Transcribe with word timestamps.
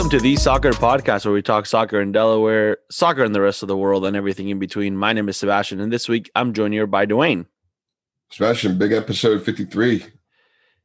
Welcome 0.00 0.18
to 0.18 0.22
the 0.22 0.36
Soccer 0.36 0.70
Podcast, 0.70 1.26
where 1.26 1.34
we 1.34 1.42
talk 1.42 1.66
soccer 1.66 2.00
in 2.00 2.10
Delaware, 2.10 2.78
soccer 2.90 3.22
in 3.22 3.32
the 3.32 3.40
rest 3.42 3.60
of 3.60 3.68
the 3.68 3.76
world, 3.76 4.06
and 4.06 4.16
everything 4.16 4.48
in 4.48 4.58
between. 4.58 4.96
My 4.96 5.12
name 5.12 5.28
is 5.28 5.36
Sebastian, 5.36 5.78
and 5.78 5.92
this 5.92 6.08
week 6.08 6.30
I'm 6.34 6.54
joined 6.54 6.72
here 6.72 6.86
by 6.86 7.04
Dwayne. 7.04 7.44
Sebastian, 8.30 8.78
big 8.78 8.92
episode 8.92 9.44
53. 9.44 10.06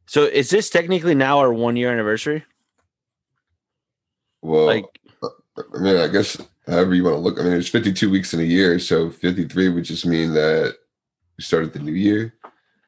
So, 0.05 0.23
is 0.23 0.49
this 0.49 0.70
technically 0.70 1.16
now 1.16 1.40
our 1.40 1.54
one 1.54 1.77
year 1.77 1.93
anniversary? 1.93 2.43
Well, 4.41 4.66
like, 4.66 4.84
I 5.23 5.79
mean, 5.79 5.95
I 5.95 6.09
guess 6.09 6.35
however 6.68 6.93
you 6.93 7.05
want 7.05 7.16
to 7.16 7.21
look. 7.21 7.40
I 7.40 7.43
mean, 7.43 7.54
it's 7.54 7.70
52 7.70 8.09
weeks 8.09 8.34
in 8.34 8.41
a 8.41 8.43
year, 8.43 8.79
so 8.79 9.09
53 9.09 9.70
would 9.70 9.85
just 9.85 10.05
mean 10.05 10.34
that 10.34 10.76
we 11.38 11.43
started 11.45 11.71
the 11.71 11.79
new 11.79 11.93
year. 11.93 12.34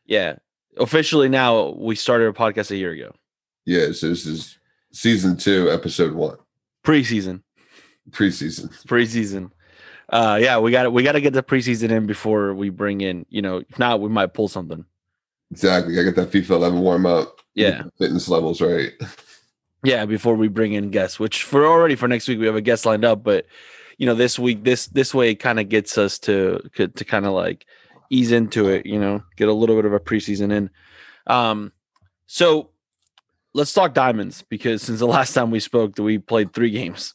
Yeah, 0.05 0.35
officially 0.75 1.29
now 1.29 1.69
we 1.77 1.95
started 1.95 2.27
a 2.27 2.33
podcast 2.33 2.69
a 2.71 2.75
year 2.75 2.91
ago. 2.91 3.15
Yeah, 3.65 3.93
so 3.93 4.09
this 4.09 4.25
is 4.25 4.56
season 4.97 5.37
two, 5.37 5.69
episode 5.71 6.13
one. 6.13 6.37
Preseason. 6.83 7.43
Preseason. 8.09 8.73
Preseason. 8.85 9.51
Uh, 10.09 10.39
yeah, 10.41 10.57
we 10.57 10.71
got 10.71 10.91
we 10.91 11.03
got 11.03 11.11
to 11.11 11.21
get 11.21 11.33
the 11.33 11.43
preseason 11.43 11.91
in 11.91 12.07
before 12.07 12.53
we 12.53 12.69
bring 12.69 13.01
in. 13.01 13.25
You 13.29 13.41
know, 13.41 13.57
if 13.57 13.77
not, 13.77 14.01
we 14.01 14.09
might 14.09 14.33
pull 14.33 14.47
something. 14.47 14.85
Exactly. 15.51 15.99
I 15.99 16.03
get 16.03 16.15
that 16.15 16.31
FIFA 16.31 16.49
11 16.51 16.79
warm 16.79 17.05
up. 17.05 17.39
Yeah. 17.53 17.83
Fitness 17.97 18.27
levels, 18.27 18.61
right? 18.61 18.91
Yeah, 19.83 20.05
before 20.05 20.33
we 20.33 20.47
bring 20.47 20.73
in 20.73 20.89
guests, 20.89 21.19
which 21.19 21.43
for 21.43 21.65
already 21.65 21.95
for 21.95 22.07
next 22.07 22.27
week 22.27 22.39
we 22.39 22.47
have 22.47 22.55
a 22.55 22.61
guest 22.61 22.83
lined 22.83 23.05
up, 23.05 23.23
but 23.23 23.45
you 23.99 24.07
know 24.07 24.15
this 24.15 24.39
week 24.39 24.63
this 24.63 24.87
this 24.87 25.13
way 25.13 25.35
kind 25.35 25.59
of 25.59 25.69
gets 25.69 25.99
us 25.99 26.17
to 26.19 26.59
to 26.75 27.05
kind 27.05 27.27
of 27.27 27.33
like 27.33 27.63
ease 28.09 28.31
into 28.31 28.69
it. 28.69 28.87
You 28.87 28.99
know, 28.99 29.23
get 29.37 29.47
a 29.47 29.53
little 29.53 29.75
bit 29.75 29.85
of 29.85 29.93
a 29.93 29.99
preseason 29.99 30.51
in. 30.51 30.71
Um, 31.27 31.71
so 32.25 32.71
let's 33.57 33.73
talk 33.73 33.93
diamonds 33.93 34.43
because 34.49 34.83
since 34.83 34.99
the 34.99 35.07
last 35.17 35.33
time 35.33 35.51
we 35.51 35.59
spoke, 35.59 35.97
we 35.97 36.19
played 36.19 36.53
three 36.53 36.69
games. 36.69 37.13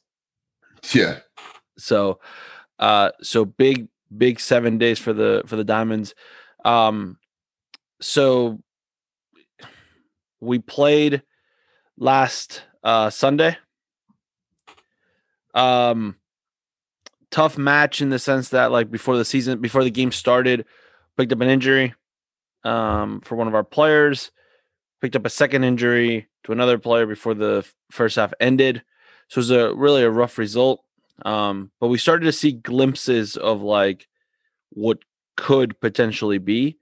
Yeah. 0.93 1.21
So, 1.79 2.19
uh, 2.79 3.13
so 3.23 3.45
big 3.45 3.89
big 4.15 4.41
seven 4.41 4.77
days 4.77 4.99
for 4.99 5.13
the 5.13 5.43
for 5.47 5.57
the 5.57 5.65
diamonds. 5.65 6.15
Um, 6.65 7.19
so 8.01 8.61
we 10.41 10.59
played 10.59 11.23
last 11.97 12.63
uh, 12.83 13.09
Sunday. 13.11 13.57
Um, 15.55 16.17
tough 17.31 17.57
match 17.57 18.01
in 18.01 18.11
the 18.11 18.19
sense 18.19 18.49
that 18.49 18.73
like 18.73 18.91
before 18.91 19.17
the 19.17 19.25
season, 19.25 19.61
before 19.61 19.85
the 19.85 19.91
game 19.91 20.11
started, 20.11 20.67
picked 21.17 21.33
up 21.33 21.41
an 21.41 21.49
injury 21.49 21.95
um, 22.65 23.21
for 23.21 23.37
one 23.37 23.47
of 23.47 23.55
our 23.55 23.65
players. 23.65 24.33
Picked 25.01 25.17
up 25.17 25.27
a 25.27 25.31
second 25.31 25.65
injury 25.65 26.29
to 26.45 26.53
another 26.53 26.79
player 26.79 27.07
before 27.07 27.35
the 27.35 27.67
first 27.91 28.17
half 28.17 28.33
ended. 28.41 28.83
So 29.29 29.39
it 29.39 29.41
was 29.41 29.51
a 29.51 29.75
really 29.75 30.03
a 30.03 30.11
rough 30.11 30.39
result. 30.39 30.85
Um, 31.25 31.71
but 31.81 31.89
we 31.89 31.99
started 31.99 32.25
to 32.27 32.33
see 32.33 32.53
glimpses 32.53 33.37
of 33.37 33.63
like 33.63 34.09
what 34.71 34.99
could 35.37 35.79
potentially 35.81 36.39
be. 36.39 36.79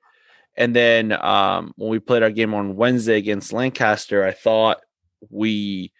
And 0.57 0.75
then 0.75 1.13
um, 1.13 1.73
when 1.77 1.91
we 1.91 1.99
played 1.99 2.23
our 2.23 2.31
game 2.31 2.55
on 2.55 2.77
Wednesday 2.77 3.17
against 3.17 3.53
Lancaster, 3.53 4.25
I 4.25 4.33
thought 4.33 4.79
we 5.29 5.93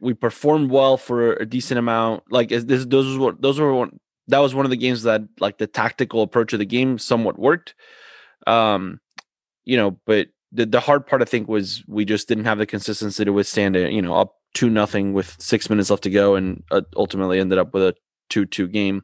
we 0.00 0.14
performed 0.14 0.70
well 0.70 0.96
for 0.96 1.32
a 1.34 1.46
decent 1.46 1.78
amount. 1.78 2.24
Like 2.30 2.48
this, 2.50 2.84
those 2.84 3.06
was 3.06 3.18
what 3.18 3.40
those 3.40 3.58
were 3.58 3.72
one 3.72 3.98
that 4.28 4.38
was 4.38 4.54
one 4.54 4.66
of 4.66 4.70
the 4.70 4.76
games 4.76 5.04
that 5.04 5.22
like 5.40 5.58
the 5.58 5.66
tactical 5.66 6.22
approach 6.22 6.52
of 6.52 6.58
the 6.58 6.66
game 6.66 6.98
somewhat 6.98 7.38
worked. 7.38 7.74
Um, 8.46 9.00
you 9.64 9.76
know, 9.76 9.98
but 10.06 10.28
the 10.56 10.66
the 10.66 10.80
hard 10.80 11.06
part 11.06 11.22
I 11.22 11.26
think 11.26 11.48
was 11.48 11.84
we 11.86 12.04
just 12.04 12.28
didn't 12.28 12.46
have 12.46 12.58
the 12.58 12.66
consistency 12.66 13.24
to 13.24 13.32
withstand 13.32 13.76
it. 13.76 13.92
You 13.92 14.02
know, 14.02 14.14
up 14.14 14.36
two 14.54 14.70
nothing 14.70 15.12
with 15.12 15.36
six 15.38 15.68
minutes 15.68 15.90
left 15.90 16.02
to 16.04 16.10
go, 16.10 16.34
and 16.34 16.64
uh, 16.70 16.80
ultimately 16.96 17.38
ended 17.38 17.58
up 17.58 17.74
with 17.74 17.82
a 17.82 17.94
two 18.30 18.46
two 18.46 18.66
game. 18.66 19.02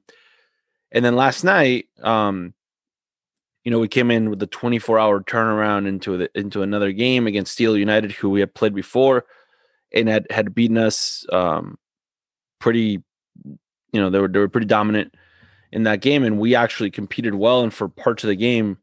And 0.91 1.05
then 1.05 1.15
last 1.15 1.45
night, 1.45 1.87
um, 2.03 2.55
you 3.65 3.71
know, 3.71 3.79
we 3.79 3.89
came 3.89 4.11
in 4.11 4.29
with 4.29 4.43
a 4.43 4.47
24 4.47 4.99
hour 4.99 5.23
turnaround 5.23 5.87
into 5.87 6.17
the, 6.19 6.31
into 6.35 6.63
another 6.63 6.93
game 6.93 7.27
against 7.27 7.53
Steel 7.53 7.77
United, 7.77 8.13
who 8.13 8.29
we 8.29 8.41
had 8.41 8.55
played 8.55 8.75
before, 8.75 9.25
and 9.95 10.09
had 10.09 10.27
had 10.31 10.55
beaten 10.55 10.79
us 10.79 11.27
um, 11.33 11.79
pretty. 12.59 13.03
You 13.93 14.01
know, 14.01 14.09
they 14.09 14.21
were 14.21 14.29
they 14.29 14.39
were 14.39 14.49
pretty 14.49 14.67
dominant 14.67 15.15
in 15.71 15.83
that 15.83 16.01
game, 16.01 16.25
and 16.25 16.39
we 16.39 16.55
actually 16.55 16.91
competed 16.91 17.35
well. 17.35 17.63
And 17.63 17.73
for 17.73 17.89
parts 17.89 18.25
of 18.25 18.29
the 18.29 18.37
game, 18.37 18.79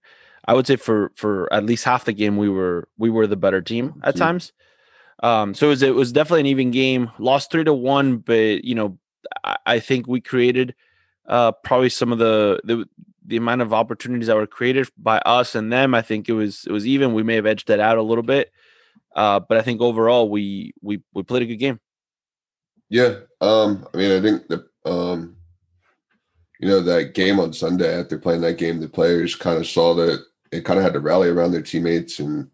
I 0.49 0.53
would 0.53 0.65
say 0.65 0.77
for 0.77 1.11
for 1.15 1.51
at 1.53 1.63
least 1.63 1.85
half 1.85 2.05
the 2.05 2.11
game, 2.11 2.35
we 2.35 2.49
were 2.49 2.87
we 2.97 3.11
were 3.11 3.27
the 3.27 3.37
better 3.37 3.61
team 3.61 4.01
at 4.03 4.15
times. 4.15 4.51
Um, 5.21 5.53
so 5.53 5.67
it 5.67 5.69
was 5.69 5.83
it 5.83 5.93
was 5.93 6.11
definitely 6.11 6.39
an 6.39 6.45
even 6.47 6.71
game. 6.71 7.11
Lost 7.19 7.51
three 7.51 7.63
to 7.63 7.73
one, 7.73 8.17
but 8.17 8.65
you 8.65 8.73
know, 8.73 8.97
I, 9.43 9.57
I 9.67 9.79
think 9.79 10.07
we 10.07 10.21
created 10.21 10.73
uh, 11.27 11.51
probably 11.51 11.89
some 11.89 12.11
of 12.11 12.17
the, 12.17 12.59
the 12.63 12.89
the 13.27 13.37
amount 13.37 13.61
of 13.61 13.73
opportunities 13.75 14.25
that 14.25 14.37
were 14.37 14.47
created 14.47 14.89
by 14.97 15.19
us 15.19 15.53
and 15.53 15.71
them, 15.71 15.93
I 15.93 16.01
think 16.01 16.27
it 16.27 16.33
was 16.33 16.65
it 16.65 16.71
was 16.71 16.87
even. 16.87 17.13
We 17.13 17.21
may 17.21 17.35
have 17.35 17.45
edged 17.45 17.67
that 17.67 17.79
out 17.79 17.99
a 17.99 18.01
little 18.01 18.23
bit, 18.23 18.51
uh, 19.15 19.39
but 19.41 19.55
I 19.55 19.61
think 19.61 19.81
overall 19.81 20.29
we 20.29 20.73
we 20.81 21.03
we 21.13 21.21
played 21.21 21.43
a 21.43 21.45
good 21.45 21.57
game. 21.57 21.79
Yeah, 22.89 23.19
um, 23.39 23.87
I 23.93 23.97
mean, 23.97 24.17
I 24.17 24.19
think 24.19 24.47
the 24.47 24.67
um, 24.83 25.35
you 26.59 26.67
know 26.67 26.81
that 26.81 27.13
game 27.13 27.39
on 27.39 27.53
Sunday 27.53 27.99
after 27.99 28.17
playing 28.17 28.41
that 28.41 28.57
game, 28.57 28.79
the 28.79 28.89
players 28.89 29.35
kind 29.35 29.59
of 29.59 29.67
saw 29.67 29.93
that 29.93 30.25
it 30.51 30.65
kind 30.65 30.79
of 30.79 30.83
had 30.83 30.93
to 30.93 30.99
rally 30.99 31.29
around 31.29 31.51
their 31.51 31.61
teammates 31.61 32.19
and 32.19 32.49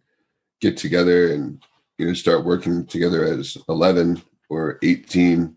get 0.61 0.77
together 0.77 1.33
and 1.33 1.63
you 1.97 2.07
know 2.07 2.13
start 2.13 2.45
working 2.45 2.85
together 2.85 3.25
as 3.25 3.57
eleven 3.69 4.21
or 4.49 4.79
eighteen 4.83 5.55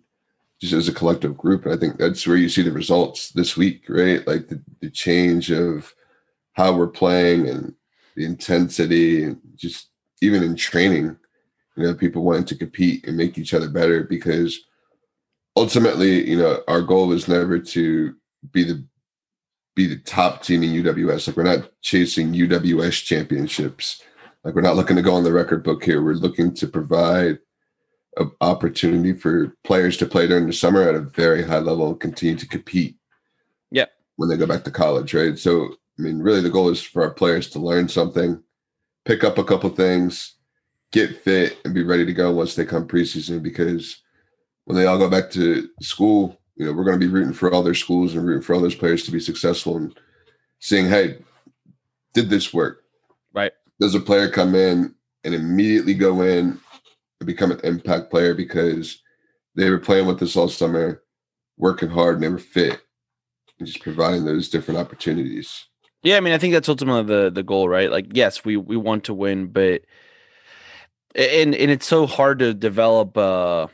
just 0.61 0.73
as 0.73 0.89
a 0.89 0.93
collective 0.93 1.37
group. 1.37 1.65
And 1.65 1.75
I 1.75 1.77
think 1.77 1.99
that's 1.99 2.27
where 2.27 2.37
you 2.37 2.49
see 2.49 2.63
the 2.63 2.73
results 2.73 3.31
this 3.31 3.57
week, 3.57 3.85
right? 3.89 4.27
Like 4.27 4.49
the, 4.49 4.61
the 4.81 4.91
change 4.91 5.53
of 5.53 5.95
how 6.55 6.73
we're 6.73 6.89
playing 6.89 7.49
and 7.49 7.75
the 8.17 8.25
intensity 8.25 9.23
and 9.23 9.41
just 9.55 9.91
even 10.21 10.43
in 10.43 10.57
training, 10.57 11.17
you 11.77 11.85
know, 11.85 11.95
people 11.95 12.25
wanting 12.25 12.45
to 12.47 12.57
compete 12.57 13.07
and 13.07 13.17
make 13.17 13.39
each 13.39 13.55
other 13.55 13.69
better 13.69 14.03
because 14.03 14.59
ultimately, 15.57 16.29
you 16.29 16.37
know, 16.37 16.63
our 16.67 16.83
goal 16.83 17.13
is 17.13 17.29
never 17.29 17.61
to 17.61 18.15
be 18.53 18.65
the 18.65 18.85
be 19.79 19.87
the 19.87 19.97
top 19.99 20.43
team 20.43 20.65
in 20.65 20.83
UWS. 20.83 21.29
Like 21.29 21.37
we're 21.37 21.45
not 21.45 21.71
chasing 21.83 22.33
UWS 22.33 23.05
championships. 23.05 24.03
Like 24.43 24.57
we're 24.57 24.61
not 24.61 24.75
looking 24.75 24.97
to 24.97 25.03
go 25.03 25.15
on 25.15 25.23
the 25.23 25.33
record 25.33 25.63
book 25.63 25.85
here. 25.85 26.03
We're 26.03 26.15
looking 26.15 26.53
to 26.55 26.67
provide 26.67 27.39
an 28.17 28.33
opportunity 28.41 29.13
for 29.13 29.57
players 29.63 29.97
to 29.99 30.07
play 30.07 30.27
during 30.27 30.49
the 30.49 30.53
summer 30.53 30.83
at 30.83 30.97
a 30.97 31.01
very 31.01 31.45
high 31.45 31.61
level 31.61 31.91
and 31.91 32.01
continue 32.01 32.35
to 32.35 32.49
compete. 32.49 32.97
Yeah. 33.71 33.85
When 34.17 34.29
they 34.29 34.37
go 34.37 34.47
back 34.47 34.65
to 34.65 34.73
college, 34.73 35.15
right? 35.15 35.39
So, 35.39 35.69
I 35.97 36.03
mean, 36.03 36.19
really, 36.19 36.41
the 36.41 36.51
goal 36.51 36.71
is 36.71 36.83
for 36.83 37.05
our 37.05 37.13
players 37.13 37.49
to 37.51 37.61
learn 37.61 37.87
something, 37.89 38.43
pick 39.05 39.23
up 39.23 39.39
a 39.39 39.45
couple 39.45 39.71
things, 39.71 40.35
get 40.91 41.23
fit, 41.23 41.57
and 41.65 41.73
be 41.73 41.85
ready 41.85 42.05
to 42.05 42.13
go 42.13 42.33
once 42.33 42.57
they 42.57 42.65
come 42.65 42.89
preseason. 42.89 43.45
Because 43.45 44.03
when 44.65 44.77
they 44.77 44.87
all 44.87 44.99
go 44.99 45.09
back 45.09 45.31
to 45.31 45.69
school, 45.81 46.37
you 46.59 46.67
know, 46.67 46.73
we're 46.73 46.85
going 46.85 46.99
to 46.99 47.07
be 47.07 47.13
rooting 47.13 47.33
for 47.33 47.53
all 47.53 47.63
their 47.63 47.75
schools 47.75 48.15
and 48.15 48.27
rooting 48.27 48.43
for 48.43 48.55
all 48.55 48.61
those 48.61 48.75
players 48.75 49.05
to 49.05 49.13
be 49.13 49.21
successful 49.21 49.77
and 49.77 49.99
seeing, 50.59 50.89
hey, 50.89 51.17
did 52.15 52.29
this 52.29 52.53
work? 52.53 52.83
Right. 53.33 53.53
Does 53.81 53.95
a 53.95 54.01
player 54.01 54.29
come 54.29 54.57
in 54.57 54.93
and 55.23 55.35
immediately 55.35 55.95
go 55.95 56.21
in 56.23 56.59
and 57.21 57.27
become 57.27 57.53
an 57.53 57.61
impact 57.63 58.11
player 58.11 58.35
because 58.35 59.01
they 59.55 59.71
were 59.71 59.79
playing 59.79 60.07
with 60.07 60.21
us 60.21 60.37
all 60.37 60.49
summer, 60.49 61.03
working 61.57 61.91
hard, 61.91 62.17
and 62.17 62.25
they 62.25 62.29
were 62.29 62.39
fit, 62.39 62.81
and 63.59 63.67
just 63.67 63.81
providing 63.81 64.25
those 64.25 64.49
different 64.49 64.81
opportunities. 64.81 65.67
Yeah, 66.03 66.17
I 66.17 66.21
mean, 66.21 66.35
I 66.35 66.39
think 66.39 66.55
that's 66.55 66.69
ultimately 66.69 67.03
the 67.05 67.31
the 67.31 67.43
goal, 67.43 67.69
right? 67.69 67.91
Like, 67.91 68.07
yes, 68.13 68.45
we 68.45 68.57
we 68.57 68.77
want 68.77 69.05
to 69.05 69.15
win, 69.15 69.49
but 69.49 69.83
and 71.15 71.55
and 71.55 71.71
it's 71.71 71.87
so 71.87 72.07
hard 72.07 72.39
to 72.39 72.55
develop 72.55 73.17
uh 73.17 73.67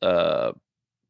uh 0.00 0.52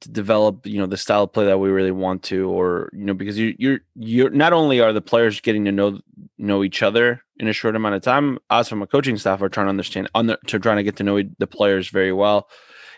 to 0.05 0.11
develop 0.11 0.67
you 0.67 0.79
know 0.79 0.87
the 0.87 0.97
style 0.97 1.25
of 1.25 1.33
play 1.33 1.45
that 1.45 1.59
we 1.59 1.69
really 1.69 1.91
want 1.91 2.23
to 2.23 2.49
or 2.51 2.91
you 2.93 3.05
know 3.05 3.15
because 3.15 3.39
you 3.39 3.55
you're 3.59 3.81
you're 3.97 4.31
not 4.31 4.53
only 4.53 4.81
are 4.81 4.93
the 4.93 5.01
players 5.01 5.41
getting 5.41 5.65
to 5.65 5.73
know 5.73 5.99
know 6.39 6.63
each 6.63 6.83
other 6.83 7.23
in 7.39 7.49
a 7.49 7.53
short 7.53 7.75
amount 7.75 7.95
of 7.95 8.03
time 8.03 8.39
us 8.51 8.69
from 8.69 8.83
a 8.83 8.87
coaching 8.87 9.19
staff 9.19 9.43
are 9.43 9.49
trying 9.49 9.67
to 9.67 9.71
understand 9.71 10.09
on 10.15 10.27
the 10.27 10.39
to 10.47 10.59
trying 10.59 10.77
to 10.77 10.83
get 10.83 10.97
to 10.97 11.03
know 11.03 11.21
the 11.39 11.47
players 11.47 11.89
very 11.89 12.13
well. 12.13 12.49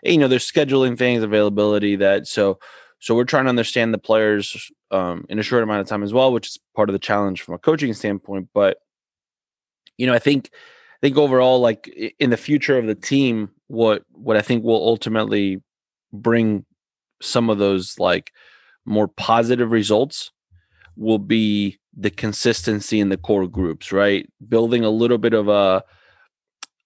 And, 0.04 0.14
you 0.14 0.20
know 0.20 0.28
there's 0.28 0.50
scheduling 0.50 0.98
things 0.98 1.22
availability 1.22 1.96
that 1.96 2.26
so 2.26 2.58
so 2.98 3.14
we're 3.14 3.24
trying 3.24 3.44
to 3.44 3.50
understand 3.50 3.92
the 3.94 3.98
players 3.98 4.70
um, 4.90 5.26
in 5.28 5.38
a 5.38 5.42
short 5.42 5.62
amount 5.62 5.80
of 5.80 5.86
time 5.86 6.02
as 6.02 6.12
well 6.12 6.32
which 6.32 6.48
is 6.48 6.58
part 6.74 6.88
of 6.88 6.92
the 6.92 6.98
challenge 6.98 7.42
from 7.42 7.54
a 7.54 7.58
coaching 7.58 7.94
standpoint. 7.94 8.48
But 8.52 8.78
you 9.96 10.06
know 10.06 10.14
i 10.14 10.18
think 10.18 10.50
i 10.52 11.06
think 11.06 11.16
overall 11.16 11.60
like 11.60 11.88
in 12.18 12.30
the 12.30 12.36
future 12.36 12.78
of 12.78 12.86
the 12.86 12.94
team 12.94 13.50
what 13.68 14.02
what 14.12 14.36
i 14.36 14.42
think 14.42 14.64
will 14.64 14.86
ultimately 14.86 15.62
bring 16.12 16.64
some 17.20 17.50
of 17.50 17.58
those 17.58 17.98
like 17.98 18.32
more 18.84 19.08
positive 19.08 19.70
results 19.70 20.30
will 20.96 21.18
be 21.18 21.78
the 21.96 22.10
consistency 22.10 23.00
in 23.00 23.08
the 23.08 23.16
core 23.16 23.46
groups, 23.46 23.92
right? 23.92 24.30
Building 24.48 24.84
a 24.84 24.90
little 24.90 25.18
bit 25.18 25.34
of 25.34 25.48
a 25.48 25.82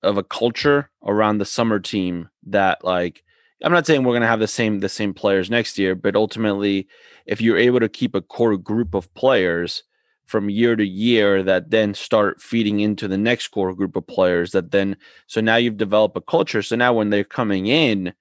of 0.02 0.16
a 0.16 0.24
culture 0.24 0.90
around 1.04 1.38
the 1.38 1.44
summer 1.44 1.78
team 1.78 2.28
that 2.46 2.82
like 2.84 3.22
I'm 3.62 3.72
not 3.72 3.86
saying 3.86 4.04
we're 4.04 4.12
going 4.12 4.22
to 4.22 4.28
have 4.28 4.40
the 4.40 4.48
same 4.48 4.80
the 4.80 4.88
same 4.88 5.12
players 5.12 5.50
next 5.50 5.78
year, 5.78 5.94
but 5.94 6.16
ultimately, 6.16 6.88
if 7.26 7.40
you're 7.40 7.58
able 7.58 7.80
to 7.80 7.88
keep 7.88 8.14
a 8.14 8.22
core 8.22 8.56
group 8.56 8.94
of 8.94 9.12
players 9.14 9.82
from 10.30 10.48
year 10.48 10.76
to 10.76 10.86
year 10.86 11.42
that 11.42 11.70
then 11.70 11.92
start 11.92 12.40
feeding 12.40 12.80
into 12.80 13.08
the 13.08 13.18
next 13.18 13.48
core 13.48 13.74
group 13.74 13.96
of 13.96 14.06
players 14.06 14.52
that 14.52 14.70
then 14.70 14.96
so 15.26 15.40
now 15.40 15.56
you've 15.56 15.76
developed 15.76 16.16
a 16.16 16.20
culture 16.20 16.62
so 16.62 16.76
now 16.76 16.92
when 16.92 17.10
they're 17.10 17.24
coming 17.24 17.66
in 17.66 18.12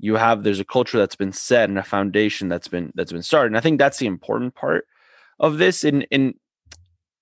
you 0.00 0.16
have 0.16 0.42
there's 0.42 0.60
a 0.60 0.64
culture 0.64 0.98
that's 0.98 1.16
been 1.16 1.32
set 1.32 1.68
and 1.68 1.78
a 1.78 1.82
foundation 1.82 2.48
that's 2.48 2.68
been 2.68 2.92
that's 2.94 3.12
been 3.12 3.22
started. 3.22 3.48
And 3.48 3.56
i 3.56 3.60
think 3.60 3.78
that's 3.78 3.98
the 3.98 4.06
important 4.06 4.54
part 4.54 4.86
of 5.38 5.58
this. 5.58 5.84
And 5.84 6.06
and 6.10 6.34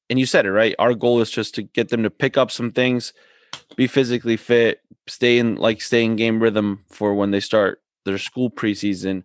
and 0.08 0.18
you 0.18 0.26
said 0.26 0.46
it 0.46 0.52
right? 0.52 0.74
Our 0.78 0.94
goal 0.94 1.20
is 1.20 1.30
just 1.30 1.54
to 1.56 1.62
get 1.62 1.88
them 1.90 2.04
to 2.04 2.10
pick 2.10 2.38
up 2.38 2.50
some 2.50 2.70
things 2.70 3.12
be 3.76 3.86
physically 3.86 4.36
fit 4.36 4.80
stay 5.06 5.38
in 5.38 5.56
like 5.56 5.80
stay 5.80 6.04
in 6.04 6.16
game 6.16 6.40
rhythm 6.40 6.84
for 6.90 7.14
when 7.14 7.30
they 7.30 7.40
start 7.40 7.82
their 8.04 8.18
school 8.18 8.50
preseason. 8.50 9.24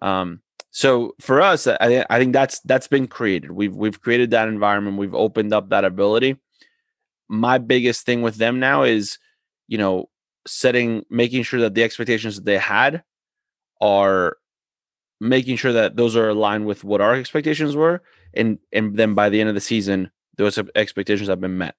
Um 0.00 0.40
so 0.70 1.14
for 1.20 1.40
us 1.40 1.66
I, 1.66 2.04
I 2.08 2.18
think 2.18 2.32
that's 2.32 2.60
that's 2.60 2.88
been 2.88 3.06
created. 3.08 3.50
We've 3.50 3.74
we've 3.74 4.00
created 4.00 4.30
that 4.30 4.48
environment. 4.48 4.98
We've 4.98 5.14
opened 5.14 5.52
up 5.52 5.68
that 5.68 5.84
ability. 5.84 6.36
My 7.28 7.58
biggest 7.58 8.06
thing 8.06 8.22
with 8.22 8.36
them 8.36 8.58
now 8.58 8.84
is 8.84 9.18
you 9.68 9.78
know 9.78 10.08
setting 10.46 11.04
making 11.10 11.42
sure 11.42 11.60
that 11.60 11.74
the 11.74 11.82
expectations 11.82 12.36
that 12.36 12.44
they 12.44 12.58
had 12.58 13.02
are 13.80 14.36
making 15.20 15.56
sure 15.56 15.72
that 15.72 15.96
those 15.96 16.16
are 16.16 16.28
aligned 16.28 16.66
with 16.66 16.84
what 16.84 17.00
our 17.00 17.14
expectations 17.14 17.74
were 17.74 18.02
and 18.34 18.58
and 18.72 18.96
then 18.96 19.14
by 19.14 19.28
the 19.28 19.40
end 19.40 19.48
of 19.48 19.54
the 19.54 19.60
season 19.60 20.10
those 20.36 20.58
expectations 20.74 21.28
have 21.28 21.40
been 21.40 21.58
met 21.58 21.74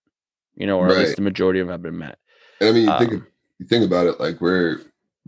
you 0.56 0.66
know 0.68 0.80
or 0.80 0.88
right. 0.88 0.98
at 0.98 0.98
least 1.00 1.16
the 1.16 1.22
majority 1.22 1.60
of 1.60 1.68
them 1.68 1.74
have 1.74 1.82
been 1.82 1.98
met 1.98 2.18
and 2.60 2.70
i 2.70 2.72
mean 2.72 2.84
you 2.84 2.92
um, 2.92 3.00
think 3.00 3.24
you 3.60 3.66
think 3.66 3.86
about 3.86 4.08
it 4.08 4.20
like 4.20 4.42
we're 4.42 4.82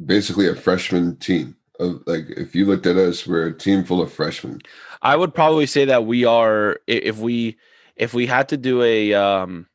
basically 0.06 0.48
a 0.48 0.56
freshman 0.56 1.16
team 1.18 1.56
of 1.80 2.04
like 2.06 2.30
if 2.32 2.56
you 2.56 2.66
looked 2.66 2.86
at 2.86 2.98
us, 2.98 3.26
we're 3.26 3.48
a 3.48 3.58
team 3.58 3.84
full 3.84 4.02
of 4.02 4.12
freshmen. 4.12 4.62
I 5.02 5.16
would 5.16 5.34
probably 5.34 5.66
say 5.66 5.86
that 5.86 6.06
we 6.06 6.26
are 6.26 6.80
if 6.88 7.18
we 7.18 7.58
if 7.96 8.14
we 8.14 8.28
had 8.28 8.50
to 8.50 8.58
do 8.58 8.84
a 8.84 9.14
um 9.14 9.68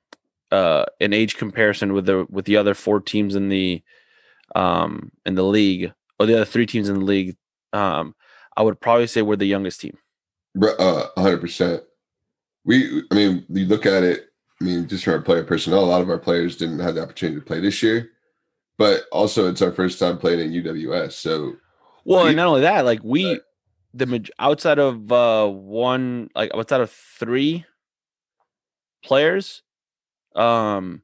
uh 0.54 0.84
an 1.00 1.12
age 1.12 1.36
comparison 1.36 1.92
with 1.92 2.06
the 2.06 2.26
with 2.30 2.44
the 2.44 2.56
other 2.56 2.74
four 2.74 3.00
teams 3.00 3.34
in 3.34 3.48
the 3.48 3.82
um 4.54 5.10
in 5.26 5.34
the 5.34 5.42
league 5.42 5.92
or 6.18 6.26
the 6.26 6.34
other 6.34 6.44
three 6.44 6.66
teams 6.66 6.88
in 6.88 6.98
the 7.00 7.04
league, 7.04 7.36
um 7.72 8.14
I 8.56 8.62
would 8.62 8.80
probably 8.80 9.08
say 9.08 9.22
we're 9.22 9.36
the 9.36 9.46
youngest 9.46 9.80
team. 9.80 9.98
Uh, 10.62 11.06
hundred 11.16 11.40
percent. 11.40 11.82
We, 12.64 13.02
I 13.10 13.14
mean, 13.14 13.44
you 13.48 13.66
look 13.66 13.84
at 13.84 14.04
it. 14.04 14.28
I 14.60 14.64
mean, 14.64 14.86
just 14.86 15.04
from 15.04 15.14
our 15.14 15.20
player 15.20 15.42
personnel, 15.42 15.80
a 15.80 15.86
lot 15.86 16.00
of 16.00 16.08
our 16.08 16.18
players 16.18 16.56
didn't 16.56 16.78
have 16.78 16.94
the 16.94 17.02
opportunity 17.02 17.40
to 17.40 17.44
play 17.44 17.60
this 17.60 17.82
year, 17.82 18.10
but 18.78 19.02
also 19.10 19.50
it's 19.50 19.60
our 19.60 19.72
first 19.72 19.98
time 19.98 20.18
playing 20.18 20.40
in 20.40 20.62
UWS. 20.62 21.12
So 21.12 21.54
well, 22.04 22.26
and 22.26 22.36
not 22.36 22.46
only 22.46 22.60
that, 22.60 22.84
like 22.84 23.00
we, 23.02 23.40
the 23.92 24.30
outside 24.38 24.78
of 24.78 25.10
uh 25.10 25.48
one, 25.48 26.30
like 26.36 26.52
outside 26.54 26.80
of 26.80 26.90
three 26.90 27.64
players, 29.02 29.62
um, 30.34 31.02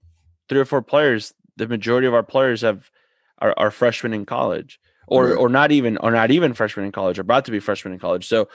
three 0.48 0.58
or 0.58 0.64
four 0.64 0.82
players, 0.82 1.34
the 1.56 1.68
majority 1.68 2.06
of 2.06 2.14
our 2.14 2.22
players 2.22 2.62
have 2.62 2.90
are, 3.38 3.54
are 3.56 3.70
freshmen 3.70 4.12
in 4.12 4.26
college, 4.26 4.80
or 5.06 5.28
right. 5.28 5.36
or 5.36 5.48
not 5.48 5.72
even 5.72 5.96
or 5.98 6.10
not 6.10 6.30
even 6.30 6.54
freshmen 6.54 6.86
in 6.86 6.92
college, 6.92 7.18
or 7.18 7.22
about 7.22 7.44
to 7.46 7.50
be 7.50 7.60
freshmen 7.60 7.92
in 7.92 8.00
college. 8.00 8.26
So, 8.26 8.48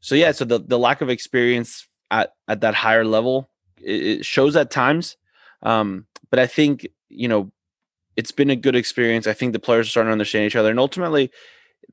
so 0.00 0.14
yeah, 0.14 0.32
so 0.32 0.44
the 0.44 0.58
the 0.58 0.78
lack 0.78 1.00
of 1.00 1.10
experience 1.10 1.86
at 2.10 2.32
at 2.48 2.60
that 2.60 2.74
higher 2.74 3.04
level 3.04 3.50
it, 3.80 4.02
it 4.02 4.24
shows 4.24 4.56
at 4.56 4.70
times, 4.70 5.16
um, 5.62 6.06
but 6.30 6.38
I 6.38 6.46
think 6.46 6.86
you 7.08 7.28
know 7.28 7.50
it's 8.16 8.32
been 8.32 8.50
a 8.50 8.56
good 8.56 8.76
experience. 8.76 9.26
I 9.26 9.32
think 9.32 9.52
the 9.52 9.58
players 9.58 9.86
are 9.86 9.90
starting 9.90 10.08
to 10.08 10.12
understand 10.12 10.46
each 10.46 10.56
other, 10.56 10.70
and 10.70 10.80
ultimately, 10.80 11.30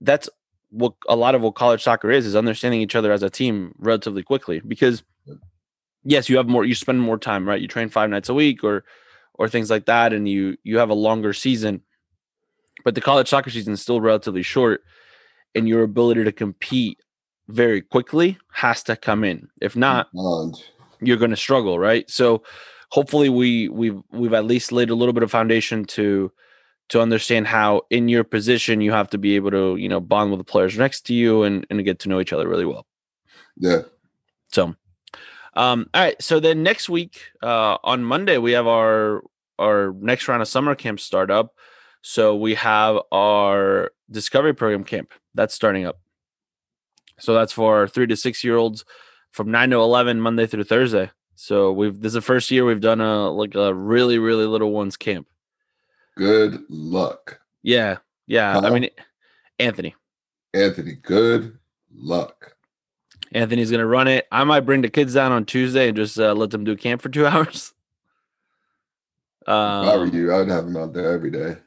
that's 0.01 0.29
what 0.69 0.93
a 1.07 1.15
lot 1.15 1.35
of 1.35 1.41
what 1.41 1.55
college 1.55 1.83
soccer 1.83 2.11
is 2.11 2.25
is 2.25 2.35
understanding 2.35 2.81
each 2.81 2.95
other 2.95 3.11
as 3.11 3.23
a 3.23 3.29
team 3.29 3.73
relatively 3.77 4.23
quickly 4.23 4.59
because 4.59 5.03
yes 6.07 6.29
you 6.29 6.37
have 6.37 6.47
more 6.47 6.65
you 6.65 6.73
spend 6.73 7.01
more 7.01 7.19
time 7.19 7.47
right? 7.47 7.61
You 7.61 7.67
train 7.67 7.89
five 7.89 8.09
nights 8.09 8.29
a 8.29 8.33
week 8.33 8.63
or 8.63 8.83
or 9.33 9.47
things 9.47 9.69
like 9.69 9.85
that 9.85 10.13
and 10.13 10.27
you 10.27 10.57
you 10.63 10.79
have 10.79 10.89
a 10.89 10.95
longer 10.95 11.33
season. 11.33 11.81
But 12.83 12.95
the 12.95 13.01
college 13.01 13.27
soccer 13.27 13.49
season 13.49 13.73
is 13.73 13.81
still 13.81 14.01
relatively 14.01 14.41
short 14.41 14.83
and 15.53 15.67
your 15.67 15.83
ability 15.83 16.23
to 16.23 16.31
compete 16.31 16.99
very 17.49 17.81
quickly 17.81 18.37
has 18.51 18.83
to 18.83 18.95
come 18.95 19.23
in. 19.23 19.49
If 19.61 19.75
not 19.75 20.07
you're 21.01 21.17
going 21.17 21.31
to 21.31 21.37
struggle 21.37 21.77
right? 21.77 22.09
So 22.09 22.43
hopefully 22.89 23.29
we 23.29 23.67
we've 23.69 24.01
we've 24.11 24.33
at 24.33 24.45
least 24.45 24.71
laid 24.71 24.89
a 24.89 24.95
little 24.95 25.13
bit 25.13 25.23
of 25.23 25.31
foundation 25.31 25.83
to 25.85 26.31
to 26.89 27.01
understand 27.01 27.47
how 27.47 27.81
in 27.89 28.07
your 28.07 28.23
position 28.23 28.79
you 28.79 28.93
have 28.93 29.09
to 29.09 29.17
be 29.17 29.35
able 29.35 29.51
to 29.51 29.75
you 29.75 29.89
know 29.89 29.99
bond 29.99 30.31
with 30.31 30.39
the 30.39 30.45
players 30.45 30.77
next 30.77 31.01
to 31.07 31.13
you 31.13 31.43
and 31.43 31.67
and 31.69 31.83
get 31.83 31.99
to 31.99 32.09
know 32.09 32.21
each 32.21 32.31
other 32.31 32.47
really 32.47 32.65
well. 32.65 32.85
Yeah. 33.57 33.81
So 34.49 34.75
um 35.57 35.89
all 35.93 36.03
right 36.03 36.21
so 36.21 36.39
then 36.39 36.63
next 36.63 36.87
week 36.87 37.19
uh 37.43 37.77
on 37.83 38.03
monday 38.03 38.37
we 38.37 38.51
have 38.53 38.67
our 38.67 39.23
our 39.59 39.93
next 39.99 40.27
round 40.27 40.41
of 40.41 40.47
summer 40.47 40.75
camp 40.75 40.99
start 40.99 41.29
up 41.29 41.53
so 42.01 42.35
we 42.35 42.55
have 42.55 42.97
our 43.11 43.91
discovery 44.09 44.53
program 44.53 44.83
camp 44.83 45.11
that's 45.35 45.53
starting 45.53 45.85
up 45.85 45.99
so 47.19 47.33
that's 47.33 47.51
for 47.51 47.87
three 47.87 48.07
to 48.07 48.15
six 48.15 48.43
year 48.43 48.55
olds 48.55 48.85
from 49.31 49.51
9 49.51 49.71
to 49.71 49.75
11 49.77 50.21
monday 50.21 50.45
through 50.45 50.63
thursday 50.63 51.11
so 51.35 51.71
we've 51.71 51.99
this 51.99 52.11
is 52.11 52.13
the 52.13 52.21
first 52.21 52.49
year 52.51 52.65
we've 52.65 52.81
done 52.81 53.01
a 53.01 53.29
like 53.29 53.55
a 53.55 53.73
really 53.73 54.17
really 54.17 54.45
little 54.45 54.71
ones 54.71 54.95
camp 54.95 55.27
Good 56.17 56.63
luck. 56.67 57.39
Yeah. 57.61 57.97
Yeah. 58.25 58.53
Huh? 58.53 58.61
I 58.63 58.69
mean, 58.71 58.89
Anthony. 59.59 59.95
Anthony, 60.53 60.95
good 60.95 61.59
luck. 61.93 62.56
Anthony's 63.31 63.71
going 63.71 63.79
to 63.79 63.87
run 63.87 64.07
it. 64.07 64.27
I 64.31 64.43
might 64.43 64.61
bring 64.61 64.81
the 64.81 64.89
kids 64.89 65.13
down 65.13 65.31
on 65.31 65.45
Tuesday 65.45 65.87
and 65.89 65.97
just 65.97 66.19
uh, 66.19 66.33
let 66.33 66.51
them 66.51 66.63
do 66.63 66.75
camp 66.75 67.01
for 67.01 67.09
two 67.09 67.25
hours. 67.27 67.73
Um, 69.45 69.87
if 69.87 69.93
I 69.93 69.97
were 69.97 70.03
um, 70.03 70.13
you, 70.13 70.33
I 70.33 70.37
would 70.39 70.49
have 70.49 70.65
them 70.65 70.77
out 70.77 70.93
there 70.93 71.11
every 71.13 71.31
day. 71.31 71.57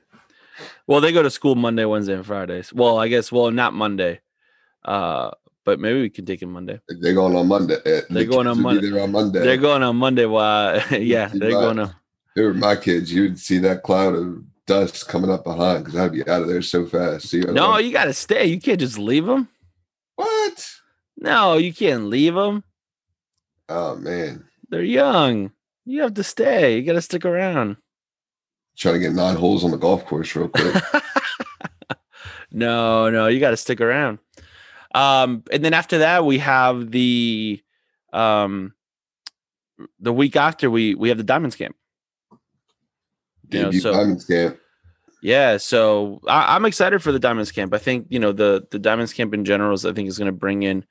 Well, 0.86 1.00
they 1.00 1.12
go 1.12 1.22
to 1.22 1.30
school 1.30 1.54
Monday, 1.54 1.84
Wednesday, 1.84 2.14
and 2.14 2.26
Fridays. 2.26 2.72
Well, 2.72 2.98
I 2.98 3.08
guess, 3.08 3.32
well, 3.32 3.50
not 3.50 3.72
Monday. 3.72 4.20
Uh, 4.84 5.30
but 5.64 5.78
maybe 5.78 6.00
we 6.00 6.10
can 6.10 6.26
take 6.26 6.42
him 6.42 6.52
Monday. 6.52 6.80
They're 6.88 7.14
going 7.14 7.36
on 7.36 7.46
Monday. 7.46 7.76
They're 7.84 8.02
the 8.08 8.24
going 8.24 8.46
on 8.46 8.60
Monday. 8.60 9.00
on 9.00 9.12
Monday. 9.12 9.40
They're 9.40 9.56
going 9.56 9.82
on 9.82 9.96
Monday. 9.96 10.26
Why? 10.26 10.84
yeah, 10.90 11.30
they're 11.32 11.50
going 11.50 11.78
on 11.78 11.94
they 12.34 12.42
were 12.42 12.54
my 12.54 12.76
kids, 12.76 13.12
you'd 13.12 13.38
see 13.38 13.58
that 13.58 13.82
cloud 13.82 14.14
of 14.14 14.42
dust 14.66 15.08
coming 15.08 15.30
up 15.30 15.44
behind 15.44 15.84
because 15.84 15.98
I'd 15.98 16.12
be 16.12 16.26
out 16.28 16.42
of 16.42 16.48
there 16.48 16.62
so 16.62 16.86
fast. 16.86 17.28
See, 17.28 17.40
no, 17.40 17.78
you 17.78 17.92
got 17.92 18.04
to 18.04 18.14
stay. 18.14 18.46
You 18.46 18.60
can't 18.60 18.80
just 18.80 18.98
leave 18.98 19.26
them. 19.26 19.48
What? 20.16 20.70
No, 21.20 21.56
you 21.56 21.72
can't 21.72 22.06
leave 22.06 22.34
them. 22.34 22.64
Oh 23.68 23.96
man, 23.96 24.44
they're 24.68 24.82
young. 24.82 25.52
You 25.84 26.02
have 26.02 26.14
to 26.14 26.24
stay. 26.24 26.76
You 26.76 26.82
got 26.82 26.94
to 26.94 27.02
stick 27.02 27.24
around. 27.24 27.76
Trying 28.76 28.94
to 28.94 29.00
get 29.00 29.12
nine 29.12 29.36
holes 29.36 29.64
on 29.64 29.70
the 29.70 29.76
golf 29.76 30.04
course 30.06 30.34
real 30.34 30.48
quick. 30.48 30.74
no, 32.50 33.10
no, 33.10 33.26
you 33.26 33.38
got 33.38 33.50
to 33.50 33.56
stick 33.56 33.80
around. 33.80 34.18
Um, 34.94 35.44
and 35.52 35.64
then 35.64 35.74
after 35.74 35.98
that, 35.98 36.24
we 36.24 36.38
have 36.38 36.90
the 36.90 37.62
um 38.12 38.74
the 40.00 40.12
week 40.12 40.34
after 40.34 40.70
we 40.70 40.94
we 40.94 41.08
have 41.08 41.18
the 41.18 41.24
diamonds 41.24 41.56
camp 41.56 41.76
you 43.52 43.62
know, 43.62 43.70
so 43.70 43.92
Diamonds 43.92 44.24
camp. 44.24 44.58
Yeah, 45.22 45.58
so 45.58 46.20
I, 46.26 46.56
am 46.56 46.64
excited 46.64 47.02
for 47.02 47.12
the 47.12 47.18
Diamonds 47.18 47.52
camp. 47.52 47.74
I 47.74 47.78
think 47.78 48.06
you 48.08 48.18
know 48.18 48.32
the 48.32 48.66
the 48.70 48.78
Diamonds 48.78 49.12
camp 49.12 49.34
in 49.34 49.44
general 49.44 49.74
is 49.74 49.84
I 49.84 49.92
think 49.92 50.08
is 50.08 50.18
going 50.18 50.26
to 50.26 50.32
bring 50.32 50.62
in. 50.62 50.84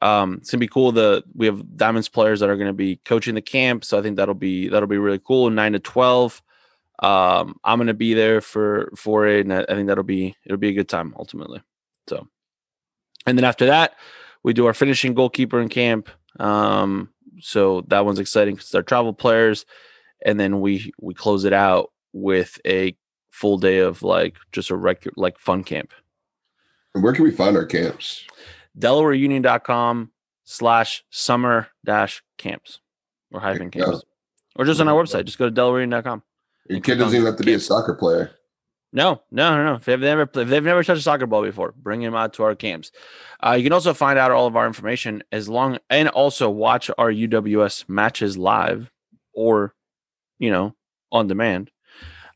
Um, 0.00 0.38
it's 0.40 0.50
gonna 0.50 0.60
be 0.60 0.68
cool. 0.68 0.92
The 0.92 1.24
we 1.34 1.46
have 1.46 1.76
Diamonds 1.76 2.08
players 2.08 2.40
that 2.40 2.50
are 2.50 2.56
going 2.56 2.68
to 2.68 2.72
be 2.72 2.96
coaching 3.04 3.34
the 3.34 3.42
camp, 3.42 3.84
so 3.84 3.98
I 3.98 4.02
think 4.02 4.16
that'll 4.16 4.34
be 4.34 4.68
that'll 4.68 4.88
be 4.88 4.98
really 4.98 5.20
cool. 5.24 5.50
Nine 5.50 5.72
to 5.72 5.80
twelve. 5.80 6.42
Um, 7.00 7.58
I'm 7.64 7.78
going 7.78 7.88
to 7.88 7.94
be 7.94 8.14
there 8.14 8.40
for 8.40 8.92
for 8.96 9.26
it, 9.26 9.40
and 9.40 9.52
I, 9.52 9.62
I 9.62 9.74
think 9.74 9.88
that'll 9.88 10.04
be 10.04 10.36
it'll 10.44 10.58
be 10.58 10.68
a 10.68 10.74
good 10.74 10.88
time 10.88 11.14
ultimately. 11.18 11.60
So, 12.08 12.28
and 13.26 13.36
then 13.36 13.44
after 13.44 13.66
that, 13.66 13.96
we 14.42 14.52
do 14.52 14.66
our 14.66 14.74
finishing 14.74 15.14
goalkeeper 15.14 15.60
in 15.60 15.68
camp. 15.68 16.08
Um, 16.38 17.10
so 17.40 17.82
that 17.88 18.04
one's 18.04 18.20
exciting 18.20 18.54
because 18.54 18.70
they're 18.70 18.82
travel 18.82 19.12
players, 19.12 19.66
and 20.24 20.38
then 20.38 20.60
we 20.60 20.92
we 21.00 21.14
close 21.14 21.44
it 21.44 21.52
out 21.52 21.90
with 22.12 22.60
a 22.64 22.96
full 23.34 23.58
day 23.58 23.78
of 23.78 24.02
like 24.02 24.36
just 24.52 24.70
a 24.70 24.76
rec 24.76 25.04
like 25.16 25.38
fun 25.38 25.64
camp. 25.64 25.92
And 26.94 27.02
where 27.02 27.12
can 27.12 27.24
we 27.24 27.32
find 27.32 27.56
our 27.56 27.66
camps? 27.66 28.24
DelawareUnion.com 28.78 30.12
slash 30.44 31.04
summer 31.10 31.66
dash 31.84 32.22
camps 32.38 32.80
or 33.32 33.40
hyphen 33.40 33.70
camps. 33.70 34.04
Or 34.56 34.64
just 34.64 34.80
on 34.80 34.88
our 34.88 35.02
website. 35.02 35.24
Just 35.24 35.38
go 35.38 35.50
to 35.50 35.54
DelawareUnion.com. 35.54 36.22
Your 36.70 36.80
kid 36.80 36.96
doesn't 36.96 37.14
even 37.14 37.26
have 37.26 37.34
to 37.34 37.42
camp. 37.42 37.46
be 37.46 37.54
a 37.54 37.60
soccer 37.60 37.94
player. 37.94 38.30
No, 38.92 39.20
no, 39.32 39.56
no, 39.56 39.64
no. 39.64 39.74
If 39.74 39.84
they've 39.84 39.98
never 39.98 40.22
if 40.22 40.32
they've 40.32 40.62
never 40.62 40.84
touched 40.84 41.00
a 41.00 41.02
soccer 41.02 41.26
ball 41.26 41.42
before, 41.42 41.74
bring 41.76 42.00
them 42.00 42.14
out 42.14 42.34
to 42.34 42.44
our 42.44 42.54
camps. 42.54 42.92
Uh, 43.44 43.54
you 43.58 43.64
can 43.64 43.72
also 43.72 43.92
find 43.92 44.16
out 44.16 44.30
all 44.30 44.46
of 44.46 44.54
our 44.54 44.68
information 44.68 45.24
as 45.32 45.48
long 45.48 45.78
and 45.90 46.08
also 46.10 46.48
watch 46.48 46.88
our 46.96 47.10
UWS 47.10 47.88
matches 47.88 48.38
live 48.38 48.92
or 49.32 49.74
you 50.38 50.52
know 50.52 50.76
on 51.10 51.26
demand 51.26 51.72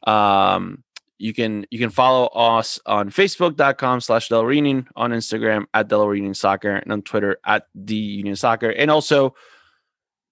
um, 0.07 0.83
you 1.19 1.35
can 1.35 1.67
you 1.71 1.79
can 1.79 1.91
follow 1.91 2.27
us 2.29 2.79
on 2.87 3.11
facebook.com 3.11 4.01
slash 4.01 4.29
Delaware 4.29 4.53
Union, 4.53 4.89
on 4.97 5.11
Instagram 5.11 5.67
at 5.75 5.89
Delaware 5.89 6.15
Union 6.15 6.35
Soccer, 6.35 6.77
and 6.77 6.93
on 6.93 7.03
Twitter 7.03 7.39
at 7.45 7.67
the 7.75 7.95
Union 7.95 8.37
Soccer, 8.37 8.71
and 8.71 8.91
also 8.91 9.35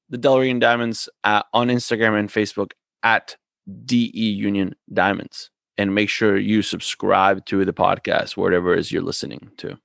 the 0.09 0.19
Union 0.19 0.59
Diamonds 0.61 1.09
at, 1.25 1.47
on 1.52 1.69
Instagram 1.69 2.19
and 2.19 2.28
Facebook 2.28 2.71
at 3.02 3.37
DE 3.85 4.07
Union 4.12 4.75
Diamonds. 4.93 5.50
And 5.78 5.95
make 5.95 6.09
sure 6.09 6.38
you 6.38 6.62
subscribe 6.62 7.45
to 7.47 7.64
the 7.64 7.73
podcast, 7.73 8.37
whatever 8.37 8.73
it 8.73 8.78
is 8.78 8.90
you're 8.90 9.02
listening 9.02 9.50
to 9.59 9.78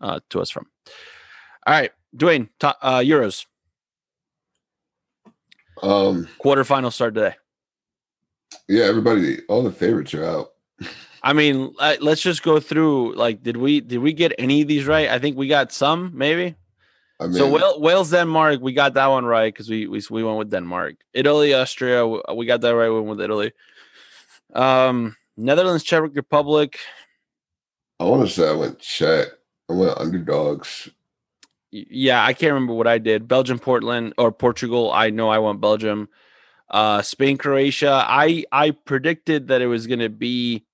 uh, 0.00 0.20
to 0.30 0.40
us 0.40 0.50
from. 0.50 0.66
All 1.66 1.74
right, 1.74 1.90
Dwayne, 2.16 2.48
uh, 2.62 3.00
Euros. 3.00 3.44
Um, 5.82 6.28
quarterfinal 6.40 6.92
start 6.92 7.14
today. 7.14 7.34
Yeah, 8.68 8.84
everybody, 8.84 9.40
all 9.48 9.62
the 9.62 9.72
favorites 9.72 10.14
are 10.14 10.24
out. 10.24 10.52
I 11.22 11.32
mean, 11.32 11.74
let's 12.00 12.20
just 12.20 12.42
go 12.42 12.60
through. 12.60 13.14
Like, 13.14 13.42
did 13.42 13.56
we 13.56 13.80
did 13.80 13.98
we 13.98 14.12
get 14.12 14.32
any 14.38 14.62
of 14.62 14.68
these 14.68 14.86
right? 14.86 15.08
I 15.08 15.18
think 15.18 15.36
we 15.36 15.48
got 15.48 15.72
some, 15.72 16.12
maybe. 16.14 16.54
I 17.18 17.24
mean, 17.26 17.34
so 17.34 17.50
Wales, 17.50 17.80
Wales, 17.80 18.10
Denmark, 18.10 18.60
we 18.60 18.72
got 18.72 18.94
that 18.94 19.06
one 19.06 19.24
right 19.24 19.52
because 19.52 19.68
we, 19.68 19.86
we 19.86 20.02
we 20.10 20.22
went 20.22 20.38
with 20.38 20.50
Denmark. 20.50 20.96
Italy, 21.14 21.54
Austria, 21.54 22.06
we 22.06 22.46
got 22.46 22.60
that 22.60 22.76
right. 22.76 22.90
We 22.90 23.00
went 23.00 23.16
with 23.16 23.22
Italy. 23.22 23.52
Um, 24.54 25.16
Netherlands, 25.36 25.82
Czech 25.82 26.02
Republic. 26.14 26.78
I 27.98 28.04
want 28.04 28.28
to 28.28 28.32
say 28.32 28.48
I 28.48 28.52
went 28.52 28.78
Czech. 28.78 29.28
I 29.68 29.72
went 29.72 29.98
underdogs. 29.98 30.88
Yeah, 31.72 32.24
I 32.24 32.34
can't 32.34 32.52
remember 32.52 32.74
what 32.74 32.86
I 32.86 32.98
did. 32.98 33.26
Belgium, 33.26 33.58
Portland, 33.58 34.14
or 34.16 34.30
Portugal. 34.30 34.92
I 34.92 35.10
know 35.10 35.28
I 35.28 35.38
went 35.38 35.60
Belgium. 35.60 36.08
Uh, 36.68 37.02
Spain, 37.02 37.38
Croatia. 37.38 38.04
I 38.06 38.44
I 38.52 38.70
predicted 38.72 39.48
that 39.48 39.62
it 39.62 39.66
was 39.66 39.86
going 39.86 40.00
to 40.00 40.08
be. 40.08 40.64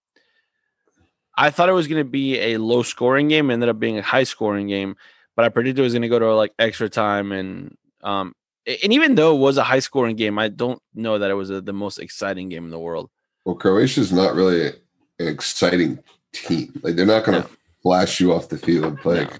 I 1.36 1.50
thought 1.50 1.68
it 1.68 1.72
was 1.72 1.88
going 1.88 2.04
to 2.04 2.10
be 2.10 2.38
a 2.38 2.58
low 2.58 2.82
scoring 2.82 3.28
game. 3.28 3.50
Ended 3.50 3.68
up 3.68 3.78
being 3.78 3.98
a 3.98 4.02
high 4.02 4.24
scoring 4.24 4.68
game, 4.68 4.96
but 5.36 5.44
I 5.44 5.48
predicted 5.48 5.80
it 5.80 5.82
was 5.82 5.92
going 5.92 6.02
to 6.02 6.08
go 6.08 6.18
to 6.18 6.34
like 6.34 6.52
extra 6.58 6.88
time 6.88 7.32
and 7.32 7.76
um 8.02 8.34
and 8.66 8.92
even 8.92 9.14
though 9.14 9.34
it 9.34 9.40
was 9.40 9.56
a 9.56 9.64
high 9.64 9.80
scoring 9.80 10.16
game, 10.16 10.38
I 10.38 10.48
don't 10.48 10.80
know 10.94 11.18
that 11.18 11.30
it 11.30 11.34
was 11.34 11.50
a, 11.50 11.60
the 11.60 11.72
most 11.72 11.98
exciting 11.98 12.48
game 12.48 12.64
in 12.64 12.70
the 12.70 12.78
world. 12.78 13.10
Well, 13.44 13.56
Croatia's 13.56 14.12
not 14.12 14.34
really 14.34 14.68
an 14.68 14.74
exciting 15.18 15.98
team. 16.32 16.78
Like 16.82 16.94
they're 16.94 17.06
not 17.06 17.24
going 17.24 17.42
to 17.42 17.48
no. 17.48 17.54
flash 17.82 18.20
you 18.20 18.32
off 18.32 18.48
the 18.48 18.58
field. 18.58 19.04
Like 19.04 19.30
no. 19.30 19.38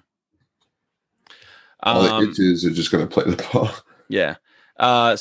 all 1.85 2.03
um, 2.03 2.25
the 2.25 2.31
itches 2.31 2.65
are 2.65 2.71
just 2.71 2.91
going 2.91 3.07
to 3.07 3.13
play 3.13 3.25
the 3.25 3.43
ball. 3.53 3.71
Yeah. 4.09 4.37
Uh, 4.79 5.17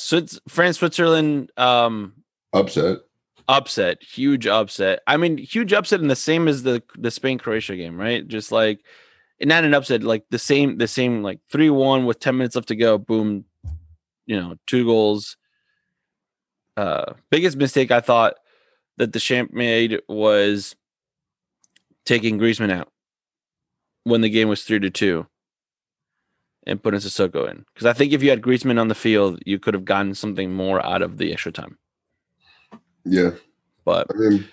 France, 0.47 0.77
Switzerland. 0.77 1.51
Um, 1.57 2.13
upset. 2.53 2.99
Upset. 3.47 4.01
Huge 4.01 4.47
upset. 4.47 5.01
I 5.07 5.17
mean, 5.17 5.37
huge 5.37 5.73
upset 5.73 6.01
in 6.01 6.07
the 6.07 6.15
same 6.15 6.47
as 6.47 6.63
the 6.63 6.81
the 6.97 7.11
Spain 7.11 7.37
Croatia 7.37 7.75
game, 7.75 7.99
right? 7.99 8.27
Just 8.27 8.51
like 8.51 8.85
not 9.41 9.63
an 9.63 9.73
upset, 9.73 10.03
like 10.03 10.23
the 10.29 10.39
same, 10.39 10.77
the 10.77 10.87
same, 10.87 11.23
like 11.23 11.39
three 11.51 11.69
one 11.69 12.05
with 12.05 12.19
ten 12.19 12.37
minutes 12.37 12.55
left 12.55 12.69
to 12.69 12.75
go. 12.75 12.97
Boom. 12.97 13.45
You 14.25 14.39
know, 14.39 14.55
two 14.67 14.85
goals. 14.85 15.37
Uh, 16.77 17.13
biggest 17.29 17.57
mistake 17.57 17.91
I 17.91 17.99
thought 17.99 18.35
that 18.97 19.11
Deschamps 19.11 19.53
made 19.53 20.01
was 20.07 20.75
taking 22.05 22.39
Griezmann 22.39 22.71
out 22.71 22.89
when 24.03 24.21
the 24.21 24.29
game 24.29 24.47
was 24.47 24.63
three 24.63 24.79
to 24.79 24.89
two 24.89 25.27
and 26.67 26.81
putting 26.81 26.99
Sissoko 26.99 27.49
in. 27.49 27.65
Because 27.73 27.85
I 27.85 27.93
think 27.93 28.13
if 28.13 28.21
you 28.21 28.29
had 28.29 28.41
Griezmann 28.41 28.79
on 28.79 28.87
the 28.87 28.95
field, 28.95 29.41
you 29.45 29.59
could 29.59 29.73
have 29.73 29.85
gotten 29.85 30.13
something 30.13 30.53
more 30.53 30.83
out 30.85 31.01
of 31.01 31.17
the 31.17 31.31
extra 31.31 31.51
time. 31.51 31.77
Yeah. 33.03 33.31
But 33.83 34.07
I 34.13 34.17
mean, 34.17 34.47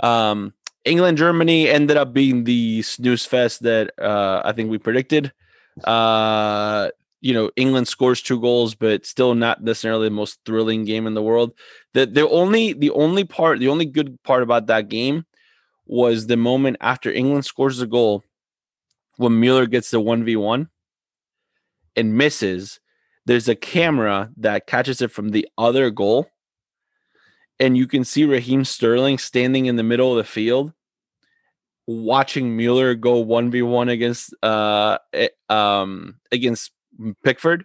um, 0.00 0.54
England 0.84 1.18
Germany 1.18 1.68
ended 1.68 1.96
up 1.96 2.12
being 2.12 2.44
the 2.44 2.82
snooze 2.82 3.24
fest 3.24 3.62
that 3.62 3.92
uh, 3.98 4.42
I 4.44 4.52
think 4.52 4.70
we 4.70 4.78
predicted. 4.78 5.32
Uh, 5.84 6.90
you 7.20 7.32
know, 7.32 7.50
England 7.56 7.88
scores 7.88 8.20
two 8.20 8.38
goals, 8.38 8.74
but 8.74 9.06
still 9.06 9.34
not 9.34 9.62
necessarily 9.62 10.08
the 10.08 10.14
most 10.14 10.38
thrilling 10.44 10.84
game 10.84 11.06
in 11.06 11.14
the 11.14 11.22
world. 11.22 11.52
The 11.94 12.04
the 12.04 12.28
only 12.28 12.74
the 12.74 12.90
only 12.90 13.24
part, 13.24 13.60
the 13.60 13.68
only 13.68 13.86
good 13.86 14.22
part 14.24 14.42
about 14.42 14.66
that 14.66 14.88
game 14.88 15.24
was 15.86 16.26
the 16.26 16.36
moment 16.36 16.76
after 16.80 17.10
England 17.10 17.46
scores 17.46 17.78
the 17.78 17.86
goal 17.86 18.22
when 19.16 19.40
Mueller 19.40 19.66
gets 19.66 19.90
the 19.90 20.00
1v1 20.00 20.68
and 21.96 22.16
misses, 22.16 22.80
there's 23.26 23.48
a 23.48 23.54
camera 23.54 24.30
that 24.36 24.66
catches 24.66 25.00
it 25.00 25.10
from 25.10 25.30
the 25.30 25.48
other 25.56 25.90
goal. 25.90 26.28
And 27.60 27.76
you 27.76 27.86
can 27.86 28.04
see 28.04 28.24
Raheem 28.24 28.64
Sterling 28.64 29.18
standing 29.18 29.66
in 29.66 29.76
the 29.76 29.82
middle 29.82 30.10
of 30.10 30.16
the 30.16 30.24
field 30.24 30.72
watching 31.86 32.56
Mueller 32.56 32.94
go 32.94 33.24
1v1 33.24 33.90
against 33.90 34.34
uh 34.42 34.98
eh, 35.12 35.28
um 35.48 36.16
against 36.32 36.72
Pickford. 37.22 37.64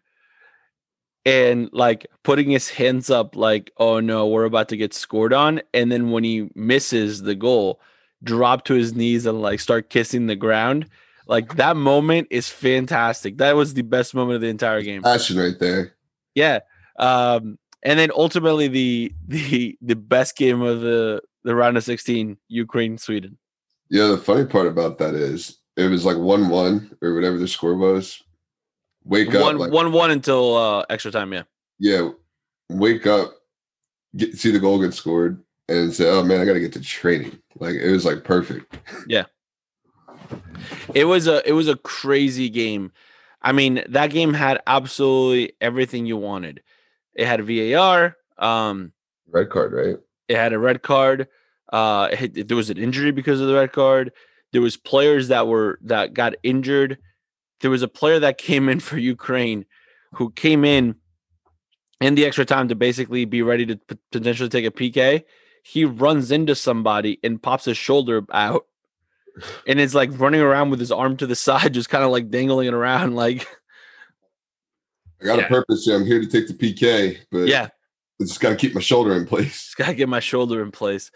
And 1.26 1.70
like 1.74 2.08
putting 2.24 2.50
his 2.50 2.70
hands 2.70 3.10
up 3.10 3.36
like 3.36 3.72
oh 3.78 4.00
no 4.00 4.28
we're 4.28 4.46
about 4.46 4.70
to 4.70 4.78
get 4.78 4.94
scored 4.94 5.34
on. 5.34 5.62
And 5.74 5.92
then 5.92 6.12
when 6.12 6.24
he 6.24 6.50
misses 6.56 7.22
the 7.22 7.36
goal 7.36 7.82
drop 8.24 8.66
to 8.66 8.74
his 8.74 8.94
knees 8.94 9.26
and 9.26 9.42
like 9.42 9.60
start 9.60 9.90
kissing 9.90 10.28
the 10.28 10.36
ground 10.36 10.90
like 11.30 11.56
that 11.58 11.78
moment 11.78 12.28
is 12.32 12.50
fantastic. 12.50 13.38
That 13.38 13.56
was 13.56 13.76
the 13.76 13.84
best 13.84 14.16
moment 14.16 14.36
of 14.36 14.42
the 14.42 14.48
entire 14.48 14.82
game. 14.82 15.04
Passion 15.04 15.38
right 15.38 15.58
there. 15.60 15.94
Yeah. 16.34 16.60
Um, 16.98 17.60
and 17.84 18.00
then 18.00 18.10
ultimately 18.14 18.68
the 18.68 19.14
the 19.28 19.78
the 19.80 19.96
best 19.96 20.36
game 20.36 20.62
of 20.62 20.82
the 20.82 21.22
the 21.44 21.56
round 21.56 21.78
of 21.78 21.84
16, 21.84 22.36
Ukraine 22.50 22.98
Sweden. 22.98 23.38
Yeah, 23.90 24.08
the 24.08 24.18
funny 24.18 24.46
part 24.46 24.68
about 24.68 24.98
that 24.98 25.14
is 25.14 25.60
it 25.78 25.88
was 25.88 26.04
like 26.04 26.18
one 26.18 26.50
one 26.50 26.98
or 27.02 27.14
whatever 27.14 27.38
the 27.38 27.48
score 27.48 27.76
was. 27.76 28.22
Wake 29.06 29.34
up 29.34 29.44
one 29.44 29.58
like, 29.60 29.72
one 29.72 29.92
one 29.92 30.12
until 30.12 30.58
uh 30.58 30.86
extra 30.90 31.12
time, 31.12 31.32
yeah. 31.32 31.44
Yeah. 31.78 32.10
Wake 32.70 33.06
up, 33.06 33.34
get 34.18 34.36
see 34.36 34.50
the 34.50 34.60
goal 34.60 34.82
get 34.82 34.96
scored, 34.96 35.44
and 35.68 35.94
say, 35.94 36.10
Oh 36.10 36.24
man, 36.24 36.42
I 36.42 36.46
gotta 36.46 36.60
get 36.60 36.74
to 36.74 36.82
training. 36.82 37.40
Like 37.60 37.76
it 37.76 37.92
was 37.92 38.04
like 38.04 38.24
perfect. 38.24 38.80
Yeah. 39.08 39.26
It 40.94 41.06
was 41.06 41.28
a 41.28 41.48
it 41.48 41.54
was 41.54 41.68
a 41.68 41.76
crazy 41.76 42.50
game. 42.50 42.92
I 43.42 43.52
mean, 43.52 43.84
that 43.90 44.08
game 44.08 44.34
had 44.34 44.62
absolutely 44.68 45.54
everything 45.62 46.06
you 46.06 46.18
wanted. 46.18 46.62
It 47.16 47.26
had 47.26 47.46
VAR, 47.46 48.16
um 48.38 48.92
red 49.30 49.50
card, 49.50 49.74
right? 49.74 49.98
It 50.28 50.36
had 50.36 50.54
a 50.54 50.60
red 50.60 50.82
card. 50.82 51.28
Uh 51.72 52.10
it, 52.12 52.48
there 52.48 52.58
was 52.58 52.70
an 52.70 52.78
injury 52.78 53.12
because 53.12 53.42
of 53.42 53.48
the 53.48 53.56
red 53.56 53.72
card. 53.72 54.12
There 54.52 54.62
was 54.62 54.78
players 54.78 55.28
that 55.28 55.48
were 55.48 55.80
that 55.84 56.14
got 56.14 56.34
injured. 56.44 56.98
There 57.62 57.72
was 57.72 57.82
a 57.82 57.88
player 57.88 58.20
that 58.20 58.38
came 58.38 58.70
in 58.70 58.80
for 58.80 58.98
Ukraine 58.98 59.66
who 60.14 60.32
came 60.32 60.66
in 60.66 60.96
in 62.02 62.16
the 62.16 62.26
extra 62.26 62.46
time 62.46 62.68
to 62.70 62.76
basically 62.76 63.26
be 63.26 63.42
ready 63.42 63.66
to 63.66 63.80
potentially 64.12 64.50
take 64.50 64.66
a 64.66 64.72
PK. 64.72 65.24
He 65.64 65.86
runs 65.86 66.32
into 66.32 66.56
somebody 66.56 67.20
and 67.24 67.42
pops 67.42 67.66
his 67.66 67.78
shoulder 67.78 68.26
out 68.32 68.66
and 69.68 69.80
it's 69.80 69.94
like 69.94 70.10
running 70.14 70.42
around 70.42 70.70
with 70.70 70.80
his 70.80 70.92
arm 70.92 71.18
to 71.18 71.28
the 71.28 71.36
side, 71.48 71.74
just 71.74 71.90
kind 71.90 72.04
of 72.04 72.12
like 72.12 72.30
dangling 72.30 72.68
it 72.68 72.74
around. 72.74 73.16
Like, 73.16 73.48
I 75.22 75.26
got 75.26 75.40
yeah. 75.40 75.46
a 75.46 75.48
purpose 75.48 75.86
here. 75.86 75.96
I'm 75.96 76.06
here 76.06 76.20
to 76.20 76.28
take 76.28 76.48
the 76.48 76.54
PK, 76.54 77.18
but 77.32 77.48
yeah, 77.48 77.68
I 78.22 78.24
just 78.24 78.40
got 78.40 78.50
to 78.50 78.56
keep 78.56 78.74
my 78.74 78.82
shoulder 78.82 79.14
in 79.14 79.26
place. 79.26 79.64
Just 79.64 79.78
got 79.78 79.88
to 79.88 79.96
get 79.96 80.10
my 80.10 80.20
shoulder 80.20 80.62
in 80.62 80.72
place. 80.72 81.12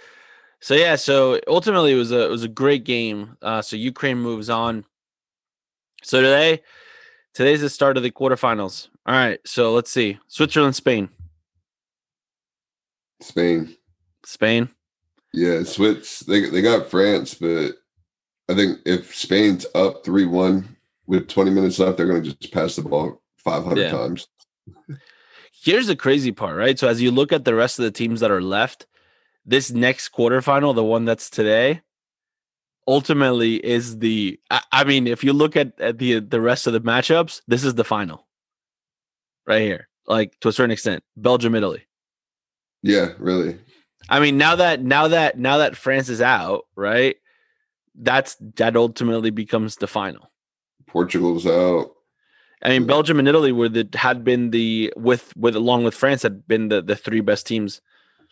So 0.64 0.76
yeah, 0.76 0.96
so 0.96 1.42
ultimately 1.48 1.92
it 1.92 1.98
was 1.98 2.14
a 2.14 2.24
it 2.24 2.30
was 2.30 2.44
a 2.44 2.48
great 2.48 2.86
game. 2.86 3.36
Uh, 3.42 3.62
so 3.62 3.76
Ukraine 3.76 4.18
moves 4.18 4.50
on. 4.50 4.86
So 6.04 6.22
today, 6.22 6.62
today's 7.34 7.60
the 7.60 7.70
start 7.70 7.98
of 7.98 8.04
the 8.04 8.12
quarterfinals. 8.12 8.88
All 9.06 9.14
right, 9.14 9.40
so 9.46 9.74
let's 9.74 9.92
see: 9.92 10.20
Switzerland, 10.28 10.76
Spain, 10.76 11.10
Spain, 13.22 13.76
Spain. 14.26 14.70
Yeah, 15.34 15.64
Swiss. 15.64 16.20
They 16.20 16.50
they 16.50 16.62
got 16.62 16.90
France, 16.90 17.34
but 17.34 17.74
I 18.50 18.56
think 18.56 18.80
if 18.86 19.16
Spain's 19.16 19.66
up 19.74 20.04
3 20.04 20.26
1 20.26 20.76
with 21.08 21.28
20 21.28 21.52
minutes 21.52 21.80
left, 21.80 21.98
they're 21.98 22.08
going 22.08 22.24
to 22.24 22.34
just 22.34 22.54
pass 22.54 22.76
the 22.76 22.82
ball 22.82 23.22
500 23.38 23.82
yeah. 23.82 23.92
times. 23.92 24.28
Here's 25.52 25.88
the 25.88 25.96
crazy 25.96 26.32
part, 26.32 26.58
right? 26.58 26.78
So, 26.78 26.88
as 26.88 27.02
you 27.02 27.12
look 27.12 27.32
at 27.32 27.46
the 27.46 27.56
rest 27.56 27.80
of 27.80 27.84
the 27.84 27.92
teams 27.92 28.20
that 28.20 28.32
are 28.32 28.42
left, 28.42 28.86
this 29.46 29.72
next 29.72 30.10
quarterfinal, 30.10 30.76
the 30.76 30.84
one 30.84 31.06
that's 31.06 31.30
today, 31.30 31.82
ultimately 32.88 33.66
is 33.66 34.00
the. 34.00 34.40
I, 34.52 34.62
I 34.72 34.84
mean, 34.84 35.08
if 35.08 35.24
you 35.24 35.32
look 35.32 35.56
at, 35.56 35.80
at 35.80 36.00
the 36.00 36.20
the 36.20 36.42
rest 36.42 36.68
of 36.68 36.74
the 36.74 36.82
matchups, 36.82 37.42
this 37.48 37.64
is 37.64 37.76
the 37.76 37.86
final, 37.86 38.28
right 39.48 39.62
here. 39.62 39.88
Like 40.06 40.38
to 40.42 40.50
a 40.50 40.54
certain 40.54 40.72
extent, 40.72 41.04
Belgium, 41.16 41.56
Italy. 41.56 41.86
Yeah, 42.82 43.14
really. 43.18 43.58
I 44.10 44.20
mean, 44.20 44.38
now 44.38 44.58
that 44.58 44.82
now 44.82 45.08
that 45.08 45.38
now 45.38 45.60
that 45.60 45.78
France 45.78 46.10
is 46.10 46.22
out, 46.22 46.66
right? 46.76 47.16
That's 47.96 48.36
that 48.56 48.76
ultimately 48.76 49.30
becomes 49.30 49.78
the 49.78 49.88
final. 49.88 50.32
Portugal's 50.88 51.46
out. 51.46 51.92
I 52.62 52.70
mean, 52.70 52.88
Belgium 52.88 53.20
and 53.20 53.28
Italy 53.28 53.52
were 53.52 53.70
the 53.70 53.88
had 53.94 54.24
been 54.24 54.52
the 54.52 54.94
with 54.96 55.34
with 55.36 55.56
along 55.56 55.84
with 55.84 55.94
France 55.94 56.24
had 56.24 56.48
been 56.48 56.70
the 56.70 56.82
the 56.82 56.96
three 56.96 57.22
best 57.22 57.46
teams 57.46 57.82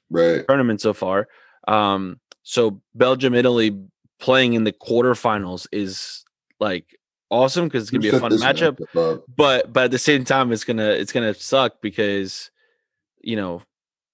right 0.09 0.45
tournament 0.47 0.81
so 0.81 0.93
far. 0.93 1.27
Um, 1.67 2.19
So 2.43 2.81
Belgium, 2.95 3.33
Italy 3.35 3.77
playing 4.19 4.53
in 4.53 4.63
the 4.63 4.71
quarterfinals 4.71 5.67
is 5.71 6.23
like 6.59 6.97
awesome 7.29 7.65
because 7.65 7.83
it's 7.83 7.91
gonna 7.91 8.01
be 8.01 8.09
a 8.09 8.19
fun 8.19 8.31
matchup. 8.31 8.79
But 9.35 9.73
but 9.73 9.85
at 9.85 9.91
the 9.91 9.99
same 9.99 10.23
time, 10.23 10.51
it's 10.51 10.63
gonna 10.63 10.89
it's 10.89 11.11
gonna 11.11 11.33
suck 11.33 11.81
because 11.81 12.51
you 13.21 13.35
know 13.35 13.61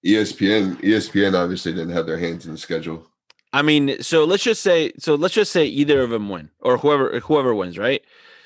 ESPN 0.04 0.76
ESPN 0.82 1.34
obviously 1.34 1.72
didn't 1.72 1.94
have 1.94 2.06
their 2.06 2.18
hands 2.18 2.46
in 2.46 2.52
the 2.52 2.58
schedule. 2.58 3.06
I 3.52 3.62
mean, 3.62 4.02
so 4.02 4.24
let's 4.24 4.42
just 4.42 4.62
say 4.62 4.92
so 4.98 5.14
let's 5.14 5.34
just 5.34 5.52
say 5.52 5.64
either 5.64 6.02
of 6.02 6.10
them 6.10 6.28
win 6.28 6.50
or 6.60 6.78
whoever 6.78 7.20
whoever 7.20 7.54
wins, 7.54 7.78
right? 7.78 8.02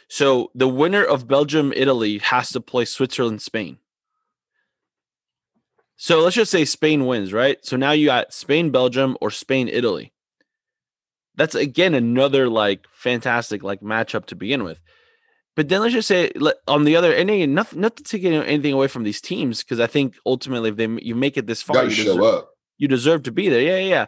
So 0.09 0.51
the 0.55 0.69
winner 0.69 1.03
of 1.03 1.27
Belgium 1.27 1.73
Italy 1.75 2.19
has 2.19 2.51
to 2.51 2.61
play 2.61 2.85
Switzerland 2.85 3.43
Spain. 3.43 3.79
So 5.97 6.21
let's 6.21 6.37
just 6.37 6.51
say 6.51 6.65
Spain 6.65 7.07
wins, 7.07 7.33
right? 7.33 7.65
So 7.65 7.77
now 7.77 7.93
you 7.93 8.07
got 8.07 8.33
Spain 8.33 8.71
Belgium 8.71 9.17
or 9.21 9.31
Spain 9.31 9.69
Italy. 9.69 10.13
That's 11.37 11.55
again 11.55 11.95
another 11.95 12.49
like 12.49 12.87
fantastic 12.93 13.63
like 13.63 13.81
matchup 13.81 14.27
to 14.27 14.37
begin 14.37 14.65
with. 14.65 14.81
But 15.55 15.69
then 15.69 15.81
let's 15.81 15.93
just 15.93 16.09
say 16.09 16.31
on 16.67 16.85
the 16.85 16.97
other 16.97 17.13
end, 17.13 17.55
not 17.55 17.75
not 17.75 17.97
to 17.97 18.03
take 18.03 18.25
anything 18.25 18.73
away 18.73 18.89
from 18.89 19.03
these 19.03 19.21
teams 19.21 19.63
because 19.63 19.81
I 19.81 19.87
think 19.87 20.15
ultimately 20.25 20.71
if 20.71 20.77
they 20.77 20.89
you 21.03 21.15
make 21.15 21.37
it 21.37 21.47
this 21.47 21.63
far, 21.63 21.85
you, 21.85 21.91
you 21.91 22.05
deserve, 22.05 22.45
you 22.79 22.89
deserve 22.89 23.23
to 23.25 23.33
be 23.33 23.49
there. 23.49 23.61
Yeah, 23.61 23.79
yeah. 23.79 24.07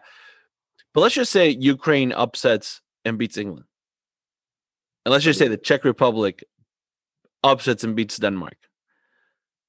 But 0.95 1.01
let's 1.01 1.15
just 1.15 1.33
say 1.33 1.51
Ukraine 1.51 2.13
upsets 2.13 2.81
and 3.05 3.19
beats 3.19 3.37
England, 3.37 3.67
and 5.05 5.13
let's 5.13 5.25
just 5.25 5.39
say 5.39 5.49
the 5.49 5.57
Czech 5.57 5.85
Republic 5.85 6.45
upsets 7.43 7.85
and 7.85 7.95
beats 7.95 8.17
Denmark. 8.17 8.57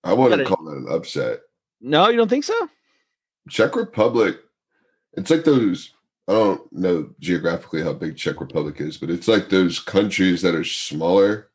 I 0.03 0.13
wouldn't 0.13 0.47
call 0.47 0.63
that 0.65 0.77
an 0.77 0.87
upset. 0.89 1.39
No, 1.81 2.09
you 2.09 2.17
don't 2.17 2.29
think 2.29 2.43
so? 2.43 2.69
Czech 3.49 3.75
Republic, 3.75 4.37
it's 5.13 5.29
like 5.29 5.43
those. 5.43 5.91
I 6.27 6.33
don't 6.33 6.73
know 6.73 7.09
geographically 7.19 7.83
how 7.83 7.93
big 7.93 8.17
Czech 8.17 8.39
Republic 8.39 8.79
is, 8.79 8.97
but 8.97 9.09
it's 9.09 9.27
like 9.27 9.49
those 9.49 9.79
countries 9.79 10.41
that 10.41 10.55
are 10.55 10.63
smaller 10.63 11.49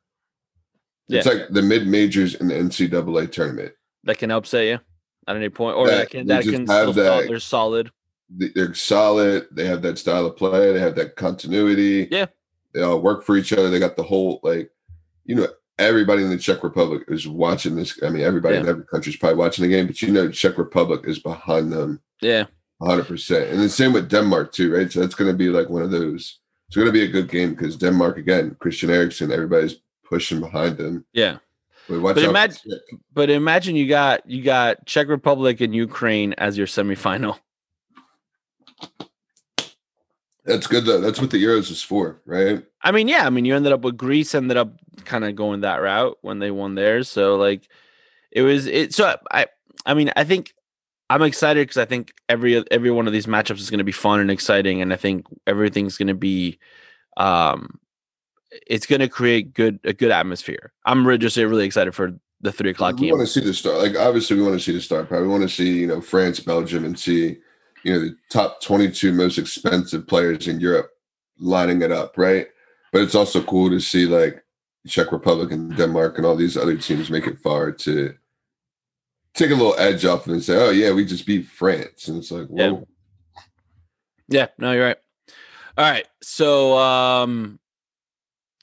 it's 1.11 1.27
yeah. 1.27 1.33
like 1.33 1.49
the 1.51 1.63
mid 1.63 1.89
majors 1.89 2.37
in 2.37 2.49
the 2.49 2.55
NCAA 2.55 3.33
tournament 3.33 3.73
that 4.05 4.19
can 4.19 4.31
upset 4.31 4.65
you 4.65 4.79
at 5.27 5.37
any 5.37 5.49
point, 5.49 5.77
or 5.77 5.89
that, 5.89 5.99
that 5.99 6.11
can 6.11 6.27
that 6.29 6.45
can 6.45 6.67
have 6.67 6.89
oh, 6.89 6.93
that, 6.93 7.29
they're 7.29 7.41
solid. 7.41 7.91
They're 8.31 8.75
solid. 8.75 9.47
They 9.51 9.67
have 9.67 9.83
that 9.83 9.99
style 9.99 10.27
of 10.27 10.37
play. 10.37 10.73
They 10.73 10.81
have 10.81 10.95
that 10.97 11.17
continuity. 11.17 12.09
Yeah, 12.11 12.27
they 12.73 12.83
all 12.83 13.01
work 13.01 13.25
for 13.25 13.37
each 13.37 13.53
other. 13.53 13.71
They 13.71 13.79
got 13.79 13.97
the 13.97 14.03
whole 14.03 14.41
like, 14.43 14.71
you 15.25 15.35
know, 15.35 15.49
everybody 15.79 16.23
in 16.23 16.31
the 16.31 16.39
Czech 16.39 16.63
Republic 16.63 17.03
is 17.09 17.27
watching 17.27 17.75
this. 17.75 17.99
I 18.03 18.11
mean, 18.11 18.23
everybody 18.23 18.55
yeah. 18.55 18.63
in 18.63 18.69
every 18.69 18.87
country 18.87 19.11
is 19.11 19.17
probably 19.17 19.39
watching 19.39 19.63
the 19.63 19.71
game, 19.71 19.87
but 19.87 20.01
you 20.01 20.13
know, 20.13 20.31
Czech 20.31 20.59
Republic 20.59 21.03
is 21.05 21.19
behind 21.19 21.73
them. 21.73 22.01
Yeah, 22.21 22.47
hundred 22.81 23.07
percent. 23.07 23.51
And 23.51 23.61
the 23.61 23.69
same 23.69 23.93
with 23.93 24.09
Denmark 24.09 24.53
too, 24.53 24.75
right? 24.75 24.91
So 24.91 25.01
that's 25.01 25.15
going 25.15 25.31
to 25.31 25.37
be 25.37 25.49
like 25.49 25.69
one 25.69 25.83
of 25.83 25.91
those. 25.91 26.39
It's 26.69 26.77
going 26.77 26.87
to 26.87 26.93
be 26.93 27.03
a 27.03 27.09
good 27.09 27.29
game 27.29 27.51
because 27.51 27.77
Denmark 27.77 28.17
again, 28.17 28.57
Christian 28.61 28.91
Eriksen, 28.91 29.33
everybody's 29.33 29.77
pushing 30.05 30.41
behind 30.41 30.77
them. 30.77 31.05
Yeah. 31.13 31.39
But, 31.89 32.01
but 32.01 32.19
imagine, 32.19 32.81
but 33.13 33.31
imagine 33.31 33.75
you 33.75 33.89
got 33.89 34.29
you 34.31 34.45
got 34.45 34.87
Czech 34.87 35.09
Republic 35.09 35.61
and 35.61 35.75
Ukraine 35.75 36.33
as 36.35 36.57
your 36.57 36.69
semifinal. 36.69 37.39
That's 40.45 40.67
good 40.67 40.85
though. 40.85 41.01
That's 41.01 41.21
what 41.21 41.31
the 41.31 41.43
Euros 41.43 41.71
is 41.71 41.83
for, 41.83 42.21
right? 42.25 42.65
I 42.83 42.93
mean, 42.93 43.09
yeah. 43.09 43.27
I 43.27 43.31
mean, 43.31 43.45
you 43.45 43.55
ended 43.55 43.73
up 43.73 43.83
with 43.83 43.97
Greece 43.97 44.35
ended 44.35 44.57
up 44.57 44.73
kind 45.05 45.25
of 45.25 45.37
going 45.37 45.61
that 45.61 45.83
route 45.83 46.19
when 46.23 46.39
they 46.39 46.51
won 46.51 46.75
theirs. 46.75 47.09
So 47.09 47.37
like, 47.37 47.69
it 48.31 48.43
was 48.43 48.67
it. 48.67 48.95
So 48.95 49.17
I, 49.31 49.47
I 49.87 49.95
mean, 49.95 50.11
I 50.17 50.25
think 50.25 50.55
I'm 51.11 51.23
excited 51.23 51.63
because 51.63 51.77
I 51.77 51.85
think 51.85 52.15
every 52.29 52.65
every 52.71 52.91
one 52.91 53.07
of 53.07 53.13
these 53.13 53.27
matchups 53.27 53.59
is 53.59 53.71
going 53.71 53.79
to 53.79 53.85
be 53.85 53.93
fun 53.93 54.21
and 54.21 54.31
exciting, 54.31 54.81
and 54.81 54.93
I 54.93 54.97
think 54.97 55.27
everything's 55.47 55.97
going 55.97 56.09
to 56.09 56.15
be, 56.15 56.59
um, 57.17 57.81
it's 58.67 58.87
going 58.87 59.01
to 59.01 59.09
create 59.09 59.53
good 59.53 59.81
a 59.85 59.93
good 59.93 60.13
atmosphere. 60.13 60.73
I'm 60.87 61.07
really, 61.07 61.19
just 61.19 61.37
really 61.37 61.67
excited 61.67 61.95
for 61.95 62.13
the 62.41 62.53
three 62.53 62.71
o'clock 62.71 62.95
we 62.95 63.01
game. 63.01 63.07
We 63.09 63.19
want 63.19 63.29
to 63.29 63.33
see 63.33 63.45
the 63.45 63.53
start. 63.53 63.79
Like 63.79 63.97
obviously, 63.97 64.37
we 64.37 64.43
want 64.43 64.55
to 64.55 64.61
see 64.65 64.73
the 64.73 64.81
start. 64.81 65.09
Probably 65.09 65.27
we 65.27 65.33
want 65.33 65.43
to 65.43 65.49
see 65.49 65.81
you 65.81 65.89
know 65.89 66.01
France, 66.01 66.39
Belgium, 66.39 66.85
and 66.85 66.99
see 66.99 67.39
you 67.85 67.93
know 67.93 68.01
the 68.01 68.17
top 68.31 68.61
22 68.63 69.13
most 69.13 69.39
expensive 69.39 70.07
players 70.07 70.49
in 70.49 70.61
Europe 70.61 70.91
lining 71.39 71.83
it 71.83 71.93
up, 71.93 72.19
right? 72.19 72.47
But 72.93 73.03
it's 73.03 73.15
also 73.15 73.43
cool 73.43 73.71
to 73.71 73.81
see 73.81 74.07
like 74.07 74.45
Czech 74.87 75.13
Republic 75.13 75.53
and 75.53 75.77
Denmark 75.77 76.17
and 76.17 76.27
all 76.27 76.37
these 76.37 76.57
other 76.57 76.77
teams 76.77 77.11
make 77.11 77.27
it 77.27 77.39
far 77.39 77.73
to 77.73 78.15
take 79.35 79.51
a 79.51 79.55
little 79.55 79.79
edge 79.79 80.05
off 80.05 80.27
and 80.27 80.43
say, 80.43 80.57
"Oh 80.57 80.71
yeah, 80.71 80.93
we 80.93 81.05
just 81.05 81.27
beat 81.27 81.47
France," 81.47 82.09
and 82.09 82.19
it's 82.19 82.31
like, 82.31 82.47
whoa. 82.49 82.87
Yeah. 84.29 84.41
yeah, 84.41 84.47
no, 84.59 84.73
you're 84.73 84.87
right. 84.87 84.99
All 85.79 85.91
right, 85.91 86.07
so 86.23 86.77
um, 86.79 87.59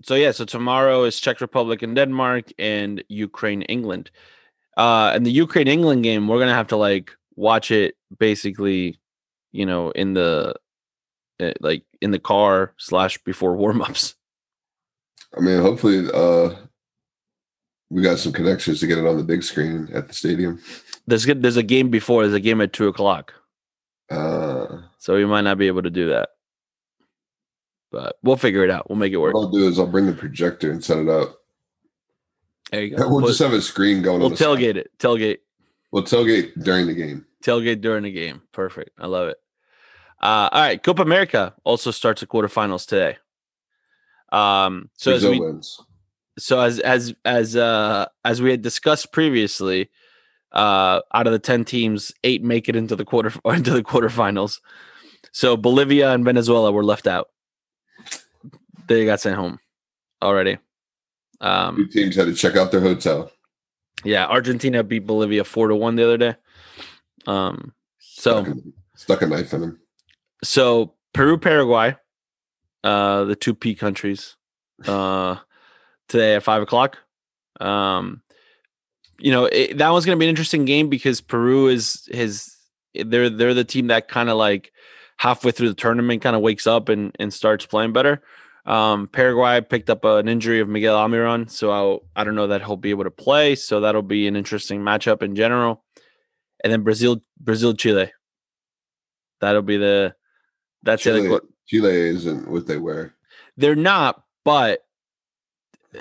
so 0.03 0.15
yeah, 0.15 0.31
so 0.31 0.45
tomorrow 0.45 1.03
is 1.03 1.19
Czech 1.19 1.41
Republic 1.41 1.81
and 1.81 1.95
Denmark 1.95 2.51
and 2.59 3.03
Ukraine 3.09 3.63
England. 3.63 4.11
Uh 4.75 5.11
and 5.15 5.25
the 5.25 5.31
Ukraine 5.31 5.67
England 5.67 6.03
game, 6.03 6.27
we're 6.27 6.39
gonna 6.39 6.53
have 6.53 6.67
to 6.67 6.77
like 6.77 7.11
watch 7.35 7.71
it 7.71 7.95
basically, 8.19 8.99
you 9.51 9.65
know, 9.65 9.91
in 9.91 10.13
the 10.13 10.55
uh, 11.39 11.51
like 11.61 11.83
in 12.01 12.11
the 12.11 12.19
car 12.19 12.73
slash 12.77 13.17
before 13.19 13.55
warm-ups. 13.57 14.15
I 15.35 15.41
mean, 15.41 15.61
hopefully 15.61 16.09
uh 16.13 16.55
we 17.89 18.01
got 18.01 18.19
some 18.19 18.33
connections 18.33 18.81
to 18.81 18.87
get 18.87 18.97
it 18.97 19.07
on 19.07 19.15
the 19.17 19.23
big 19.23 19.43
screen 19.43 19.87
at 19.93 20.07
the 20.09 20.13
stadium. 20.13 20.61
There's 21.05 21.25
good 21.25 21.41
there's 21.41 21.57
a 21.57 21.63
game 21.63 21.89
before, 21.89 22.23
there's 22.23 22.35
a 22.35 22.39
game 22.39 22.61
at 22.61 22.73
two 22.73 22.87
o'clock. 22.87 23.33
Uh 24.09 24.81
so 24.97 25.15
we 25.15 25.25
might 25.25 25.41
not 25.41 25.57
be 25.57 25.67
able 25.67 25.83
to 25.83 25.89
do 25.89 26.09
that 26.09 26.29
but 27.91 28.17
we'll 28.23 28.37
figure 28.37 28.63
it 28.63 28.69
out. 28.69 28.89
We'll 28.89 28.97
make 28.97 29.13
it 29.13 29.17
work. 29.17 29.33
What 29.33 29.45
I'll 29.45 29.51
do 29.51 29.67
is 29.67 29.79
I'll 29.79 29.87
bring 29.87 30.05
the 30.05 30.13
projector 30.13 30.71
and 30.71 30.83
set 30.83 30.97
it 30.97 31.09
up. 31.09 31.37
There 32.71 32.83
you 32.83 32.89
go. 32.97 33.07
We'll, 33.07 33.17
we'll 33.17 33.27
just 33.27 33.39
have 33.39 33.53
a 33.53 33.61
screen 33.61 34.01
going. 34.01 34.19
We'll 34.19 34.31
tailgate 34.31 34.75
side. 34.75 34.77
it. 34.77 34.91
Tailgate. 34.99 35.37
We'll 35.91 36.03
tailgate 36.03 36.61
during 36.63 36.87
the 36.87 36.93
game. 36.93 37.25
Tailgate 37.43 37.81
during 37.81 38.03
the 38.03 38.11
game. 38.11 38.41
Perfect. 38.51 38.91
I 38.99 39.07
love 39.07 39.29
it. 39.29 39.37
Uh, 40.21 40.49
all 40.51 40.61
right. 40.61 40.81
Copa 40.81 41.01
America 41.01 41.53
also 41.63 41.91
starts 41.91 42.21
the 42.21 42.27
quarterfinals 42.27 42.87
today. 42.87 43.17
Um, 44.31 44.89
so 44.97 45.11
Brazil 45.11 45.31
as 45.31 45.39
we, 45.39 45.45
wins. 45.45 45.81
So 46.39 46.59
as 46.59 46.79
as 46.79 47.13
as 47.23 47.55
uh 47.55 48.07
as 48.25 48.41
we 48.41 48.51
had 48.51 48.61
discussed 48.61 49.11
previously, 49.11 49.89
uh, 50.51 51.01
out 51.13 51.27
of 51.27 51.33
the 51.33 51.39
ten 51.39 51.63
teams, 51.63 52.11
eight 52.23 52.43
make 52.43 52.67
it 52.67 52.75
into 52.75 52.95
the 52.95 53.05
quarter 53.05 53.31
into 53.45 53.71
the 53.71 53.83
quarterfinals. 53.83 54.59
So 55.31 55.55
Bolivia 55.55 56.11
and 56.13 56.25
Venezuela 56.25 56.71
were 56.71 56.83
left 56.83 57.07
out 57.07 57.29
they 58.87 59.05
got 59.05 59.19
sent 59.19 59.35
home 59.35 59.59
already. 60.21 60.57
Um, 61.39 61.75
Two 61.75 61.87
teams 61.87 62.15
had 62.15 62.25
to 62.25 62.33
check 62.33 62.55
out 62.55 62.71
their 62.71 62.81
hotel. 62.81 63.31
Yeah, 64.03 64.25
Argentina 64.25 64.83
beat 64.83 65.05
Bolivia 65.05 65.43
four 65.43 65.67
to 65.67 65.75
one 65.75 65.95
the 65.95 66.03
other 66.03 66.17
day. 66.17 66.35
Um, 67.27 67.73
so 67.99 68.43
stuck, 68.43 68.57
stuck 68.95 69.21
a 69.21 69.27
knife 69.27 69.53
in 69.53 69.63
him. 69.63 69.79
So 70.43 70.95
Peru, 71.13 71.37
Paraguay, 71.37 71.95
uh, 72.83 73.25
the 73.25 73.35
two 73.35 73.53
P 73.53 73.75
countries, 73.75 74.35
uh, 74.87 75.35
today 76.07 76.35
at 76.35 76.43
five 76.43 76.63
o'clock. 76.63 76.97
Um, 77.59 78.23
you 79.19 79.31
know 79.31 79.45
it, 79.45 79.77
that 79.77 79.89
one's 79.89 80.05
going 80.05 80.17
to 80.17 80.19
be 80.19 80.25
an 80.25 80.29
interesting 80.29 80.65
game 80.65 80.89
because 80.89 81.21
Peru 81.21 81.67
is 81.67 82.07
his. 82.11 82.55
They're 82.95 83.29
they're 83.29 83.53
the 83.53 83.63
team 83.63 83.87
that 83.87 84.07
kind 84.07 84.29
of 84.29 84.37
like 84.37 84.71
halfway 85.17 85.51
through 85.51 85.69
the 85.69 85.75
tournament 85.75 86.21
kind 86.21 86.35
of 86.35 86.41
wakes 86.41 86.65
up 86.65 86.89
and 86.89 87.15
and 87.19 87.33
starts 87.33 87.65
playing 87.65 87.93
better. 87.93 88.23
Um, 88.65 89.07
Paraguay 89.07 89.61
picked 89.61 89.89
up 89.89 90.03
an 90.03 90.27
injury 90.27 90.59
of 90.59 90.67
Miguel 90.67 90.97
Almiron, 90.97 91.49
so 91.49 91.71
I'll, 91.71 92.01
I 92.17 92.25
don't 92.25 92.35
know 92.35 92.47
that 92.47 92.61
he'll 92.65 92.75
be 92.75 92.89
able 92.89 93.05
to 93.05 93.11
play. 93.11 93.55
So 93.55 93.79
that'll 93.79 94.01
be 94.01 94.27
an 94.27 94.35
interesting 94.35 94.81
matchup 94.81 95.23
in 95.23 95.35
general. 95.35 95.85
And 96.63 96.73
then 96.73 96.83
Brazil, 96.83 97.21
Brazil, 97.39 97.73
Chile. 97.73 98.11
That'll 99.39 99.61
be 99.61 99.77
the 99.77 100.15
that's 100.83 101.03
Chile, 101.03 101.27
it. 101.27 101.41
Chile 101.67 101.91
isn't 101.91 102.47
what 102.47 102.67
they 102.67 102.77
wear. 102.77 103.13
They're 103.57 103.75
not, 103.75 104.23
but 104.43 104.85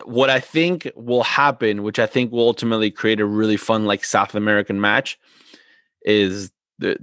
what 0.05 0.31
I 0.31 0.41
think 0.41 0.91
will 0.95 1.23
happen, 1.23 1.83
which 1.83 1.99
I 1.99 2.07
think 2.07 2.33
will 2.33 2.47
ultimately 2.47 2.91
create 2.91 3.21
a 3.21 3.27
really 3.27 3.57
fun 3.57 3.85
like 3.85 4.05
South 4.05 4.35
American 4.35 4.81
match, 4.81 5.19
is 6.03 6.51
that 6.79 6.99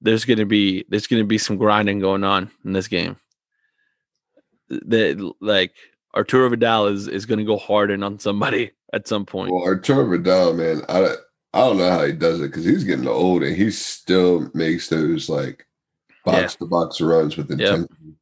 there's 0.00 0.24
going 0.24 0.38
to 0.38 0.46
be 0.46 0.84
there's 0.88 1.06
going 1.06 1.22
to 1.22 1.26
be 1.26 1.38
some 1.38 1.56
grinding 1.56 2.00
going 2.00 2.24
on 2.24 2.50
in 2.64 2.72
this 2.72 2.88
game 2.88 3.16
that 4.68 5.32
like 5.40 5.74
Arturo 6.14 6.48
Vidal 6.48 6.86
is 6.86 7.08
is 7.08 7.26
going 7.26 7.38
to 7.38 7.44
go 7.44 7.56
hard 7.56 7.90
in 7.90 8.02
on 8.02 8.18
somebody 8.18 8.72
at 8.92 9.08
some 9.08 9.24
point. 9.24 9.52
Well, 9.52 9.64
Arturo 9.64 10.08
Vidal, 10.08 10.54
man, 10.54 10.82
I 10.88 11.14
I 11.54 11.60
don't 11.60 11.78
know 11.78 11.90
how 11.90 12.04
he 12.04 12.12
does 12.12 12.40
it 12.40 12.48
because 12.48 12.64
he's 12.64 12.84
getting 12.84 13.08
old 13.08 13.42
and 13.42 13.56
he 13.56 13.70
still 13.70 14.50
makes 14.52 14.88
those 14.88 15.28
like 15.28 15.66
box 16.24 16.56
to 16.56 16.66
box 16.66 17.00
runs 17.00 17.36
with 17.36 17.50
intensity. 17.50 17.94
Yep. 18.04 18.14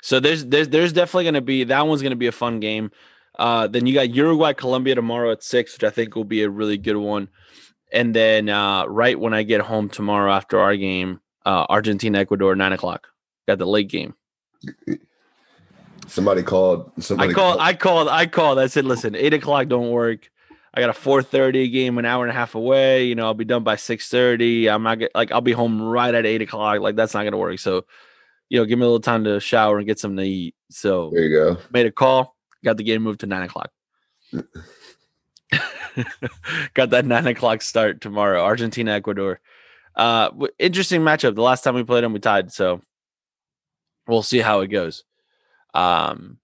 So 0.00 0.20
there's 0.20 0.46
there's 0.46 0.68
there's 0.68 0.92
definitely 0.92 1.24
going 1.24 1.34
to 1.34 1.40
be 1.40 1.64
that 1.64 1.86
one's 1.86 2.02
going 2.02 2.10
to 2.10 2.16
be 2.16 2.28
a 2.28 2.32
fun 2.32 2.60
game. 2.60 2.90
Uh, 3.38 3.66
then 3.66 3.86
you 3.86 3.92
got 3.92 4.14
Uruguay 4.14 4.52
Colombia 4.52 4.94
tomorrow 4.94 5.32
at 5.32 5.42
six, 5.42 5.74
which 5.74 5.84
I 5.84 5.90
think 5.90 6.14
will 6.14 6.24
be 6.24 6.42
a 6.42 6.48
really 6.48 6.78
good 6.78 6.96
one. 6.96 7.28
And 7.92 8.14
then 8.14 8.48
uh, 8.48 8.86
right 8.86 9.18
when 9.18 9.34
I 9.34 9.42
get 9.42 9.60
home 9.60 9.88
tomorrow 9.88 10.32
after 10.32 10.58
our 10.58 10.76
game, 10.76 11.20
uh, 11.44 11.66
Argentina 11.68 12.18
Ecuador 12.18 12.54
nine 12.56 12.72
o'clock. 12.72 13.08
got 13.46 13.58
the 13.58 13.66
late 13.66 13.88
game. 13.88 14.14
Somebody 16.06 16.42
called. 16.42 16.90
Somebody 17.00 17.30
I 17.30 17.34
called. 17.34 17.60
I 17.60 17.74
called. 17.74 18.08
I 18.08 18.26
called. 18.26 18.58
I 18.58 18.68
said, 18.68 18.84
"Listen, 18.84 19.14
eight 19.14 19.34
o'clock 19.34 19.68
don't 19.68 19.90
work. 19.90 20.30
I 20.76 20.80
got 20.80 20.90
a 20.90 20.92
four 20.92 21.22
thirty 21.22 21.68
game, 21.68 21.96
an 21.96 22.04
hour 22.04 22.22
and 22.22 22.30
a 22.30 22.34
half 22.34 22.54
away. 22.54 23.06
You 23.06 23.14
know, 23.14 23.24
I'll 23.24 23.32
be 23.34 23.46
done 23.46 23.64
by 23.64 23.76
six 23.76 24.08
thirty. 24.08 24.68
I'm 24.68 24.82
not 24.82 24.98
get, 24.98 25.10
like 25.14 25.32
I'll 25.32 25.40
be 25.40 25.52
home 25.52 25.80
right 25.80 26.14
at 26.14 26.26
eight 26.26 26.42
o'clock. 26.42 26.80
Like 26.80 26.96
that's 26.96 27.14
not 27.14 27.24
gonna 27.24 27.38
work. 27.38 27.58
So, 27.58 27.86
you 28.50 28.58
know, 28.58 28.66
give 28.66 28.78
me 28.78 28.82
a 28.84 28.86
little 28.86 29.00
time 29.00 29.24
to 29.24 29.40
shower 29.40 29.78
and 29.78 29.86
get 29.86 29.98
something 29.98 30.18
to 30.18 30.30
eat. 30.30 30.54
So 30.70 31.10
There 31.14 31.24
you 31.24 31.34
go. 31.34 31.56
made 31.72 31.86
a 31.86 31.90
call. 31.92 32.36
Got 32.62 32.76
the 32.76 32.82
game 32.84 33.02
moved 33.02 33.20
to 33.20 33.26
nine 33.26 33.44
o'clock. 33.44 33.70
got 36.74 36.90
that 36.90 37.06
nine 37.06 37.26
o'clock 37.26 37.62
start 37.62 38.00
tomorrow. 38.00 38.42
Argentina, 38.42 38.92
Ecuador. 38.92 39.40
Uh, 39.94 40.30
interesting 40.58 41.00
matchup. 41.00 41.34
The 41.34 41.42
last 41.42 41.62
time 41.62 41.74
we 41.74 41.84
played 41.84 42.04
them, 42.04 42.12
we 42.12 42.18
tied. 42.20 42.52
So 42.52 42.82
we'll 44.06 44.22
see 44.22 44.40
how 44.40 44.60
it 44.60 44.68
goes. 44.68 45.04
Um, 45.72 46.38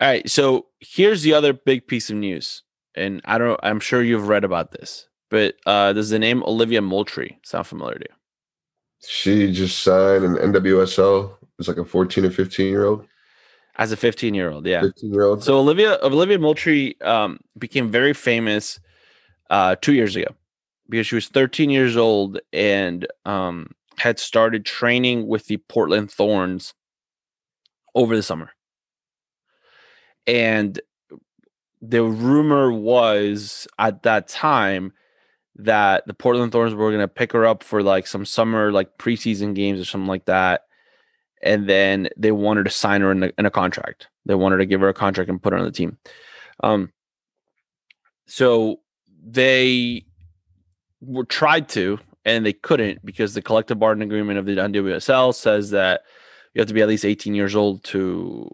all 0.00 0.08
right. 0.08 0.28
So 0.28 0.66
here's 0.80 1.22
the 1.22 1.34
other 1.34 1.52
big 1.52 1.86
piece 1.86 2.10
of 2.10 2.16
news, 2.16 2.62
and 2.94 3.20
I 3.24 3.38
don't. 3.38 3.58
I'm 3.62 3.80
sure 3.80 4.02
you've 4.02 4.28
read 4.28 4.44
about 4.44 4.72
this, 4.72 5.06
but 5.30 5.54
uh, 5.66 5.92
does 5.92 6.10
the 6.10 6.18
name 6.18 6.42
Olivia 6.44 6.82
Moultrie 6.82 7.38
sound 7.44 7.66
familiar 7.66 7.98
to 7.98 8.06
you? 8.08 8.16
She 9.06 9.52
just 9.52 9.82
signed 9.82 10.24
an 10.24 10.36
NWSL. 10.36 11.34
It's 11.58 11.68
like 11.68 11.76
a 11.76 11.84
14 11.84 12.24
or 12.24 12.30
15 12.30 12.66
year 12.66 12.84
old. 12.84 13.06
As 13.76 13.90
a 13.90 13.96
15 13.96 14.34
year 14.34 14.50
old, 14.50 14.66
yeah. 14.66 14.82
15 14.82 15.12
year 15.12 15.24
old. 15.24 15.42
So 15.42 15.58
Olivia 15.58 15.98
Olivia 16.02 16.38
Moultrie 16.38 17.00
um, 17.02 17.40
became 17.58 17.90
very 17.90 18.12
famous 18.12 18.78
uh, 19.50 19.76
two 19.80 19.94
years 19.94 20.16
ago 20.16 20.34
because 20.88 21.06
she 21.06 21.14
was 21.14 21.28
13 21.28 21.70
years 21.70 21.96
old 21.96 22.38
and 22.52 23.06
um, 23.24 23.70
had 23.96 24.18
started 24.18 24.64
training 24.64 25.26
with 25.26 25.46
the 25.46 25.56
Portland 25.56 26.10
Thorns 26.10 26.74
over 27.94 28.14
the 28.14 28.22
summer. 28.22 28.50
And 30.26 30.80
the 31.82 32.02
rumor 32.02 32.72
was 32.72 33.66
at 33.78 34.04
that 34.04 34.28
time 34.28 34.92
that 35.56 36.06
the 36.06 36.14
Portland 36.14 36.52
Thorns 36.52 36.74
were 36.74 36.90
going 36.90 37.00
to 37.00 37.08
pick 37.08 37.32
her 37.32 37.44
up 37.44 37.62
for 37.62 37.82
like 37.82 38.06
some 38.06 38.24
summer 38.24 38.72
like 38.72 38.96
preseason 38.96 39.54
games 39.54 39.78
or 39.80 39.84
something 39.84 40.08
like 40.08 40.24
that 40.24 40.62
and 41.42 41.68
then 41.68 42.08
they 42.16 42.32
wanted 42.32 42.64
to 42.64 42.70
sign 42.70 43.00
her 43.00 43.10
in 43.10 43.24
a, 43.24 43.32
in 43.36 43.46
a 43.46 43.50
contract. 43.50 44.08
They 44.24 44.34
wanted 44.34 44.58
to 44.58 44.66
give 44.66 44.80
her 44.80 44.88
a 44.88 44.94
contract 44.94 45.28
and 45.28 45.42
put 45.42 45.52
her 45.52 45.58
on 45.58 45.64
the 45.64 45.72
team. 45.72 45.98
Um, 46.62 46.92
so 48.26 48.80
they 49.24 50.04
were 51.00 51.24
tried 51.24 51.68
to, 51.70 51.98
and 52.24 52.46
they 52.46 52.52
couldn't 52.52 53.04
because 53.04 53.34
the 53.34 53.42
collective 53.42 53.80
bargaining 53.80 54.08
agreement 54.08 54.38
of 54.38 54.46
the 54.46 54.56
NWSL 54.56 55.34
says 55.34 55.70
that 55.70 56.02
you 56.54 56.60
have 56.60 56.68
to 56.68 56.74
be 56.74 56.82
at 56.82 56.88
least 56.88 57.04
18 57.04 57.34
years 57.34 57.56
old 57.56 57.82
to 57.84 58.48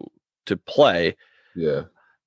to 0.47 0.57
play. 0.57 1.15
yeah. 1.55 1.83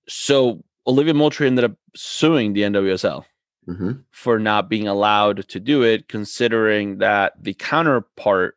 So 0.09 0.63
Olivia 0.87 1.15
Moultrie 1.15 1.47
ended 1.47 1.65
up 1.65 1.73
suing 1.95 2.53
the 2.53 2.63
NWSL 2.63 3.25
hmm 3.67 3.93
for 4.11 4.41
not 4.41 4.69
being 4.69 4.89
allowed 4.89 5.47
to 5.49 5.61
do 5.61 5.83
it, 5.83 6.09
considering 6.09 6.99
that 6.99 7.33
the 7.41 7.55
counterpart 7.55 8.57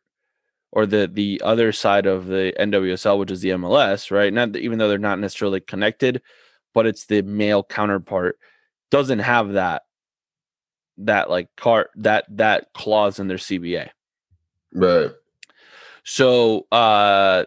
or 0.72 0.84
the 0.86 1.08
the 1.12 1.40
other 1.44 1.72
side 1.72 2.06
of 2.06 2.26
the 2.26 2.52
NWSL, 2.58 3.18
which 3.18 3.30
is 3.30 3.40
the 3.40 3.50
MLS, 3.50 4.10
right? 4.10 4.32
Not 4.32 4.56
even 4.56 4.78
though 4.78 4.88
they're 4.88 4.98
not 4.98 5.20
necessarily 5.20 5.60
connected, 5.60 6.22
but 6.74 6.86
it's 6.86 7.06
the 7.06 7.22
male 7.22 7.62
counterpart 7.62 8.38
doesn't 8.90 9.20
have 9.20 9.52
that 9.54 9.82
that 10.98 11.30
like 11.30 11.48
cart 11.56 11.90
that 11.96 12.24
that 12.30 12.72
clause 12.74 13.18
in 13.18 13.28
their 13.28 13.38
CBA. 13.38 13.90
Right. 14.74 15.12
So 16.04 16.66
uh 16.72 17.44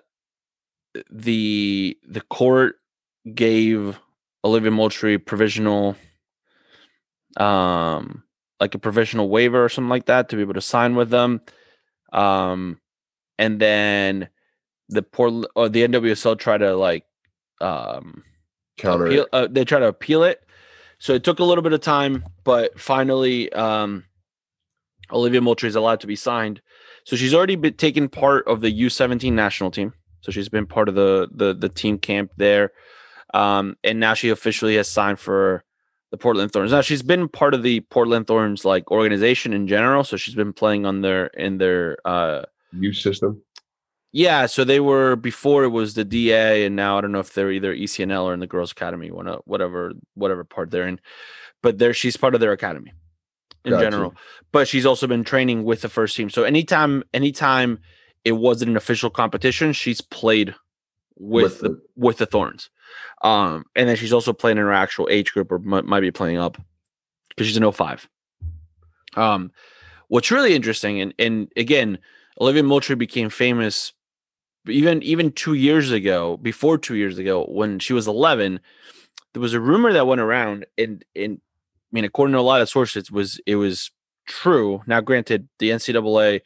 the 1.12 1.98
the 2.08 2.22
court 2.22 2.78
gave 3.34 4.00
Olivia 4.44 4.72
Moultrie 4.72 5.18
provisional 5.18 5.96
um 7.38 8.24
like 8.60 8.76
a 8.76 8.80
provisional 8.80 9.30
waiver 9.30 9.64
or 9.64 9.70
something 9.70 9.90
like 9.90 10.06
that 10.06 10.30
to 10.30 10.36
be 10.36 10.42
able 10.42 10.54
to 10.56 10.62
sign 10.62 10.96
with 10.96 11.10
them. 11.10 11.42
Um 12.12 12.80
and 13.38 13.60
then 13.60 14.30
the 14.90 15.02
Portland 15.02 15.48
or 15.56 15.70
the 15.70 15.88
NWSL 15.88 16.38
try 16.38 16.58
to 16.58 16.76
like 16.76 17.06
um 17.62 18.24
Counter. 18.80 19.06
appeal, 19.06 19.28
uh, 19.34 19.48
they 19.50 19.66
try 19.66 19.80
to 19.80 19.88
appeal 19.88 20.24
it. 20.24 20.44
So 21.00 21.14
it 21.14 21.24
took 21.24 21.40
a 21.40 21.44
little 21.44 21.62
bit 21.62 21.74
of 21.74 21.82
time, 21.82 22.26
but 22.44 22.78
finally, 22.80 23.52
um, 23.54 24.04
Olivia 25.12 25.42
Moultrie 25.42 25.70
is 25.70 25.76
allowed 25.76 26.02
to 26.02 26.08
be 26.08 26.16
signed. 26.16 26.62
So 27.06 27.16
she's 27.16 27.34
already 27.34 27.56
been 27.56 27.76
taken 27.76 28.10
part 28.10 28.48
of 28.48 28.62
the 28.62 28.82
U17 28.82 29.32
national 29.32 29.72
team. 29.72 29.94
So 30.22 30.32
she's 30.32 30.50
been 30.50 30.66
part 30.66 30.90
of 30.90 30.96
the 30.96 31.30
the, 31.34 31.54
the 31.54 31.70
team 31.70 31.98
camp 31.98 32.32
there, 32.38 32.72
um, 33.34 33.76
and 33.84 34.00
now 34.00 34.14
she 34.14 34.30
officially 34.30 34.76
has 34.76 34.88
signed 34.88 35.20
for 35.20 35.64
the 36.12 36.18
Portland 36.18 36.52
Thorns. 36.52 36.72
Now 36.72 36.82
she's 36.82 37.04
been 37.04 37.28
part 37.28 37.54
of 37.54 37.62
the 37.64 37.82
Portland 37.82 38.28
Thorns 38.28 38.66
like 38.66 38.90
organization 38.92 39.54
in 39.54 39.68
general. 39.68 40.04
So 40.04 40.18
she's 40.18 40.36
been 40.36 40.54
playing 40.54 40.86
on 40.86 41.02
their 41.02 41.28
in 41.28 41.58
their 41.60 41.98
uh, 42.06 42.44
Youth 42.74 42.98
system. 42.98 43.42
yeah, 44.12 44.46
so 44.48 44.64
they 44.64 44.80
were 44.80 45.16
before 45.16 45.64
it 45.64 45.70
was 45.70 45.94
the 45.94 46.04
DA, 46.06 46.66
and 46.66 46.76
now 46.76 46.98
I 46.98 47.02
don't 47.02 47.12
know 47.12 47.20
if 47.20 47.34
they're 47.34 47.52
either 47.52 47.76
ECNL 47.76 48.24
or 48.24 48.34
in 48.34 48.40
the 48.40 48.48
Girls 48.48 48.72
Academy, 48.72 49.10
whatever 49.10 49.94
whatever 50.16 50.44
part 50.44 50.72
they're 50.72 50.88
in. 50.88 51.00
But 51.62 51.78
there, 51.78 51.94
she's 51.94 52.18
part 52.18 52.34
of 52.36 52.42
their 52.42 52.54
academy 52.54 52.94
in 53.66 53.72
Gotcha. 53.72 53.84
general. 53.92 54.16
But 54.52 54.68
she's 54.68 54.86
also 54.86 55.06
been 55.08 55.24
training 55.24 55.64
with 55.64 55.82
the 55.82 55.90
first 55.90 56.16
team. 56.16 56.30
So 56.30 56.44
anytime, 56.44 57.04
anytime 57.14 57.80
it 58.24 58.32
wasn't 58.32 58.72
an 58.72 58.78
official 58.78 59.10
competition, 59.10 59.74
she's 59.74 60.00
played 60.02 60.56
with, 61.18 61.44
With 61.44 61.60
the 61.60 61.70
the- 61.70 61.82
with 61.96 62.18
the 62.18 62.26
Thorns. 62.26 62.70
Um, 63.22 63.66
and 63.76 63.88
then 63.88 63.96
she's 63.96 64.14
also 64.14 64.34
playing 64.34 64.58
in 64.58 64.64
her 64.64 64.74
actual 64.74 65.08
age 65.12 65.34
group, 65.34 65.52
or 65.52 65.60
might, 65.60 65.86
might 65.86 66.00
be 66.02 66.12
playing 66.12 66.38
up 66.38 66.58
because 67.30 67.48
she's 67.48 67.58
an 67.58 67.72
05. 67.72 68.08
Um, 69.16 69.52
what's 70.08 70.32
really 70.32 70.56
interesting, 70.56 71.02
and 71.02 71.14
and 71.20 71.52
again, 71.58 72.00
Olivia 72.40 72.64
Moultrie 72.64 72.96
became 72.96 73.30
famous 73.30 73.94
even 74.68 75.02
even 75.04 75.32
two 75.32 75.54
years 75.54 75.92
ago, 75.92 76.38
before 76.38 76.78
two 76.78 76.96
years 76.96 77.18
ago, 77.18 77.46
when 77.46 77.80
she 77.80 77.94
was 77.94 78.08
11, 78.08 78.60
there 79.34 79.42
was 79.42 79.54
a 79.54 79.60
rumor 79.60 79.94
that 79.94 80.08
went 80.08 80.22
around, 80.22 80.66
and 80.78 81.04
and 81.16 81.40
I 81.42 81.92
mean, 81.92 82.06
according 82.06 82.34
to 82.34 82.40
a 82.40 82.42
lot 82.42 82.62
of 82.62 82.70
sources, 82.70 83.04
it 83.04 83.12
was 83.12 83.40
it 83.46 83.56
was 83.56 83.92
true. 84.28 84.82
Now, 84.88 85.02
granted, 85.02 85.48
the 85.60 85.72
NCAA 85.72 86.42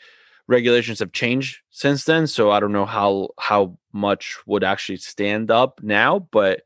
regulations 0.48 1.00
have 1.00 1.12
changed 1.12 1.60
since 1.70 2.06
then, 2.06 2.28
so 2.28 2.52
I 2.52 2.60
don't 2.60 2.72
know 2.72 2.86
how 2.86 3.30
how 3.40 3.78
much 3.94 4.38
would 4.46 4.64
actually 4.64 4.98
stand 4.98 5.52
up 5.52 5.80
now, 5.84 6.20
but 6.32 6.64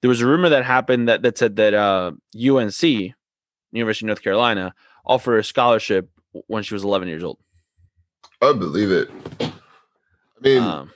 there 0.00 0.08
was 0.08 0.20
a 0.20 0.26
rumor 0.26 0.48
that 0.48 0.64
happened 0.64 1.08
that 1.08 1.22
that 1.22 1.38
said 1.38 1.56
that 1.56 1.74
uh, 1.74 2.12
UNC, 2.34 2.82
University 3.72 4.04
of 4.04 4.08
North 4.08 4.22
Carolina, 4.22 4.74
offered 5.06 5.38
a 5.38 5.44
scholarship 5.44 6.10
when 6.48 6.62
she 6.62 6.74
was 6.74 6.84
11 6.84 7.08
years 7.08 7.24
old. 7.24 7.38
I 8.42 8.52
believe 8.52 8.90
it. 8.90 9.10
I 9.40 9.52
mean, 10.40 10.62
Um, 10.62 10.90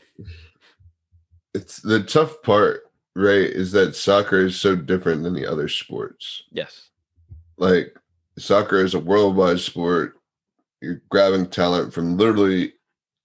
it's 1.54 1.80
the 1.80 2.02
tough 2.02 2.42
part, 2.42 2.82
right? 3.14 3.36
Is 3.50 3.72
that 3.72 3.96
soccer 3.96 4.40
is 4.46 4.60
so 4.60 4.76
different 4.76 5.22
than 5.22 5.34
the 5.34 5.46
other 5.46 5.68
sports. 5.68 6.42
yes. 6.50 6.90
Like 7.56 7.96
soccer 8.38 8.84
is 8.84 8.94
a 8.94 9.00
worldwide 9.00 9.58
sport. 9.60 10.14
You're 10.80 11.02
grabbing 11.08 11.46
talent 11.48 11.92
from 11.92 12.16
literally 12.16 12.74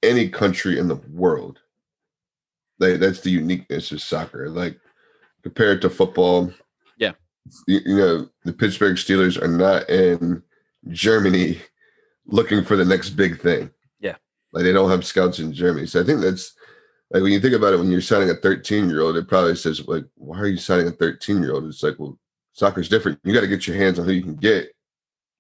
any 0.02 0.28
country 0.30 0.80
in 0.80 0.88
the 0.88 0.96
world. 1.12 1.60
Like 2.80 3.00
that's 3.00 3.22
the 3.22 3.32
uniqueness 3.32 3.92
of 3.92 4.02
soccer. 4.02 4.50
Like 4.50 4.80
compared 5.44 5.82
to 5.82 5.90
football. 5.90 6.52
Yeah. 6.98 7.12
You, 7.68 7.80
you 7.86 7.98
know, 7.98 8.30
the 8.46 8.54
Pittsburgh 8.54 8.96
Steelers 8.96 9.42
are 9.42 9.48
not 9.48 9.90
in 9.90 10.42
Germany 10.90 11.62
looking 12.26 12.64
for 12.64 12.76
the 12.76 12.86
next 12.86 13.12
big 13.12 13.40
thing. 13.42 13.70
Yeah. 14.00 14.16
Like 14.52 14.64
they 14.64 14.74
don't 14.74 14.90
have 14.90 15.06
scouts 15.06 15.40
in 15.40 15.54
Germany. 15.54 15.86
So 15.86 16.02
I 16.02 16.04
think 16.04 16.22
that's 16.22 16.54
like 17.12 17.22
when 17.22 17.32
you 17.32 17.40
think 17.40 17.54
about 17.54 17.74
it, 17.74 17.78
when 17.78 17.92
you're 17.92 18.02
signing 18.02 18.30
a 18.30 18.36
13 18.36 18.90
year 18.90 19.02
old, 19.02 19.18
it 19.18 19.28
probably 19.28 19.56
says 19.56 19.86
like, 19.88 20.06
why 20.16 20.40
are 20.40 20.48
you 20.48 20.58
signing 20.58 20.88
a 20.88 20.92
13 20.92 21.42
year 21.42 21.54
old? 21.54 21.66
It's 21.66 21.84
like, 21.84 22.00
well, 22.00 22.18
soccer's 22.54 22.90
different. 22.90 23.20
You 23.24 23.34
got 23.34 23.42
to 23.42 23.48
get 23.48 23.68
your 23.68 23.78
hands 23.78 24.00
on 24.00 24.06
who 24.06 24.12
you 24.12 24.24
can 24.24 24.36
get. 24.36 24.72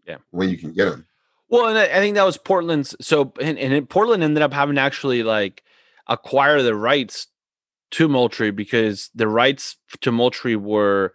Yeah. 0.05 0.17
When 0.31 0.49
you 0.49 0.57
can 0.57 0.73
get 0.73 0.85
them. 0.85 1.07
Well, 1.49 1.67
and 1.67 1.77
I 1.77 1.99
think 1.99 2.15
that 2.15 2.25
was 2.25 2.37
Portland's. 2.37 2.95
So, 2.99 3.31
and, 3.39 3.59
and 3.59 3.87
Portland 3.87 4.23
ended 4.23 4.41
up 4.41 4.51
having 4.51 4.75
to 4.75 4.81
actually 4.81 5.23
like 5.23 5.63
acquire 6.07 6.61
the 6.61 6.75
rights 6.75 7.27
to 7.91 8.07
Moultrie 8.07 8.51
because 8.51 9.09
the 9.13 9.27
rights 9.27 9.77
to 10.01 10.11
Moultrie 10.11 10.55
were 10.55 11.13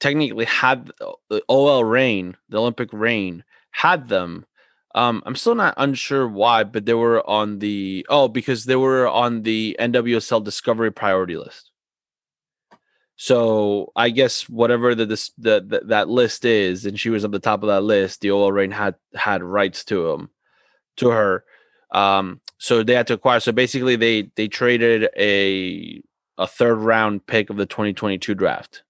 technically 0.00 0.44
had 0.44 0.90
the 1.28 1.42
OL 1.48 1.84
Reign, 1.84 2.36
the 2.48 2.58
Olympic 2.58 2.88
Reign, 2.92 3.44
had 3.70 4.08
them. 4.08 4.46
Um, 4.94 5.22
I'm 5.26 5.36
still 5.36 5.54
not 5.54 5.74
unsure 5.76 6.26
why, 6.26 6.64
but 6.64 6.86
they 6.86 6.94
were 6.94 7.28
on 7.28 7.58
the 7.58 8.06
oh 8.08 8.28
because 8.28 8.64
they 8.64 8.76
were 8.76 9.06
on 9.08 9.42
the 9.42 9.76
NWSL 9.78 10.42
Discovery 10.42 10.90
Priority 10.90 11.36
list. 11.36 11.70
So 13.16 13.92
I 13.96 14.10
guess 14.10 14.48
whatever 14.48 14.94
the 14.94 15.06
this 15.06 15.32
the, 15.38 15.64
the 15.66 15.82
that 15.86 16.08
list 16.08 16.44
is, 16.44 16.86
and 16.86 16.98
she 16.98 17.10
was 17.10 17.24
at 17.24 17.30
the 17.30 17.38
top 17.38 17.62
of 17.62 17.68
that 17.68 17.82
list. 17.82 18.20
The 18.20 18.30
OL 18.30 18.52
Reign 18.52 18.70
had 18.70 18.94
had 19.14 19.42
rights 19.42 19.84
to 19.86 20.10
him, 20.10 20.30
to 20.96 21.10
her. 21.10 21.44
Um, 21.92 22.40
so 22.58 22.82
they 22.82 22.94
had 22.94 23.06
to 23.08 23.14
acquire. 23.14 23.40
So 23.40 23.52
basically, 23.52 23.96
they 23.96 24.30
they 24.36 24.48
traded 24.48 25.08
a 25.16 26.02
a 26.38 26.46
third 26.46 26.76
round 26.76 27.26
pick 27.26 27.50
of 27.50 27.56
the 27.56 27.66
2022 27.66 28.34
draft 28.34 28.82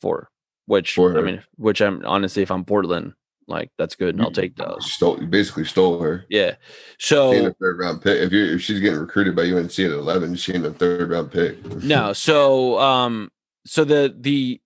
for 0.00 0.30
which 0.66 0.94
For 0.94 1.18
I 1.18 1.22
mean, 1.22 1.42
which 1.56 1.80
I'm 1.80 2.04
honestly, 2.04 2.42
if 2.42 2.50
I'm 2.50 2.64
Portland, 2.64 3.14
like 3.46 3.70
that's 3.76 3.94
good, 3.94 4.14
and 4.14 4.22
I'll 4.24 4.30
take 4.30 4.56
those. 4.56 4.90
Stole, 4.90 5.20
you 5.20 5.26
basically 5.26 5.64
stole 5.64 6.00
her. 6.00 6.24
Yeah. 6.28 6.54
She 6.98 7.14
So 7.14 7.46
a 7.46 7.52
third 7.54 7.78
round 7.78 8.02
pick. 8.02 8.18
If 8.20 8.32
you 8.32 8.54
if 8.54 8.62
she's 8.62 8.80
getting 8.80 8.98
recruited 8.98 9.36
by 9.36 9.42
UNC 9.42 9.78
at 9.78 9.90
eleven, 9.90 10.34
she 10.36 10.54
ain't 10.54 10.64
a 10.64 10.72
third 10.72 11.10
round 11.10 11.30
pick. 11.30 11.62
no, 11.82 12.12
so 12.12 12.78
um, 12.78 13.30
so 13.66 13.84
the 13.84 14.14
the 14.18 14.60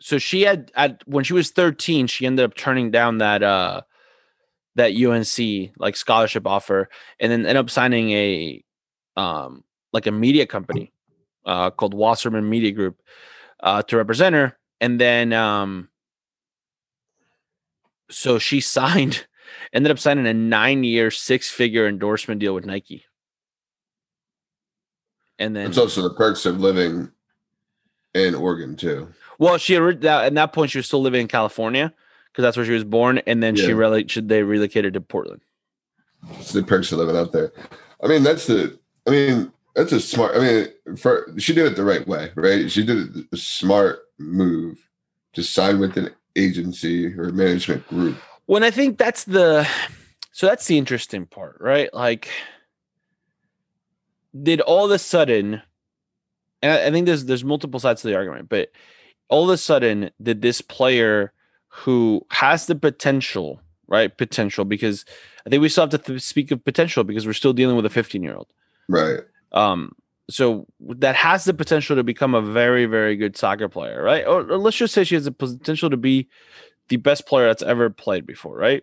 so 0.00 0.18
she 0.18 0.42
had 0.42 0.70
at 0.74 1.02
when 1.06 1.24
she 1.24 1.34
was 1.34 1.50
13, 1.50 2.06
she 2.06 2.24
ended 2.24 2.44
up 2.44 2.54
turning 2.54 2.90
down 2.90 3.18
that 3.18 3.42
uh 3.42 3.82
that 4.78 4.94
UNC 4.94 5.72
like 5.78 5.96
scholarship 5.96 6.46
offer, 6.46 6.88
and 7.20 7.30
then 7.30 7.46
end 7.46 7.58
up 7.58 7.68
signing 7.68 8.10
a 8.12 8.64
um 9.16 9.64
like 9.92 10.06
a 10.06 10.12
media 10.12 10.46
company 10.46 10.92
uh 11.44 11.70
called 11.70 11.94
Wasserman 11.94 12.48
Media 12.48 12.72
Group 12.72 13.02
uh 13.60 13.82
to 13.82 13.96
represent 13.96 14.34
her, 14.34 14.56
and 14.80 15.00
then 15.00 15.32
um 15.32 15.88
so 18.10 18.38
she 18.38 18.60
signed 18.76 19.26
ended 19.72 19.90
up 19.90 19.98
signing 19.98 20.26
a 20.26 20.34
nine 20.34 20.84
year 20.84 21.10
six 21.10 21.50
figure 21.50 21.86
endorsement 21.86 22.40
deal 22.40 22.54
with 22.54 22.64
Nike. 22.64 23.04
And 25.38 25.54
then 25.54 25.68
It's 25.68 25.78
also 25.78 26.02
the 26.02 26.14
perks 26.14 26.46
of 26.46 26.60
living 26.60 27.10
in 28.14 28.34
Oregon 28.34 28.76
too. 28.76 29.08
Well, 29.38 29.58
she 29.58 29.76
ori- 29.76 29.96
that 29.96 30.26
at 30.26 30.34
that 30.34 30.52
point 30.52 30.70
she 30.70 30.78
was 30.78 30.86
still 30.86 31.00
living 31.00 31.22
in 31.22 31.28
California 31.28 31.94
because 32.32 32.42
that's 32.42 32.56
where 32.56 32.66
she 32.66 32.72
was 32.72 32.84
born, 32.84 33.18
and 33.26 33.42
then 33.42 33.56
she 33.56 33.72
really 33.72 34.06
should 34.08 34.28
they 34.28 34.42
relocated 34.42 34.94
to 34.94 35.00
Portland. 35.00 35.42
It's 36.38 36.52
the 36.52 36.62
perks 36.62 36.92
of 36.92 36.98
living 36.98 37.16
out 37.16 37.32
there. 37.32 37.52
I 38.02 38.08
mean, 38.08 38.22
that's 38.22 38.46
the. 38.46 38.78
I 39.06 39.10
mean, 39.10 39.52
that's 39.74 39.92
a 39.92 40.00
smart. 40.00 40.36
I 40.36 40.40
mean, 40.40 40.96
for 40.96 41.32
she 41.38 41.52
did 41.52 41.66
it 41.66 41.76
the 41.76 41.84
right 41.84 42.06
way, 42.06 42.30
right? 42.34 42.70
She 42.70 42.84
did 42.84 43.26
a 43.32 43.36
smart 43.36 44.00
move 44.18 44.78
to 45.34 45.42
sign 45.42 45.78
with 45.78 45.96
an 45.96 46.10
agency 46.36 47.06
or 47.18 47.30
management 47.30 47.86
group. 47.88 48.16
When 48.46 48.62
I 48.62 48.70
think 48.70 48.98
that's 48.98 49.24
the 49.24 49.68
so 50.32 50.46
that's 50.46 50.66
the 50.66 50.78
interesting 50.78 51.26
part, 51.26 51.56
right? 51.60 51.92
Like, 51.92 52.28
did 54.40 54.60
all 54.60 54.84
of 54.84 54.90
a 54.90 54.98
sudden, 54.98 55.62
and 56.62 56.72
I, 56.72 56.86
I 56.86 56.90
think 56.90 57.06
there's 57.06 57.24
there's 57.24 57.44
multiple 57.44 57.80
sides 57.80 58.02
to 58.02 58.08
the 58.08 58.16
argument, 58.16 58.48
but 58.48 58.70
all 59.28 59.44
of 59.44 59.50
a 59.50 59.58
sudden, 59.58 60.10
did 60.22 60.40
this 60.40 60.60
player 60.60 61.32
who 61.68 62.24
has 62.30 62.66
the 62.66 62.74
potential, 62.74 63.60
right? 63.86 64.16
Potential, 64.16 64.64
because 64.64 65.04
I 65.46 65.50
think 65.50 65.62
we 65.62 65.68
still 65.68 65.82
have 65.84 65.90
to 65.90 65.98
th- 65.98 66.22
speak 66.22 66.50
of 66.50 66.64
potential 66.64 67.04
because 67.04 67.26
we're 67.26 67.32
still 67.32 67.52
dealing 67.52 67.76
with 67.76 67.86
a 67.86 67.90
15 67.90 68.22
year 68.22 68.36
old. 68.36 68.48
Right. 68.88 69.20
um 69.52 69.94
so 70.30 70.66
that 70.80 71.14
has 71.14 71.44
the 71.44 71.54
potential 71.54 71.96
to 71.96 72.02
become 72.02 72.34
a 72.34 72.42
very 72.42 72.86
very 72.86 73.16
good 73.16 73.36
soccer 73.36 73.68
player 73.68 74.02
right 74.02 74.26
or, 74.26 74.40
or 74.40 74.58
let's 74.58 74.76
just 74.76 74.94
say 74.94 75.04
she 75.04 75.14
has 75.14 75.24
the 75.24 75.32
potential 75.32 75.90
to 75.90 75.96
be 75.96 76.28
the 76.88 76.96
best 76.96 77.26
player 77.26 77.46
that's 77.46 77.62
ever 77.62 77.90
played 77.90 78.26
before 78.26 78.56
right 78.56 78.82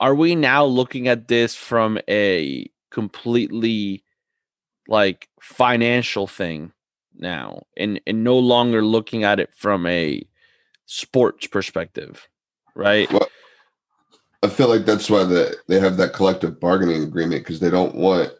are 0.00 0.14
we 0.14 0.34
now 0.34 0.64
looking 0.64 1.08
at 1.08 1.28
this 1.28 1.54
from 1.54 1.98
a 2.08 2.70
completely 2.90 4.02
like 4.88 5.28
financial 5.40 6.26
thing 6.26 6.72
now 7.16 7.62
and 7.76 8.00
and 8.06 8.24
no 8.24 8.38
longer 8.38 8.84
looking 8.84 9.24
at 9.24 9.40
it 9.40 9.54
from 9.54 9.86
a 9.86 10.22
sports 10.86 11.46
perspective 11.46 12.28
right 12.74 13.10
Well, 13.12 13.28
I 14.42 14.48
feel 14.48 14.68
like 14.68 14.84
that's 14.84 15.08
why 15.08 15.24
the, 15.24 15.56
they 15.68 15.80
have 15.80 15.96
that 15.96 16.12
collective 16.12 16.60
bargaining 16.60 17.02
agreement 17.02 17.42
because 17.42 17.60
they 17.60 17.70
don't 17.70 17.94
want 17.94 18.30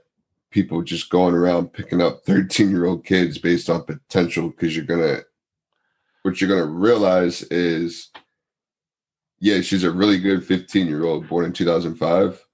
people 0.51 0.83
just 0.83 1.09
going 1.09 1.35
around 1.35 1.73
picking 1.73 2.03
up 2.03 2.23
13 2.27 2.71
year 2.71 2.85
old 2.85 3.05
kids 3.05 3.39
based 3.39 3.71
on 3.71 3.85
potential 3.85 4.51
because 4.51 4.77
you're 4.77 4.85
gonna 4.85 5.21
what 6.23 6.41
you're 6.41 6.51
gonna 6.51 6.71
realize 6.71 7.43
is 7.45 8.11
yeah 9.41 9.61
she's 9.61 9.85
a 9.85 9.91
really 9.91 10.19
good 10.19 10.45
15 10.45 10.87
year 10.87 11.05
old 11.05 11.29
born 11.29 11.45
in 11.47 11.53
2005 11.53 12.45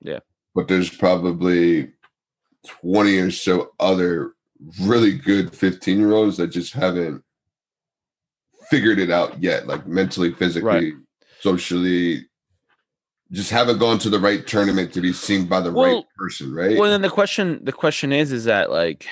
Yeah. 0.00 0.20
but 0.54 0.68
there's 0.68 0.90
probably 0.90 1.92
20 2.82 3.18
or 3.18 3.30
so 3.30 3.72
other 3.80 4.34
really 4.80 5.12
good 5.12 5.54
15 5.54 5.98
year 5.98 6.12
olds 6.12 6.36
that 6.36 6.48
just 6.48 6.72
haven't 6.72 7.22
figured 8.70 8.98
it 8.98 9.10
out 9.10 9.42
yet 9.42 9.66
like 9.66 9.86
mentally 9.86 10.32
physically 10.32 10.94
socially 11.40 12.26
just 13.32 13.50
haven't 13.50 13.78
gone 13.78 13.98
to 13.98 14.10
the 14.10 14.20
right 14.20 14.46
tournament 14.46 14.92
to 14.92 15.00
be 15.00 15.12
seen 15.12 15.46
by 15.46 15.60
the 15.60 15.70
right 15.70 16.04
person 16.16 16.54
right 16.54 16.78
Well, 16.78 16.90
then 16.90 17.02
the 17.02 17.10
question 17.10 17.64
the 17.64 17.72
question 17.72 18.12
is 18.12 18.30
is 18.30 18.44
that 18.44 18.70
like, 18.70 19.06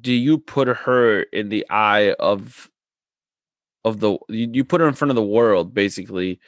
do 0.00 0.12
you 0.12 0.38
put 0.38 0.68
her 0.68 1.22
in 1.22 1.50
the 1.50 1.66
eye 1.70 2.14
of 2.14 2.70
of 3.84 4.00
the 4.00 4.18
you, 4.28 4.48
you 4.52 4.64
put 4.64 4.80
her 4.80 4.88
in 4.88 4.94
front 4.94 5.10
of 5.10 5.16
the 5.16 5.22
world 5.22 5.74
basically 5.74 6.40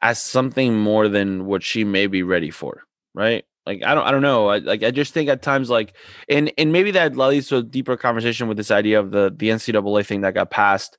as 0.00 0.20
something 0.20 0.78
more 0.78 1.08
than 1.08 1.44
what 1.44 1.62
she 1.62 1.84
may 1.84 2.06
be 2.06 2.22
ready 2.22 2.50
for, 2.50 2.84
right? 3.14 3.44
Like 3.68 3.82
I 3.84 3.94
don't 3.94 4.04
I 4.04 4.10
don't 4.10 4.22
know. 4.22 4.48
I 4.48 4.58
like 4.58 4.82
I 4.82 4.90
just 4.90 5.12
think 5.12 5.28
at 5.28 5.42
times 5.42 5.68
like 5.68 5.94
and 6.26 6.50
and 6.56 6.72
maybe 6.72 6.90
that 6.92 7.18
leads 7.18 7.48
to 7.48 7.58
a 7.58 7.62
deeper 7.62 7.98
conversation 7.98 8.48
with 8.48 8.56
this 8.56 8.70
idea 8.70 8.98
of 8.98 9.10
the 9.10 9.30
the 9.36 9.50
NCAA 9.50 10.06
thing 10.06 10.22
that 10.22 10.32
got 10.32 10.50
passed 10.50 10.96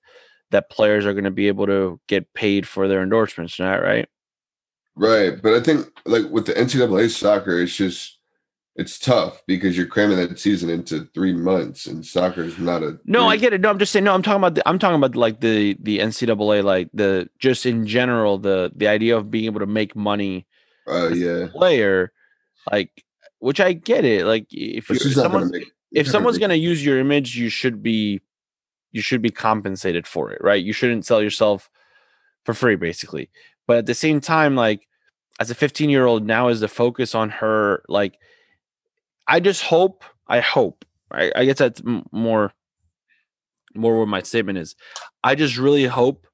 that 0.51 0.69
players 0.69 1.03
are 1.07 1.13
going 1.13 1.23
to 1.23 1.31
be 1.31 1.47
able 1.47 1.65
to 1.65 1.99
get 2.07 2.31
paid 2.35 2.67
for 2.67 2.87
their 2.87 3.01
endorsements, 3.01 3.57
not 3.57 3.81
right? 3.81 4.07
Right, 4.95 5.41
but 5.41 5.55
I 5.55 5.61
think 5.61 5.87
like 6.05 6.29
with 6.29 6.45
the 6.45 6.53
NCAA 6.53 7.09
soccer, 7.09 7.59
it's 7.59 7.75
just 7.75 8.19
it's 8.75 8.99
tough 8.99 9.41
because 9.47 9.75
you're 9.75 9.87
cramming 9.87 10.17
that 10.17 10.37
season 10.37 10.69
into 10.69 11.05
three 11.15 11.33
months, 11.33 11.87
and 11.87 12.05
soccer 12.05 12.43
is 12.43 12.59
not 12.59 12.83
a 12.83 12.99
No, 13.03 13.27
I 13.27 13.37
get 13.37 13.51
it. 13.51 13.61
No, 13.61 13.71
I'm 13.71 13.79
just 13.79 13.91
saying. 13.91 14.05
No, 14.05 14.13
I'm 14.13 14.21
talking 14.21 14.41
about. 14.41 14.53
The, 14.53 14.69
I'm 14.69 14.77
talking 14.77 14.95
about 14.95 15.15
like 15.15 15.39
the 15.39 15.75
the 15.81 15.97
NCAA, 15.97 16.63
like 16.63 16.89
the 16.93 17.29
just 17.39 17.65
in 17.65 17.87
general, 17.87 18.37
the 18.37 18.71
the 18.75 18.87
idea 18.87 19.17
of 19.17 19.31
being 19.31 19.45
able 19.45 19.61
to 19.61 19.65
make 19.65 19.95
money 19.95 20.45
Uh, 20.87 21.09
yeah, 21.09 21.47
player, 21.51 22.11
like 22.71 23.03
which 23.39 23.59
I 23.59 23.73
get 23.73 24.05
it. 24.05 24.25
Like 24.25 24.47
if 24.51 24.89
you 24.89 24.97
someone 24.97 25.51
make. 25.51 25.71
if 25.91 26.07
someone's 26.07 26.37
gonna 26.37 26.55
use 26.55 26.83
your 26.83 26.99
image, 26.99 27.35
you 27.35 27.49
should 27.49 27.81
be 27.81 28.21
you 28.91 29.01
should 29.01 29.21
be 29.21 29.29
compensated 29.29 30.07
for 30.07 30.31
it, 30.31 30.41
right? 30.41 30.63
You 30.63 30.73
shouldn't 30.73 31.05
sell 31.05 31.21
yourself 31.21 31.69
for 32.43 32.53
free, 32.53 32.75
basically. 32.75 33.29
But 33.67 33.77
at 33.77 33.85
the 33.85 33.93
same 33.93 34.19
time, 34.19 34.55
like 34.55 34.87
as 35.39 35.51
a 35.51 35.55
15 35.55 35.89
year 35.89 36.05
old, 36.05 36.25
now 36.25 36.47
is 36.47 36.59
the 36.59 36.67
focus 36.67 37.15
on 37.15 37.29
her. 37.29 37.83
Like, 37.87 38.17
I 39.27 39.39
just 39.39 39.63
hope, 39.63 40.03
I 40.27 40.39
hope, 40.39 40.85
I, 41.11 41.31
I 41.35 41.45
guess 41.45 41.59
that's 41.59 41.81
more, 42.11 42.51
more 43.75 43.99
what 43.99 44.07
my 44.07 44.21
statement 44.21 44.57
is. 44.57 44.75
I 45.23 45.35
just 45.35 45.57
really 45.57 45.85
hope 45.85 46.25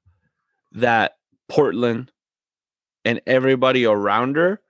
that 0.72 1.16
Portland 1.48 2.10
and 3.04 3.20
everybody 3.26 3.84
around 3.84 4.36
her 4.36 4.60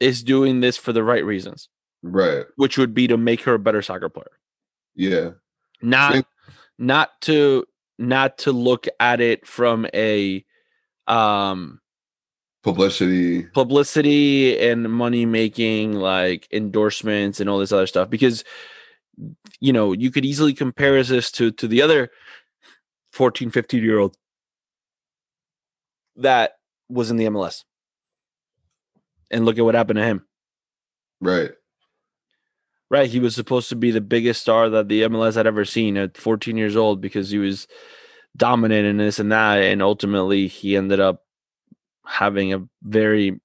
is 0.00 0.22
doing 0.22 0.60
this 0.60 0.76
for 0.76 0.92
the 0.92 1.02
right 1.02 1.24
reasons, 1.24 1.68
right, 2.02 2.44
which 2.56 2.78
would 2.78 2.94
be 2.94 3.06
to 3.08 3.16
make 3.16 3.42
her 3.42 3.54
a 3.54 3.58
better 3.58 3.82
soccer 3.82 4.08
player. 4.08 4.38
Yeah, 4.94 5.30
not 5.82 6.12
Think- 6.12 6.26
not 6.78 7.20
to 7.22 7.64
not 7.98 8.38
to 8.38 8.52
look 8.52 8.86
at 9.00 9.20
it 9.20 9.46
from 9.46 9.86
a 9.94 10.44
um 11.08 11.80
publicity. 12.62 13.42
publicity 13.44 14.58
and 14.58 14.90
money 14.92 15.24
making 15.26 15.94
like 15.94 16.46
endorsements 16.52 17.40
and 17.40 17.48
all 17.48 17.58
this 17.58 17.72
other 17.72 17.86
stuff. 17.86 18.10
Because 18.10 18.44
you 19.58 19.72
know 19.72 19.92
you 19.92 20.10
could 20.12 20.24
easily 20.24 20.54
compare 20.54 21.02
this 21.02 21.32
to 21.32 21.50
to 21.52 21.66
the 21.66 21.82
other 21.82 22.10
14 23.12 23.50
15 23.50 23.82
year 23.82 23.98
old 23.98 24.16
that 26.16 26.52
was 26.88 27.10
in 27.10 27.16
the 27.16 27.24
MLS 27.26 27.64
and 29.30 29.44
look 29.44 29.58
at 29.58 29.64
what 29.64 29.74
happened 29.74 29.98
to 29.98 30.04
him 30.04 30.24
Right, 31.20 31.50
Right, 32.90 33.10
he 33.10 33.20
was 33.20 33.34
supposed 33.34 33.68
to 33.68 33.76
be 33.76 33.90
the 33.90 34.00
biggest 34.00 34.40
star 34.40 34.70
that 34.70 34.88
the 34.88 35.02
MLS 35.02 35.34
had 35.34 35.46
ever 35.46 35.64
seen 35.66 35.98
at 35.98 36.16
14 36.16 36.56
years 36.56 36.74
old 36.74 37.02
because 37.02 37.28
he 37.30 37.38
was 37.38 37.66
dominant 38.36 38.86
in 38.86 38.96
this 38.96 39.18
and 39.18 39.30
that, 39.30 39.58
and 39.58 39.82
ultimately 39.82 40.46
he 40.46 40.74
ended 40.76 40.98
up 40.98 41.24
having 42.06 42.54
a 42.54 42.66
very 42.82 43.40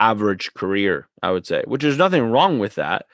average 0.00 0.54
career, 0.54 1.06
I 1.22 1.32
would 1.32 1.46
say. 1.46 1.64
Which 1.66 1.82
there's 1.82 1.98
nothing 1.98 2.30
wrong 2.30 2.58
with 2.58 2.76
that, 2.76 3.04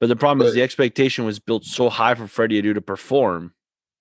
but 0.00 0.08
the 0.08 0.16
problem 0.16 0.46
is 0.46 0.54
the 0.54 0.62
expectation 0.62 1.26
was 1.26 1.38
built 1.38 1.64
so 1.64 1.90
high 1.90 2.14
for 2.14 2.26
Freddie 2.26 2.62
Adu 2.62 2.72
to 2.72 2.80
perform. 2.80 3.52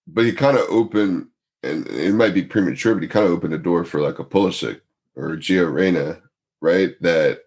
but 0.08 0.24
he 0.24 0.32
kind 0.32 0.58
of 0.58 0.64
opened, 0.70 1.28
and 1.64 1.86
it 1.88 2.14
might 2.14 2.34
be 2.34 2.44
premature, 2.44 2.94
but 2.94 3.04
he 3.04 3.10
kind 3.10 3.26
of 3.26 3.34
opened 3.34 3.52
the 3.52 3.58
door 3.58 3.84
for 3.84 4.00
like 4.00 4.20
a 4.20 4.24
Pulisic 4.24 4.80
or 5.18 5.34
a 5.34 5.38
Gio 5.38 5.70
Reyna, 5.70 6.22
right? 6.62 6.96
That 7.02 7.42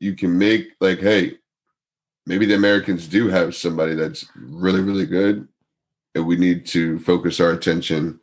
you 0.00 0.14
can 0.14 0.36
make 0.38 0.68
like, 0.80 1.00
hey, 1.00 1.38
maybe 2.26 2.46
the 2.46 2.54
Americans 2.54 3.06
do 3.06 3.28
have 3.28 3.54
somebody 3.54 3.94
that's 3.94 4.26
really, 4.36 4.80
really 4.80 5.06
good, 5.06 5.48
and 6.14 6.26
we 6.26 6.36
need 6.36 6.66
to 6.66 6.98
focus 7.00 7.40
our 7.40 7.50
attention 7.50 8.20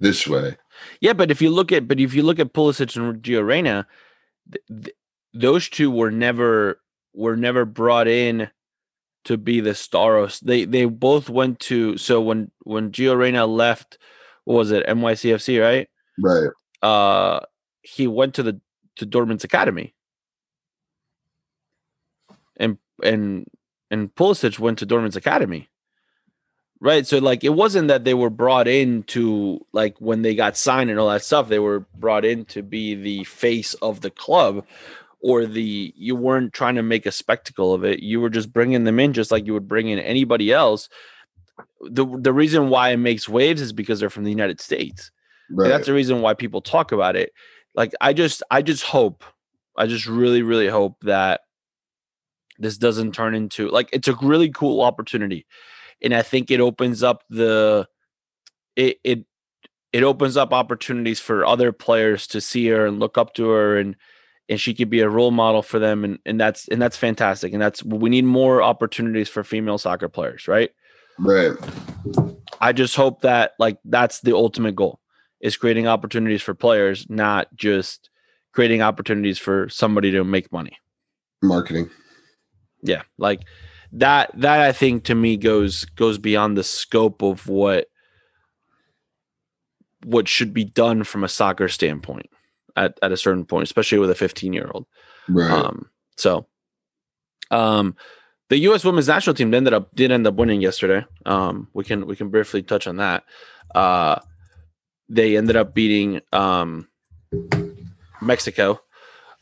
this 0.00 0.26
way. 0.26 0.56
Yeah, 1.00 1.14
but 1.14 1.30
if 1.30 1.40
you 1.40 1.50
look 1.50 1.72
at 1.72 1.88
but 1.88 2.00
if 2.00 2.14
you 2.14 2.22
look 2.22 2.38
at 2.38 2.52
Pulisic 2.52 2.96
and 2.96 3.22
Gio 3.22 3.44
Reyna, 3.44 3.86
th- 4.52 4.84
th- 4.84 4.96
those 5.32 5.68
two 5.68 5.90
were 5.90 6.10
never 6.10 6.80
were 7.14 7.36
never 7.36 7.64
brought 7.64 8.08
in 8.08 8.50
to 9.24 9.36
be 9.36 9.60
the 9.60 9.70
Staros. 9.70 10.40
They 10.40 10.64
they 10.64 10.84
both 10.84 11.28
went 11.28 11.60
to 11.60 11.96
so 11.96 12.20
when 12.20 12.50
when 12.64 12.92
Gio 12.92 13.16
Reyna 13.16 13.46
left, 13.46 13.98
what 14.44 14.56
was 14.56 14.70
it 14.70 14.86
NYCFC 14.86 15.60
right? 15.62 15.88
Right. 16.18 16.50
Uh, 16.82 17.40
he 17.82 18.06
went 18.06 18.34
to 18.34 18.42
the 18.42 18.60
to 18.96 19.06
Dortmund's 19.06 19.44
academy, 19.44 19.94
and 22.56 22.78
and 23.02 23.46
and 23.90 24.14
Pulisic 24.14 24.58
went 24.58 24.78
to 24.78 24.86
Dortmund's 24.86 25.16
academy. 25.16 25.68
Right. 26.78 27.06
So 27.06 27.18
like 27.18 27.42
it 27.42 27.54
wasn't 27.54 27.88
that 27.88 28.04
they 28.04 28.12
were 28.12 28.30
brought 28.30 28.68
in 28.68 29.02
to 29.04 29.64
like 29.72 29.96
when 29.98 30.22
they 30.22 30.34
got 30.34 30.58
signed 30.58 30.90
and 30.90 30.98
all 30.98 31.08
that 31.08 31.24
stuff, 31.24 31.48
they 31.48 31.58
were 31.58 31.86
brought 31.94 32.24
in 32.24 32.44
to 32.46 32.62
be 32.62 32.94
the 32.94 33.24
face 33.24 33.72
of 33.74 34.02
the 34.02 34.10
club 34.10 34.66
or 35.20 35.46
the 35.46 35.94
you 35.96 36.14
weren't 36.14 36.52
trying 36.52 36.74
to 36.74 36.82
make 36.82 37.06
a 37.06 37.12
spectacle 37.12 37.72
of 37.72 37.84
it. 37.84 38.00
You 38.00 38.20
were 38.20 38.28
just 38.28 38.52
bringing 38.52 38.84
them 38.84 39.00
in 39.00 39.14
just 39.14 39.30
like 39.30 39.46
you 39.46 39.54
would 39.54 39.68
bring 39.68 39.88
in 39.88 39.98
anybody 39.98 40.52
else. 40.52 40.90
The 41.80 42.04
the 42.04 42.32
reason 42.32 42.68
why 42.68 42.90
it 42.90 42.98
makes 42.98 43.26
waves 43.26 43.62
is 43.62 43.72
because 43.72 43.98
they're 43.98 44.10
from 44.10 44.24
the 44.24 44.30
United 44.30 44.60
States. 44.60 45.10
Right. 45.48 45.68
that's 45.68 45.86
the 45.86 45.94
reason 45.94 46.22
why 46.22 46.34
people 46.34 46.60
talk 46.60 46.92
about 46.92 47.16
it. 47.16 47.32
Like 47.76 47.92
I 48.00 48.12
just 48.12 48.42
I 48.50 48.62
just 48.62 48.82
hope 48.82 49.22
I 49.76 49.86
just 49.86 50.06
really 50.06 50.42
really 50.42 50.68
hope 50.68 50.96
that 51.02 51.42
this 52.58 52.78
doesn't 52.78 53.12
turn 53.12 53.34
into 53.34 53.68
like 53.68 53.90
it's 53.92 54.08
a 54.08 54.16
really 54.22 54.50
cool 54.50 54.80
opportunity. 54.80 55.46
And 56.02 56.14
I 56.14 56.22
think 56.22 56.50
it 56.50 56.60
opens 56.60 57.02
up 57.02 57.22
the 57.30 57.86
it 58.74 58.98
it 59.04 59.24
it 59.92 60.02
opens 60.02 60.36
up 60.36 60.52
opportunities 60.52 61.20
for 61.20 61.46
other 61.46 61.72
players 61.72 62.26
to 62.28 62.40
see 62.40 62.66
her 62.68 62.86
and 62.86 62.98
look 62.98 63.16
up 63.16 63.34
to 63.34 63.48
her 63.48 63.78
and 63.78 63.96
and 64.48 64.60
she 64.60 64.74
could 64.74 64.90
be 64.90 65.00
a 65.00 65.08
role 65.08 65.30
model 65.30 65.62
for 65.62 65.78
them 65.78 66.04
and 66.04 66.18
and 66.26 66.40
that's 66.40 66.68
and 66.68 66.80
that's 66.80 66.96
fantastic 66.96 67.52
and 67.52 67.62
that's 67.62 67.82
we 67.82 68.10
need 68.10 68.24
more 68.24 68.62
opportunities 68.62 69.28
for 69.28 69.42
female 69.42 69.78
soccer 69.78 70.08
players 70.08 70.46
right 70.46 70.70
right. 71.18 71.56
i 72.60 72.72
just 72.72 72.94
hope 72.94 73.22
that 73.22 73.52
like 73.58 73.78
that's 73.86 74.20
the 74.20 74.34
ultimate 74.34 74.76
goal 74.76 75.00
is 75.46 75.56
creating 75.56 75.86
opportunities 75.86 76.42
for 76.42 76.54
players 76.54 77.06
not 77.08 77.46
just 77.54 78.10
creating 78.52 78.82
opportunities 78.82 79.38
for 79.38 79.68
somebody 79.68 80.10
to 80.10 80.24
make 80.24 80.50
money 80.52 80.76
Marketing. 81.42 81.88
yeah 82.82 83.02
like 83.18 83.42
that 83.92 84.30
that 84.34 84.60
i 84.60 84.72
think 84.72 85.04
to 85.04 85.14
me 85.14 85.36
goes 85.36 85.84
goes 85.96 86.18
beyond 86.18 86.56
the 86.58 86.64
scope 86.64 87.22
of 87.22 87.46
what 87.46 87.86
what 90.04 90.28
should 90.28 90.52
be 90.52 90.64
done 90.64 91.04
from 91.04 91.24
a 91.24 91.28
soccer 91.28 91.68
standpoint 91.68 92.26
at, 92.76 92.98
at 93.02 93.12
a 93.12 93.16
certain 93.16 93.44
point 93.44 93.62
especially 93.62 93.98
with 93.98 94.10
a 94.10 94.14
15 94.14 94.52
year 94.52 94.70
old 94.74 94.86
Right. 95.28 95.50
um 95.50 95.88
so 96.16 96.46
um 97.50 97.94
the 98.48 98.56
us 98.58 98.84
women's 98.84 99.08
national 99.08 99.34
team 99.34 99.52
ended 99.54 99.72
up 99.74 99.94
did 99.94 100.10
end 100.10 100.26
up 100.26 100.34
winning 100.34 100.60
yesterday 100.60 101.04
um 101.24 101.68
we 101.72 101.84
can 101.84 102.06
we 102.06 102.16
can 102.16 102.30
briefly 102.30 102.62
touch 102.62 102.86
on 102.86 102.96
that 102.96 103.24
uh 103.74 104.16
they 105.08 105.36
ended 105.36 105.56
up 105.56 105.74
beating 105.74 106.20
um 106.32 106.88
mexico 108.20 108.80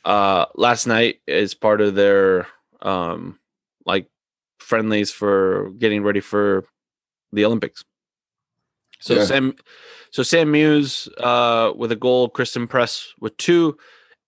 uh 0.05 0.47
last 0.55 0.87
night 0.87 1.21
as 1.29 1.55
part 1.55 1.81
of 1.81 1.95
their 1.95 2.47
um 2.83 3.39
like 3.87 4.09
friendlies 4.59 5.11
for 5.11 5.71
getting 5.79 6.03
ready 6.03 6.21
for 6.21 6.65
the 7.33 7.45
olympics 7.45 7.85
so 9.01 9.15
Yeah. 9.15 9.25
sam 9.25 9.55
so 10.11 10.23
sam 10.23 10.53
mewis 10.53 11.09
uh 11.19 11.73
with 11.75 11.93
a 11.93 11.97
goal 11.97 12.29
christen 12.29 12.67
press 12.67 13.13
with 13.21 13.37
two 13.37 13.77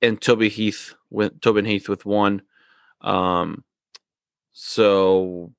and 0.03 0.20
toby 0.20 0.49
heath 0.49 0.94
with 1.11 1.40
tobin 1.40 1.64
heath 1.64 1.88
with 1.88 2.05
one 2.07 2.42
um 3.03 3.62
so 4.53 5.53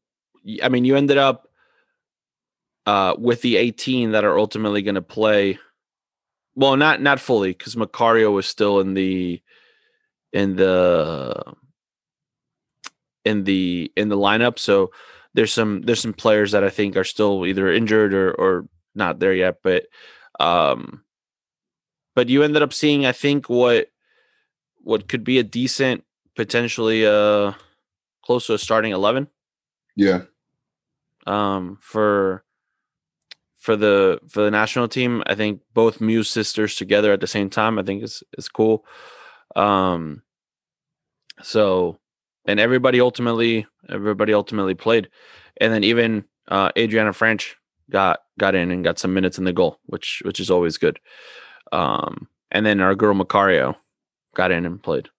I 0.64 0.70
mean 0.70 0.86
you 0.86 0.96
ended 0.96 1.18
up 1.18 1.48
uh 2.86 3.16
with 3.18 3.42
the 3.42 3.58
18 3.58 4.12
that 4.12 4.24
are 4.24 4.40
ultimately 4.40 4.82
going 4.82 4.96
to 4.96 5.02
play 5.02 5.60
well 6.58 6.76
not 6.76 7.02
not 7.02 7.22
fully 7.22 7.54
because 7.54 7.76
macario 7.76 8.34
was 8.34 8.48
still 8.48 8.82
in 8.82 8.96
the 8.96 9.42
in 10.34 10.56
the 10.58 11.44
in 13.24 13.44
the 13.44 13.92
in 13.96 14.10
the 14.10 14.18
lineup 14.18 14.60
so 14.60 14.92
there's 15.36 15.54
some 15.54 15.82
there's 15.84 16.02
some 16.02 16.14
players 16.14 16.52
that 16.52 16.64
i 16.64 16.70
think 16.70 16.98
are 16.98 17.04
still 17.04 17.46
either 17.46 17.72
injured 17.72 18.14
or 18.14 18.32
or 18.34 18.68
not 18.96 19.20
there 19.20 19.34
yet 19.34 19.58
but 19.62 19.86
um 20.40 21.04
but 22.16 22.28
you 22.28 22.42
ended 22.42 22.64
up 22.64 22.74
seeing 22.74 23.06
i 23.06 23.12
think 23.12 23.48
what 23.48 23.88
what 24.82 25.08
could 25.08 25.24
be 25.24 25.38
a 25.38 25.44
decent 25.44 26.04
potentially 26.36 27.06
uh 27.06 27.54
close 28.24 28.48
to 28.48 28.54
a 28.54 28.58
starting 28.58 28.92
11 28.92 29.28
yeah. 29.96 30.22
um 31.28 31.78
for 31.82 32.44
for 33.58 33.76
the 33.76 34.20
for 34.30 34.44
the 34.44 34.52
national 34.52 34.88
team 34.88 35.24
i 35.26 35.36
think 35.36 35.62
both 35.74 36.00
mewis 36.00 36.28
sisters 36.28 36.76
together 36.76 37.12
at 37.12 37.20
the 37.20 37.28
same 37.28 37.50
time 37.50 37.80
i 37.80 37.84
think 37.84 38.04
is 38.04 38.24
is 38.38 38.50
cool. 38.50 38.86
Um 39.56 40.22
so 41.42 41.98
and 42.46 42.60
everybody 42.60 43.02
ultimately 43.02 43.66
everybody 43.90 44.34
ultimately 44.34 44.76
played. 44.76 45.10
And 45.60 45.74
then 45.74 45.84
even 45.84 46.26
uh 46.48 46.70
adrianna 46.74 47.14
franch 47.14 47.54
got 47.90 48.20
got 48.38 48.56
in 48.56 48.72
and 48.72 48.84
got 48.84 49.00
some 49.00 49.14
minutes 49.14 49.38
in 49.38 49.46
the 49.46 49.54
goal 49.54 49.80
which 49.86 50.22
which 50.26 50.40
is 50.40 50.52
always 50.52 50.78
good. 50.78 51.00
Um 51.72 52.28
and 52.52 52.66
then 52.66 52.80
our 52.80 52.96
girl 52.96 53.16
macario 53.16 53.76
got 54.36 54.52
in 54.52 54.66
and 54.66 54.82
played. 54.82 55.10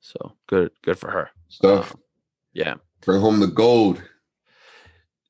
So 0.00 0.34
good 0.46 0.70
good 0.82 0.98
for 0.98 1.10
her. 1.10 1.30
Stuff. 1.48 1.94
Um, 1.94 2.00
yeah. 2.52 2.74
Bring 3.00 3.20
home 3.20 3.40
the 3.40 3.46
gold. 3.48 4.02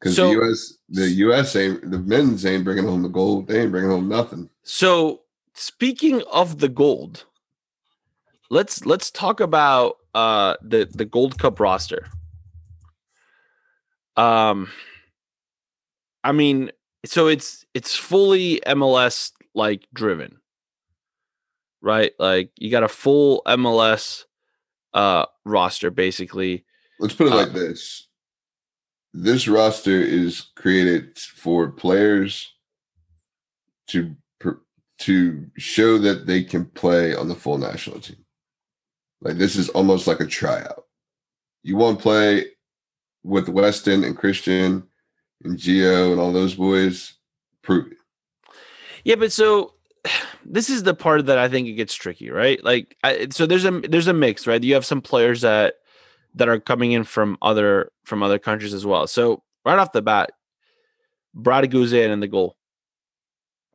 Because 0.03 0.17
So- 0.17 0.35
the 0.35 0.41
US, 0.43 0.79
the 0.89 1.09
US 1.11 1.55
ain't 1.55 1.89
the 1.89 2.01
men's 2.01 2.45
ain't 2.45 2.65
bringing 2.65 2.85
home 2.87 3.03
the 3.03 3.09
gold. 3.09 3.47
They 3.47 3.61
ain't 3.63 3.71
bringing 3.71 3.91
home 3.91 4.09
nothing. 4.09 4.51
So 4.65 5.23
speaking 5.55 6.23
of 6.33 6.59
the 6.59 6.69
gold, 6.69 7.25
let's 8.51 8.85
let's 8.85 9.13
talk 9.13 9.39
about 9.39 9.99
uh 10.15 10.57
the 10.61 10.89
the 10.91 11.05
Gold 11.05 11.39
Cup 11.39 11.61
roster. 11.61 12.09
Um 14.17 14.69
I 16.25 16.33
mean, 16.33 16.73
so 17.05 17.29
it's 17.29 17.65
it's 17.75 17.97
fully 17.97 18.61
MLS 18.67 19.31
like 19.55 19.87
driven. 19.95 20.39
Right? 21.81 22.13
Like 22.19 22.51
you 22.57 22.71
got 22.73 22.83
a 22.83 22.89
full 22.89 23.43
MLS 23.47 24.25
uh 24.95 25.27
roster 25.45 25.91
basically. 25.93 26.65
Let's 26.99 27.15
put 27.15 27.29
it 27.29 27.33
Uh, 27.33 27.37
like 27.37 27.53
this: 27.53 28.09
this 29.13 29.47
roster 29.47 30.01
is 30.01 30.47
created 30.57 31.19
for 31.19 31.71
players 31.71 32.53
to 33.89 34.15
to 34.99 35.51
show 35.57 35.99
that 35.99 36.27
they 36.27 36.45
can 36.45 36.65
play 36.65 37.13
on 37.15 37.29
the 37.29 37.35
full 37.35 37.59
national 37.59 37.99
team. 37.99 38.25
Like 39.21 39.37
this 39.37 39.57
is 39.57 39.69
almost 39.71 40.07
like 40.07 40.21
a 40.21 40.27
tryout. 40.27 40.85
You 41.65 41.77
want 41.77 41.99
to 41.99 42.03
play 42.03 42.47
with 43.25 43.49
Weston 43.49 44.05
and 44.05 44.17
Christian 44.17 44.85
and 45.45 45.59
Gio 45.59 46.13
and 46.13 46.21
all 46.21 46.33
those 46.33 46.55
boys? 46.55 47.15
Prove 47.63 47.93
it. 47.93 47.99
Yeah, 49.05 49.17
but 49.17 49.33
so 49.33 49.75
this 50.45 50.71
is 50.71 50.83
the 50.83 50.95
part 50.95 51.27
that 51.27 51.39
I 51.39 51.49
think 51.49 51.69
it 51.69 51.73
gets 51.73 51.95
tricky, 51.95 52.31
right? 52.31 52.63
Like, 52.63 52.97
I, 53.03 53.29
so 53.31 53.47
there's 53.47 53.65
a 53.65 53.81
there's 53.81 54.09
a 54.09 54.13
mix, 54.13 54.47
right? 54.47 54.63
You 54.63 54.75
have 54.75 54.87
some 54.87 55.01
players 55.01 55.41
that 55.41 55.77
that 56.35 56.49
are 56.49 56.59
coming 56.59 56.93
in 56.93 57.05
from 57.05 57.37
other 57.43 57.91
from 58.05 58.23
other 58.23 58.39
countries 58.39 58.75
as 58.75 58.87
well. 58.87 59.07
So 59.07 59.43
right 59.65 59.79
off 59.79 59.93
the 59.93 60.03
bat, 60.03 60.33
Brad 61.35 61.71
Guzan 61.71 62.11
in 62.11 62.21
the 62.21 62.29
goal. 62.29 62.57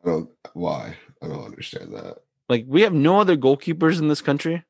I 0.04 0.10
don't 0.10 0.30
why. 0.54 0.96
I 1.22 1.28
don't 1.28 1.46
understand 1.46 1.94
that. 1.94 2.18
Like, 2.50 2.66
we 2.68 2.82
have 2.82 2.94
no 2.94 3.20
other 3.20 3.36
goalkeepers 3.36 4.00
in 4.00 4.08
this 4.08 4.22
country. 4.22 4.64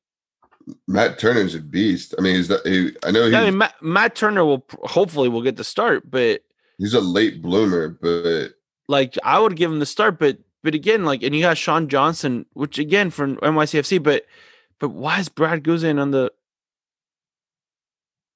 Matt 0.87 1.19
Turner's 1.19 1.55
a 1.55 1.59
beast. 1.59 2.15
I 2.17 2.21
mean, 2.21 2.35
he's 2.35 2.47
the, 2.47 2.61
he, 2.65 2.95
I 3.07 3.11
know 3.11 3.23
he's, 3.23 3.33
Yeah, 3.33 3.41
I 3.41 3.45
mean, 3.45 3.57
Matt, 3.57 3.75
Matt 3.81 4.15
Turner 4.15 4.43
will 4.43 4.65
hopefully 4.83 5.29
will 5.29 5.41
get 5.41 5.55
the 5.55 5.63
start, 5.63 6.09
but 6.09 6.41
he's 6.77 6.93
a 6.93 6.99
late 6.99 7.41
bloomer, 7.41 7.89
but 7.89 8.53
like 8.87 9.15
I 9.23 9.39
would 9.39 9.55
give 9.55 9.71
him 9.71 9.79
the 9.79 9.85
start, 9.85 10.19
but 10.19 10.37
but 10.63 10.75
again, 10.75 11.05
like, 11.05 11.23
and 11.23 11.33
you 11.35 11.41
got 11.41 11.57
Sean 11.57 11.87
Johnson, 11.87 12.45
which 12.53 12.79
again 12.79 13.11
from 13.11 13.37
NYCFC, 13.37 14.01
but 14.01 14.25
but 14.79 14.89
why 14.89 15.19
is 15.19 15.29
Brad 15.29 15.63
Guzan 15.63 16.01
on 16.01 16.11
the 16.11 16.31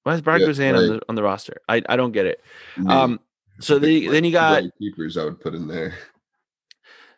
why 0.04 0.14
is 0.14 0.22
Brad 0.22 0.42
Yeah, 0.42 0.48
Guzan 0.48 0.78
on 0.78 0.88
the 0.88 1.02
on 1.10 1.16
the 1.16 1.24
roster? 1.24 1.62
I 1.68 1.82
I 1.88 1.96
don't 1.96 2.12
get 2.12 2.26
it. 2.26 2.42
Um, 2.88 3.20
so 3.60 3.80
the 3.80 4.08
then 4.08 4.24
you 4.24 4.32
got 4.32 4.64
keepers 4.80 5.18
I 5.18 5.26
would 5.26 5.40
put 5.40 5.54
in 5.56 5.68
there. 5.68 5.96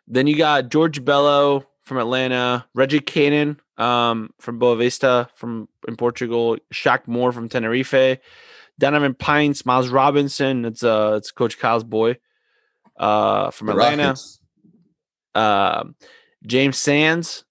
then 0.06 0.26
you 0.26 0.36
got 0.36 0.68
George 0.70 1.04
Bello 1.04 1.66
from 1.82 1.98
Atlanta, 1.98 2.66
Reggie 2.74 3.00
Cannon 3.00 3.60
um 3.76 4.30
from 4.40 4.60
Boavista 4.60 5.28
from 5.34 5.68
in 5.88 5.96
Portugal, 5.96 6.56
Shaq 6.72 7.06
Moore 7.08 7.32
from 7.32 7.48
Tenerife, 7.48 8.20
Donovan 8.78 9.14
Pines, 9.14 9.66
Miles 9.66 9.88
Robinson, 9.88 10.64
it's 10.64 10.84
uh 10.84 11.14
it's 11.16 11.30
Coach 11.30 11.58
Kyle's 11.58 11.84
boy, 11.84 12.18
uh 12.96 13.50
from 13.50 13.66
The 13.68 13.72
Atlanta. 13.72 14.14
Um, 15.34 15.96
James 16.46 16.78
Sands, 16.78 17.44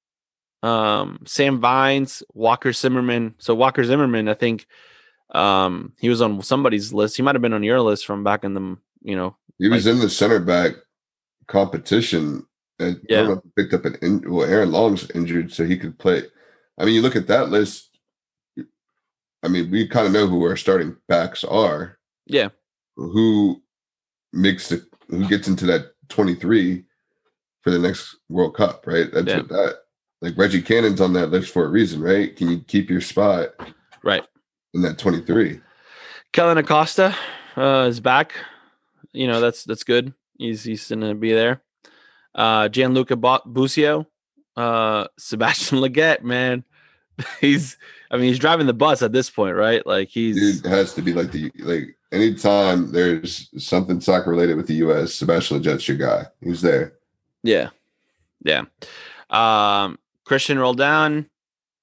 um, 0.61 1.19
Sam 1.25 1.59
Vines, 1.59 2.23
Walker 2.33 2.71
Zimmerman. 2.71 3.35
So 3.39 3.55
Walker 3.55 3.83
Zimmerman, 3.83 4.29
I 4.29 4.35
think 4.35 4.67
um, 5.33 5.93
he 5.99 6.09
was 6.09 6.21
on 6.21 6.41
somebody's 6.41 6.93
list. 6.93 7.17
He 7.17 7.23
might 7.23 7.35
have 7.35 7.41
been 7.41 7.53
on 7.53 7.63
your 7.63 7.81
list 7.81 8.05
from 8.05 8.23
back 8.23 8.43
in 8.43 8.53
the 8.53 8.77
you 9.01 9.15
know. 9.15 9.35
He 9.59 9.67
was 9.69 9.85
Like- 9.85 9.95
in 9.95 9.99
the 10.01 10.09
center 10.09 10.39
back 10.39 10.73
competition 11.47 12.45
and 12.79 12.99
Yeah. 13.09 13.17
don't 13.23 13.27
know 13.27 13.33
if 13.37 13.43
he 13.43 13.49
picked 13.55 13.73
up 13.73 13.85
an 13.85 13.95
in, 14.01 14.29
well, 14.31 14.49
Aaron 14.49 14.71
Long's 14.71 15.09
injured, 15.11 15.51
so 15.51 15.65
he 15.65 15.77
could 15.77 15.97
play. 15.99 16.23
I 16.77 16.85
mean, 16.85 16.95
you 16.95 17.01
look 17.01 17.15
at 17.15 17.27
that 17.27 17.49
list. 17.49 17.89
I 19.43 19.47
mean, 19.49 19.69
we 19.69 19.87
kind 19.87 20.07
of 20.07 20.13
know 20.13 20.25
who 20.27 20.43
our 20.45 20.55
starting 20.55 20.95
backs 21.07 21.43
are. 21.43 21.99
Yeah. 22.25 22.49
Who 22.95 23.61
makes 24.31 24.69
the 24.69 24.85
who 25.09 25.27
gets 25.27 25.47
into 25.47 25.65
that 25.67 25.91
23 26.09 26.85
for 27.61 27.69
the 27.71 27.79
next 27.79 28.17
World 28.29 28.55
Cup, 28.55 28.87
right? 28.87 29.11
That's 29.11 29.27
Yeah. 29.27 29.37
what 29.39 29.49
that 29.49 29.75
like 30.21 30.37
Reggie 30.37 30.61
Cannon's 30.61 31.01
on 31.01 31.13
that 31.13 31.27
list 31.31 31.51
for 31.51 31.65
a 31.65 31.69
reason, 31.69 32.01
right? 32.01 32.35
Can 32.35 32.49
you 32.49 32.59
keep 32.61 32.89
your 32.89 33.01
spot 33.01 33.49
Right. 34.03 34.23
In 34.73 34.81
that 34.81 34.97
23? 34.97 35.59
Kellyn 36.31 36.57
Acosta 36.57 37.15
uh, 37.55 37.85
is 37.87 37.99
back. 37.99 38.33
You 39.11 39.27
know 39.27 39.39
that's 39.39 39.63
that's 39.63 39.83
good. 39.83 40.13
He's 40.37 40.63
he's 40.63 40.87
gonna 40.87 41.13
be 41.13 41.31
there. 41.31 41.61
Uh, 42.33 42.67
Gianluca 42.67 43.15
Busio, 43.45 44.07
uh, 44.57 45.07
Sebastian 45.17 45.77
Lletget, 45.77 46.23
man, 46.23 46.63
he's. 47.41 47.77
I 48.09 48.17
mean, 48.17 48.25
he's 48.25 48.39
driving 48.39 48.67
the 48.67 48.73
bus 48.73 49.01
at 49.01 49.11
this 49.11 49.29
point, 49.31 49.55
right? 49.55 49.85
Like 49.87 50.09
he's 50.09 50.61
Dude 50.61 50.71
has 50.71 50.93
to 50.93 51.01
be 51.01 51.13
like 51.13 51.31
the 51.31 51.51
like 51.59 51.95
anytime 52.11 52.91
there's 52.91 53.49
something 53.57 53.99
soccer 53.99 54.29
related 54.29 54.55
with 54.55 54.67
the 54.67 54.75
US, 54.75 55.15
Sebastian 55.15 55.61
Lletget's 55.61 55.87
your 55.87 55.97
guy. 55.97 56.25
He's 56.41 56.61
there. 56.61 56.93
Yeah. 57.41 57.69
Yeah. 58.43 58.65
Um, 59.29 59.97
Christian 60.25 60.59
Roldan, 60.59 61.29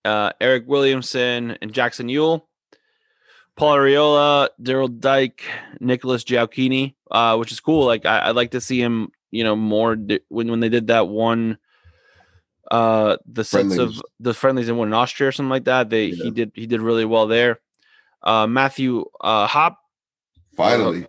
uh, 0.04 0.32
Eryk 0.40 0.66
Williamson, 0.66 1.58
and 1.60 1.72
Jackson 1.72 2.06
Yueill. 2.06 2.42
Paul 3.56 3.76
Arriola, 3.76 4.48
Daryl 4.62 4.98
Dike, 5.00 5.42
Nicholas 5.80 6.24
Gioacchini, 6.24 6.94
uh, 7.10 7.36
which 7.36 7.52
is 7.52 7.60
cool. 7.60 7.84
Like 7.84 8.06
I, 8.06 8.28
I'd 8.28 8.36
like 8.36 8.52
to 8.52 8.60
see 8.60 8.80
him, 8.80 9.10
you 9.30 9.44
know, 9.44 9.54
more 9.56 9.96
di- 9.96 10.20
when 10.28 10.50
when 10.50 10.60
they 10.60 10.68
did 10.70 10.86
that 10.88 11.08
one 11.08 11.58
uh 12.70 13.16
the 13.26 13.42
sense 13.44 13.74
Friendlies. 13.74 13.98
of 13.98 14.02
the 14.20 14.32
friendlies 14.32 14.68
in 14.68 14.76
one 14.76 14.88
in 14.88 14.94
Austria 14.94 15.28
or 15.28 15.32
something 15.32 15.50
like 15.50 15.64
that. 15.64 15.90
They 15.90 16.10
he 16.10 16.30
did 16.30 16.52
he 16.54 16.66
did 16.66 16.80
really 16.80 17.04
well 17.04 17.26
there. 17.26 17.60
Uh 18.22 18.46
Matthew 18.46 19.04
uh 19.20 19.46
Hoppe, 19.48 19.76
Finally. 20.56 21.06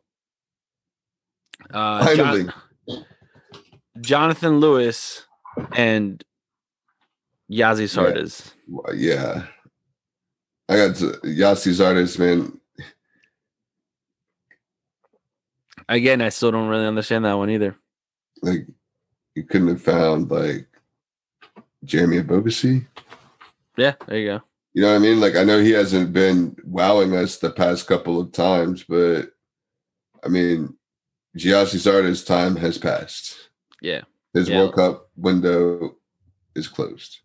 uh 1.73 2.03
Finally. 2.05 2.49
Jonathan 3.99 4.59
Lewis 4.59 5.25
and 5.73 6.23
Gyasi 7.51 7.83
Zardes. 7.85 8.53
Well, 8.67 8.95
Yeah. 8.95 9.45
I 10.71 10.77
got 10.77 10.95
to, 10.97 11.11
Gyasi 11.25 11.73
Zardes, 11.73 12.17
man. 12.17 12.57
Again, 15.89 16.21
I 16.21 16.29
still 16.29 16.51
don't 16.51 16.69
really 16.69 16.85
understand 16.85 17.25
that 17.25 17.37
one 17.37 17.49
either. 17.49 17.75
Like 18.41 18.65
you 19.35 19.43
couldn't 19.43 19.67
have 19.67 19.81
found 19.81 20.31
like 20.31 20.67
Jeremy 21.83 22.21
Ebobisse. 22.21 22.87
Yeah, 23.75 23.95
there 24.07 24.17
you 24.17 24.27
go. 24.27 24.41
You 24.73 24.83
know 24.83 24.91
what 24.91 24.95
I 24.95 24.99
mean? 24.99 25.19
Like 25.19 25.35
I 25.35 25.43
know 25.43 25.59
he 25.59 25.71
hasn't 25.71 26.13
been 26.13 26.55
wowing 26.63 27.13
us 27.17 27.37
the 27.37 27.51
past 27.51 27.85
couple 27.85 28.21
of 28.21 28.31
times, 28.31 28.85
but 28.87 29.31
I 30.23 30.29
mean 30.29 30.77
Gyasi 31.37 31.79
Zardes' 31.79 32.25
time 32.25 32.55
has 32.55 32.77
passed. 32.77 33.49
Yeah. 33.81 34.03
His 34.33 34.47
Yeah. 34.47 34.59
World 34.59 34.75
Cup 34.75 35.09
window 35.17 35.97
is 36.55 36.69
closed. 36.69 37.19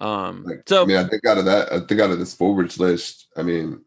Um 0.00 0.44
Like, 0.44 0.62
so 0.66 0.82
I 0.82 0.86
mean, 0.86 0.96
I 0.96 1.04
think 1.04 1.24
out 1.26 1.38
of 1.38 1.44
that, 1.46 1.72
I 1.72 1.80
think 1.80 2.00
out 2.00 2.10
of 2.10 2.18
this 2.18 2.34
forwards 2.34 2.78
list, 2.78 3.28
I 3.36 3.42
mean, 3.42 3.84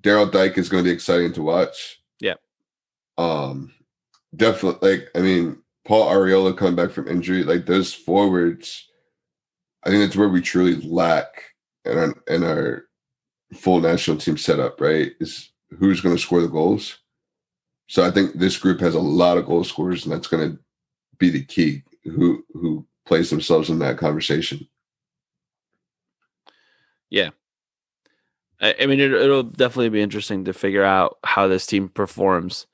Daryl 0.00 0.30
Dike 0.30 0.58
is 0.58 0.68
going 0.68 0.82
to 0.84 0.88
be 0.88 0.94
exciting 0.94 1.32
to 1.34 1.42
watch. 1.42 2.02
Yeah. 2.20 2.34
Um, 3.18 3.72
definitely. 4.34 4.90
Like, 4.90 5.08
I 5.14 5.20
mean, 5.20 5.58
Paul 5.84 6.10
Arriola 6.10 6.56
coming 6.56 6.76
back 6.76 6.90
from 6.90 7.08
injury, 7.08 7.44
like 7.44 7.66
those 7.66 7.92
forwards. 7.92 8.88
I 9.84 9.90
think 9.90 10.02
that's 10.02 10.16
where 10.16 10.28
we 10.28 10.40
truly 10.40 10.76
lack 10.76 11.26
in 11.84 11.98
our 11.98 12.14
in 12.28 12.44
our 12.44 12.84
full 13.54 13.80
national 13.80 14.18
team 14.18 14.36
setup. 14.36 14.80
Right, 14.80 15.12
is 15.20 15.50
who's 15.78 16.00
going 16.00 16.14
to 16.14 16.22
score 16.22 16.40
the 16.40 16.48
goals. 16.48 16.98
So 17.88 18.04
I 18.04 18.10
think 18.10 18.34
this 18.34 18.56
group 18.56 18.80
has 18.80 18.94
a 18.94 19.00
lot 19.00 19.38
of 19.38 19.46
goal 19.46 19.64
scorers, 19.64 20.04
and 20.04 20.12
that's 20.12 20.28
going 20.28 20.52
to 20.52 20.58
be 21.18 21.30
the 21.30 21.44
key. 21.44 21.82
Who 22.04 22.44
who 22.52 22.86
plays 23.06 23.30
themselves 23.30 23.70
in 23.70 23.78
that 23.80 23.98
conversation. 23.98 24.66
I, 28.60 28.74
I 28.80 28.86
mean 28.86 29.00
it, 29.00 29.12
it'll 29.12 29.42
definitely 29.42 29.90
be 29.90 30.00
interesting 30.00 30.44
to 30.46 30.52
figure 30.52 30.84
out 30.84 31.18
how 31.24 31.46
this 31.46 31.66
team 31.66 31.88
performs. 31.88 32.66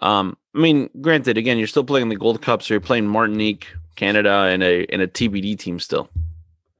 Um 0.00 0.36
I 0.54 0.60
mean, 0.60 0.90
granted, 1.00 1.38
again, 1.38 1.58
you're 1.58 1.68
still 1.68 1.84
playing 1.84 2.08
the 2.08 2.16
Gold 2.16 2.42
Cup, 2.42 2.62
so 2.62 2.74
you're 2.74 2.80
playing 2.80 3.06
Martinique, 3.06 3.68
Canada, 3.94 4.48
and 4.50 4.62
a 4.62 4.84
and 4.86 5.00
a 5.00 5.06
TBD 5.06 5.56
team 5.58 5.78
still. 5.78 6.10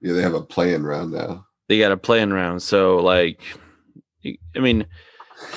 Yeah, 0.00 0.14
they 0.14 0.22
have 0.22 0.34
a 0.34 0.42
playing 0.42 0.82
round 0.82 1.12
now. 1.12 1.46
They 1.68 1.78
got 1.78 1.92
a 1.92 1.96
playing 1.96 2.30
round, 2.30 2.62
so 2.62 2.96
like, 2.96 3.40
I 4.24 4.58
mean, 4.58 4.86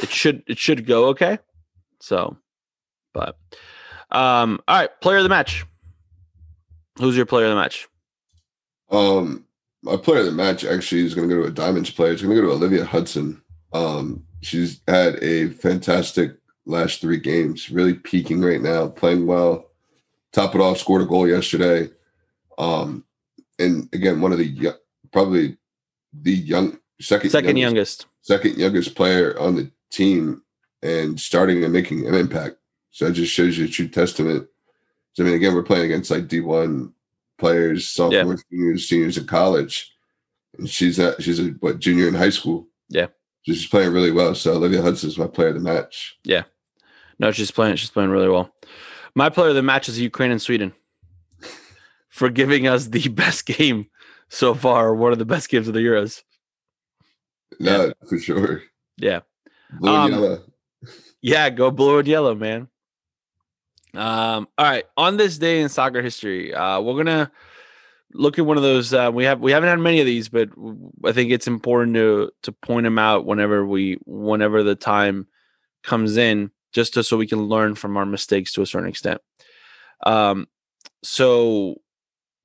it 0.01 0.09
should 0.11 0.43
it 0.45 0.59
should 0.59 0.85
go 0.85 1.07
okay. 1.09 1.39
So, 1.99 2.37
but 3.13 3.37
um, 4.11 4.59
all 4.67 4.79
right, 4.79 5.01
player 5.01 5.17
of 5.17 5.23
the 5.23 5.29
match. 5.29 5.65
Who's 6.99 7.15
your 7.15 7.25
player 7.25 7.45
of 7.45 7.51
the 7.51 7.55
match? 7.55 7.87
Um, 8.89 9.45
my 9.83 9.97
player 9.97 10.19
of 10.19 10.25
the 10.25 10.31
match 10.31 10.63
actually 10.63 11.05
is 11.05 11.15
going 11.15 11.27
to 11.27 11.35
go 11.35 11.41
to 11.41 11.47
a 11.47 11.51
Diamonds 11.51 11.89
player. 11.89 12.11
It's 12.11 12.21
going 12.21 12.35
to 12.35 12.41
go 12.41 12.47
to 12.47 12.53
Olivia 12.53 12.85
Hudson. 12.85 13.41
Um, 13.73 14.23
she's 14.41 14.81
had 14.87 15.15
a 15.23 15.49
fantastic 15.49 16.37
last 16.65 17.01
three 17.01 17.17
games, 17.17 17.71
really 17.71 17.93
peaking 17.93 18.41
right 18.41 18.61
now, 18.61 18.87
playing 18.87 19.25
well. 19.25 19.65
Top 20.31 20.55
it 20.55 20.61
off, 20.61 20.77
scored 20.77 21.01
a 21.01 21.05
goal 21.05 21.27
yesterday. 21.27 21.89
Um, 22.57 23.03
and 23.59 23.89
again, 23.93 24.21
one 24.21 24.31
of 24.31 24.37
the 24.37 24.73
probably 25.11 25.57
the 26.13 26.31
young 26.31 26.79
second 26.99 27.31
Second 27.31 27.57
youngest, 27.57 28.01
youngest. 28.01 28.07
second 28.21 28.57
youngest 28.57 28.95
player 28.95 29.37
on 29.39 29.55
the 29.55 29.71
team 29.91 30.43
and 30.83 31.19
starting 31.19 31.63
and 31.63 31.73
making 31.73 32.07
an 32.07 32.13
impact. 32.13 32.57
So 32.91 33.05
that 33.05 33.13
just 33.13 33.33
shows 33.33 33.57
you 33.57 33.65
a 33.65 33.69
true 33.69 33.87
testament. 33.87 34.47
So 35.13 35.23
I 35.23 35.25
mean, 35.25 35.35
again, 35.35 35.53
we're 35.53 35.63
playing 35.63 35.85
against 35.85 36.11
like 36.11 36.27
D 36.27 36.39
one 36.39 36.93
players, 37.41 37.89
sophomores, 37.89 38.43
juniors, 38.49 38.87
seniors 38.87 39.17
in 39.17 39.25
college, 39.27 39.91
and 40.57 40.69
she's 40.69 40.97
at 40.99 41.21
she's 41.21 41.39
a 41.39 41.47
what 41.59 41.79
junior 41.79 42.07
in 42.07 42.13
high 42.13 42.29
school. 42.29 42.67
Yeah. 42.87 43.07
she's 43.43 43.67
playing 43.67 43.91
really 43.91 44.11
well. 44.11 44.33
So 44.35 44.53
Olivia 44.53 44.81
Hudson 44.81 45.09
is 45.09 45.17
my 45.17 45.27
player 45.27 45.49
of 45.49 45.55
the 45.55 45.59
match. 45.61 46.17
Yeah. 46.23 46.43
No, 47.19 47.31
she's 47.31 47.51
playing. 47.51 47.75
She's 47.75 47.89
playing 47.91 48.09
really 48.11 48.29
well. 48.29 48.53
My 49.15 49.29
player 49.29 49.49
of 49.49 49.55
the 49.55 49.61
match 49.63 49.89
is 49.89 49.99
Ukraine 49.99 50.31
and 50.31 50.41
Sweden 50.41 50.71
for 52.09 52.29
giving 52.29 52.67
us 52.67 52.87
the 52.87 53.07
best 53.23 53.45
game 53.45 53.87
so 54.29 54.53
far. 54.53 54.93
One 54.95 55.11
of 55.11 55.19
the 55.19 55.25
best 55.25 55.49
games 55.49 55.67
of 55.67 55.73
the 55.73 55.81
Euros. 55.81 56.21
No, 57.59 57.93
for 58.07 58.17
sure. 58.19 58.63
Yeah. 58.97 59.19
Blue 59.79 59.89
and 59.95 60.13
Um, 60.13 60.21
yellow. 60.21 60.43
Yeah, 61.21 61.49
go 61.49 61.69
blue 61.71 61.99
and 61.99 62.07
yellow, 62.07 62.33
man. 62.35 62.67
Um, 63.93 64.47
all 64.57 64.65
right. 64.65 64.85
On 64.97 65.17
this 65.17 65.37
day 65.37 65.61
in 65.61 65.69
soccer 65.69 66.01
history, 66.01 66.53
uh, 66.53 66.79
we're 66.81 67.03
gonna 67.03 67.31
look 68.13 68.39
at 68.39 68.45
one 68.45 68.57
of 68.57 68.63
those. 68.63 68.93
Uh, 68.93 69.11
we 69.13 69.25
have 69.25 69.39
we 69.39 69.51
haven't 69.51 69.69
had 69.69 69.79
many 69.79 69.99
of 69.99 70.05
these, 70.05 70.29
but 70.29 70.49
I 71.05 71.11
think 71.11 71.31
it's 71.31 71.47
important 71.47 71.95
to 71.95 72.31
to 72.43 72.51
point 72.51 72.85
them 72.85 72.99
out 72.99 73.25
whenever 73.25 73.65
we 73.65 73.97
whenever 74.05 74.63
the 74.63 74.75
time 74.75 75.27
comes 75.83 76.17
in, 76.17 76.51
just 76.73 76.93
to, 76.93 77.03
so 77.03 77.17
we 77.17 77.27
can 77.27 77.43
learn 77.43 77.75
from 77.75 77.97
our 77.97 78.05
mistakes 78.05 78.53
to 78.53 78.61
a 78.61 78.65
certain 78.65 78.89
extent. 78.89 79.19
Um, 80.05 80.47
so 81.03 81.81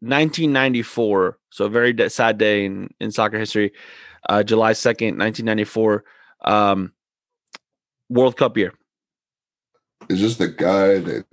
1994, 0.01 1.39
so 1.51 1.65
a 1.67 1.69
very 1.69 1.93
de- 1.93 2.11
sad 2.11 2.39
day 2.39 2.65
in 2.65 2.91
in 3.01 3.13
soccer 3.13 3.39
history. 3.39 3.73
Uh, 4.29 4.43
July 4.43 4.73
2nd, 4.73 5.19
1994. 5.19 6.05
Um, 6.45 6.93
World 8.09 8.37
Cup 8.37 8.57
year. 8.57 8.73
Is 10.09 10.21
this 10.21 10.37
the 10.37 10.49
guy 10.49 10.99
that 10.99 11.27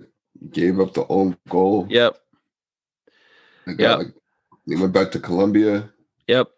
gave 0.50 0.80
up 0.80 0.94
the 0.94 1.06
own 1.08 1.36
goal? 1.48 1.86
Yep. 1.88 2.18
Yep. 3.66 3.98
like, 3.98 4.14
he 4.66 4.76
went 4.76 4.92
back 4.92 5.10
to 5.12 5.20
Colombia. 5.20 5.90
Yep. 6.26 6.48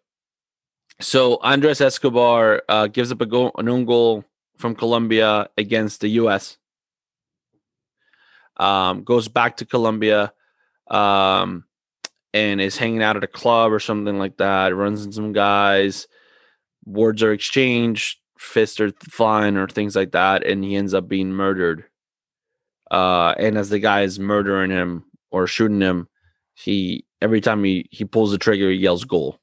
So 1.01 1.37
Andres 1.43 1.81
Escobar 1.81 2.63
uh, 2.69 2.87
gives 2.87 3.13
up 3.13 3.21
a 3.21 3.27
goal, 3.27 3.53
an 3.59 3.69
own 3.69 3.85
goal 3.85 4.25
from 4.57 4.75
Colombia 4.75 5.49
against 5.59 6.01
the 6.01 6.09
U.S. 6.09 6.57
Um, 8.57 9.05
goes 9.05 9.29
back 9.29 9.59
to 9.59 9.67
Colombia, 9.67 10.33
um, 10.89 11.65
and 12.33 12.61
is 12.61 12.79
hanging 12.79 13.03
out 13.03 13.17
at 13.17 13.25
a 13.25 13.29
club 13.29 13.73
or 13.73 13.81
something 13.81 14.19
like 14.19 14.39
that. 14.39 14.75
Runs 14.75 15.05
into 15.05 15.17
some 15.17 15.33
guys. 15.33 16.07
Words 16.87 17.23
are 17.23 17.33
exchanged, 17.33 18.19
fists 18.39 18.81
are 18.81 18.93
flying, 19.11 19.57
or 19.57 19.69
things 19.69 19.97
like 19.97 20.13
that, 20.13 20.47
and 20.47 20.65
he 20.65 20.77
ends 20.77 20.95
up 20.95 21.09
being 21.09 21.31
murdered. 21.31 21.85
Uh, 22.91 23.35
and 23.39 23.59
as 23.59 23.69
the 23.69 23.79
guy 23.79 24.03
is 24.03 24.19
murdering 24.19 24.71
him, 24.71 25.05
or 25.31 25.47
shooting 25.47 25.81
him, 25.81 26.09
he 26.55 27.05
every 27.21 27.41
time 27.41 27.65
he 27.65 27.89
he 27.91 28.05
pulls 28.05 28.31
the 28.31 28.39
trigger, 28.39 28.71
he 28.71 28.77
yells 28.77 29.05
goal. 29.05 29.39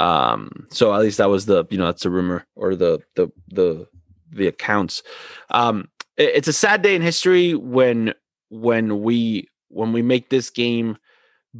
Um, 0.00 0.66
so 0.70 0.94
at 0.94 1.00
least 1.00 1.18
that 1.18 1.28
was 1.28 1.46
the 1.46 1.64
you 1.70 1.78
know 1.78 1.86
that's 1.86 2.02
the 2.02 2.10
rumor 2.10 2.46
or 2.56 2.74
the 2.74 3.00
the 3.16 3.28
the 3.48 3.86
the 4.30 4.46
accounts. 4.46 5.02
Um, 5.50 5.88
it, 6.16 6.36
it's 6.36 6.48
a 6.48 6.52
sad 6.52 6.82
day 6.82 6.94
in 6.94 7.02
history 7.02 7.54
when 7.54 8.14
when 8.50 9.02
we 9.02 9.48
when 9.68 9.92
we 9.92 10.02
make 10.02 10.30
this 10.30 10.50
game 10.50 10.96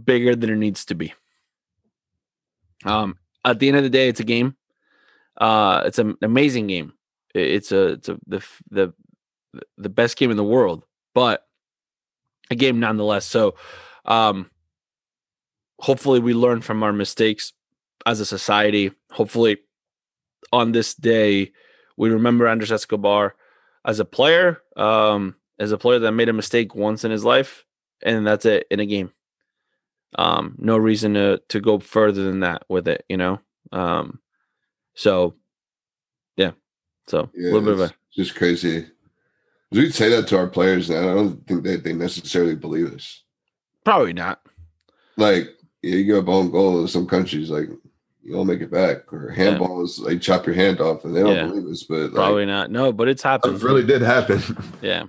bigger 0.05 0.35
than 0.35 0.51
it 0.51 0.57
needs 0.57 0.85
to 0.87 0.95
be. 0.95 1.13
Um, 2.85 3.19
at 3.45 3.59
the 3.59 3.69
end 3.69 3.77
of 3.77 3.83
the 3.83 3.91
day, 3.91 4.09
it's 4.09 4.21
a 4.21 4.25
game. 4.25 4.57
Uh, 5.37 5.83
it's 5.87 5.99
an 5.99 6.17
amazing 6.23 6.67
game. 6.67 6.93
It's 7.35 7.73
a 7.73 7.93
it's 7.93 8.09
a 8.09 8.19
the 8.27 8.45
the 8.71 8.95
the 9.77 9.89
best 9.89 10.17
game 10.17 10.31
in 10.31 10.37
the 10.37 10.45
world, 10.45 10.85
but 11.15 11.47
a 12.51 12.55
game 12.55 12.81
nonetheless. 12.81 13.27
So, 13.27 13.55
um, 14.05 14.51
hopefully, 15.81 16.21
we 16.21 16.35
learn 16.35 16.61
from 16.61 16.83
our 16.83 16.93
mistakes 16.93 17.53
as 18.07 18.21
a 18.21 18.27
society. 18.27 18.93
Hopefully, 19.11 19.59
on 20.53 20.73
this 20.73 20.95
day, 20.95 21.53
we 21.97 22.11
remember 22.11 22.49
Andres 22.49 22.73
Escobar 22.73 23.35
as 23.85 24.01
a 24.01 24.05
player, 24.05 24.63
um, 24.77 25.35
as 25.59 25.73
a 25.73 25.79
player 25.79 25.99
that 26.01 26.13
made 26.13 26.29
a 26.29 26.33
mistake 26.33 26.75
once 26.75 27.05
in 27.05 27.11
his 27.11 27.25
life, 27.25 27.65
and 28.03 28.27
that's 28.27 28.45
it 28.45 28.67
in 28.71 28.81
a 28.81 28.87
game. 28.87 29.13
Um, 30.17 30.55
no 30.59 30.77
reason 30.77 31.15
to 31.15 31.43
to 31.49 31.61
go 31.61 31.79
further 31.79 32.23
than 32.25 32.41
that 32.41 32.63
with 32.69 32.89
it, 32.89 33.05
you 33.09 33.17
know. 33.17 33.41
Um, 33.73 34.21
so 34.95 35.35
yeah, 36.37 36.53
so 37.07 37.31
Yeah, 37.35 37.51
a 37.51 37.53
little 37.53 37.63
bit 37.63 37.75
of 37.75 37.81
a 37.81 37.95
just 38.15 38.35
crazy. 38.35 38.87
We'd 39.71 39.95
say 39.95 40.09
that 40.11 40.27
to 40.29 40.39
our 40.39 40.47
players, 40.47 40.89
and 40.91 40.99
I 41.09 41.15
don't 41.15 41.47
think 41.47 41.63
that 41.65 41.85
they 41.85 41.93
necessarily 41.93 42.55
believe 42.55 42.93
us. 42.95 43.23
probably 43.85 44.13
not. 44.13 44.41
Like, 45.17 45.49
you 45.83 46.05
give 46.05 46.19
up 46.19 46.29
own 46.29 46.51
goal 46.51 46.81
in 46.81 46.89
some 46.89 47.07
countries, 47.07 47.51
like 47.51 47.69
you 48.23 48.33
don't 48.33 48.47
make 48.47 48.61
it 48.61 48.71
back, 48.71 49.13
or 49.13 49.31
handball 49.31 49.83
is 49.85 49.99
like 49.99 50.21
chop 50.21 50.47
your 50.47 50.55
hand 50.55 50.81
off, 50.81 51.05
and 51.05 51.15
they 51.15 51.21
don't 51.23 51.35
Yeah. 51.35 51.47
believe 51.47 51.67
us. 51.67 51.83
But 51.85 51.97
like, 52.03 52.13
Probably 52.15 52.47
not. 52.47 52.71
No, 52.71 52.93
but 52.93 53.09
it's 53.09 53.23
happened. 53.23 53.57
it 53.57 53.63
really 53.63 53.85
did 53.85 54.03
happen. 54.03 54.41
Yeah. 54.83 55.05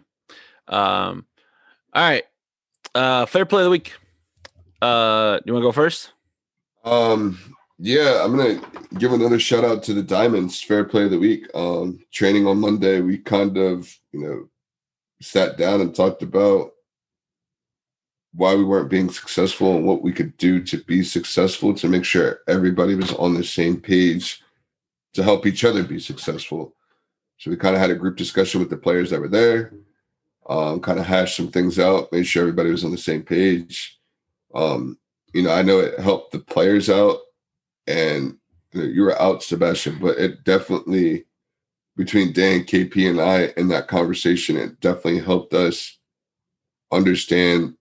Um. 0.67 1.25
All 1.93 2.03
right. 2.09 2.23
Uh, 2.95 3.25
fair 3.25 3.45
play 3.45 3.61
of 3.61 3.65
the 3.65 3.69
week. 3.71 3.93
Uh, 4.81 5.37
do 5.37 5.43
you 5.47 5.53
want 5.53 5.63
to 5.63 5.67
go 5.67 5.71
first? 5.71 6.11
Um, 6.85 7.37
yeah, 7.79 8.21
I'm 8.23 8.35
gonna 8.35 8.61
give 8.97 9.11
another 9.13 9.39
shout 9.39 9.63
out 9.65 9.83
to 9.83 9.93
the 9.93 10.03
Diamonds 10.03 10.61
Fair 10.61 10.83
Play 10.85 11.05
of 11.05 11.11
the 11.11 11.19
Week. 11.19 11.45
Um, 11.53 11.99
training 12.11 12.45
on 12.47 12.59
Monday, 12.59 13.01
we 13.01 13.17
kind 13.17 13.57
of, 13.57 13.93
you 14.11 14.19
know, 14.21 14.48
sat 15.21 15.57
down 15.57 15.81
and 15.81 15.93
talked 15.93 16.23
about 16.23 16.71
why 18.33 18.53
we 18.53 18.63
weren't 18.63 18.89
being 18.89 19.09
successful 19.09 19.75
and 19.75 19.85
what 19.85 20.01
we 20.01 20.13
could 20.13 20.35
do 20.37 20.61
to 20.63 20.77
be 20.83 21.03
successful 21.03 21.73
to 21.73 21.87
make 21.87 22.05
sure 22.05 22.41
everybody 22.47 22.95
was 22.95 23.13
on 23.13 23.33
the 23.33 23.43
same 23.43 23.79
page 23.79 24.41
to 25.13 25.23
help 25.23 25.45
each 25.45 25.65
other 25.65 25.83
be 25.83 25.99
successful. 25.99 26.75
So 27.37 27.49
we 27.49 27.57
kind 27.57 27.75
of 27.75 27.81
had 27.81 27.89
a 27.89 27.95
group 27.95 28.17
discussion 28.17 28.59
with 28.59 28.69
the 28.69 28.77
players 28.77 29.09
that 29.09 29.19
were 29.19 29.27
there, 29.27 29.73
um, 30.47 30.79
kind 30.79 30.99
of 30.99 31.05
hashed 31.05 31.35
some 31.35 31.49
things 31.49 31.79
out, 31.79 32.11
made 32.11 32.23
sure 32.27 32.43
everybody 32.43 32.69
was 32.69 32.83
on 32.85 32.91
the 32.91 32.97
same 32.97 33.23
page. 33.23 33.97
Um, 34.53 34.97
you 35.33 35.41
know, 35.43 35.51
I 35.51 35.61
know 35.61 35.79
it 35.79 35.99
helped 35.99 36.31
the 36.31 36.39
players 36.39 36.89
out, 36.89 37.17
and 37.87 38.37
you, 38.73 38.81
know, 38.81 38.87
you 38.87 39.03
were 39.03 39.19
out, 39.21 39.41
Sebastian, 39.41 39.99
but 39.99 40.17
it 40.17 40.43
definitely 40.43 41.25
between 41.99 42.31
Dan, 42.31 42.61
KP, 42.61 43.09
and 43.09 43.19
I 43.19 43.53
in 43.57 43.67
that 43.67 43.89
conversation, 43.89 44.55
it 44.55 44.79
definitely 44.79 45.19
helped 45.19 45.53
us 45.53 45.99
understand 46.93 47.75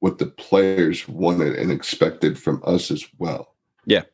what 0.00 0.16
the 0.16 0.26
players 0.26 1.06
wanted 1.06 1.54
and 1.56 1.70
expected 1.70 2.38
from 2.38 2.62
us 2.64 2.90
as 2.90 3.06
well. 3.18 3.54
Yeah. 3.84 4.04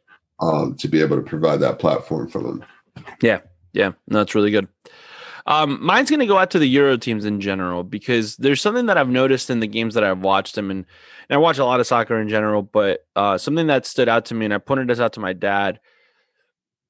Um, 0.40 0.74
to 0.78 0.88
be 0.88 1.00
able 1.00 1.14
to 1.16 1.22
provide 1.22 1.60
that 1.60 1.78
platform 1.78 2.28
for 2.28 2.42
them. 2.42 2.64
Yeah, 3.22 3.42
Yeah. 3.72 3.92
no, 4.08 4.18
that's 4.18 4.34
really 4.34 4.50
good. 4.50 4.66
Um, 5.46 5.78
mine's 5.80 6.10
going 6.10 6.18
to 6.18 6.26
go 6.26 6.38
out 6.38 6.50
to 6.50 6.58
the 6.58 6.66
Euro 6.70 6.96
teams 6.96 7.24
in 7.24 7.40
general 7.40 7.84
because 7.84 8.36
there's 8.38 8.60
something 8.60 8.86
that 8.86 8.98
I've 8.98 9.08
noticed 9.08 9.50
in 9.50 9.60
the 9.60 9.68
games 9.68 9.94
that 9.94 10.02
I've 10.02 10.22
watched 10.22 10.56
them, 10.56 10.68
and, 10.72 10.84
and 11.28 11.36
I 11.36 11.38
watch 11.38 11.58
a 11.58 11.64
lot 11.64 11.78
of 11.78 11.86
soccer 11.86 12.20
in 12.20 12.28
general. 12.28 12.62
But 12.62 13.06
uh, 13.14 13.38
something 13.38 13.68
that 13.68 13.86
stood 13.86 14.08
out 14.08 14.24
to 14.26 14.34
me, 14.34 14.46
and 14.46 14.54
I 14.54 14.58
pointed 14.58 14.88
this 14.88 14.98
out 14.98 15.12
to 15.12 15.20
my 15.20 15.32
dad. 15.32 15.78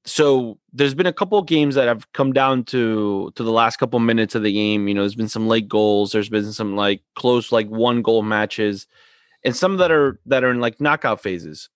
So 0.05 0.59
there's 0.71 0.93
been 0.93 1.07
a 1.07 1.13
couple 1.13 1.39
of 1.39 1.47
games 1.47 1.75
that 1.75 1.87
have 1.87 2.11
come 2.13 2.31
down 2.31 2.63
to 2.65 3.31
to 3.35 3.43
the 3.43 3.51
last 3.51 3.77
couple 3.77 3.99
minutes 3.99 4.35
of 4.35 4.43
the 4.43 4.53
game. 4.53 4.87
You 4.87 4.93
know, 4.93 5.01
there's 5.01 5.15
been 5.15 5.29
some 5.29 5.47
late 5.47 5.67
goals. 5.67 6.11
There's 6.11 6.29
been 6.29 6.51
some 6.53 6.75
like 6.75 7.01
close, 7.15 7.51
like 7.51 7.67
one 7.67 8.01
goal 8.01 8.21
matches, 8.21 8.85
and 9.43 9.55
some 9.55 9.77
that 9.77 9.91
are 9.91 10.19
that 10.27 10.43
are 10.43 10.51
in 10.51 10.59
like 10.59 10.79
knockout 10.79 11.21
phases 11.21 11.69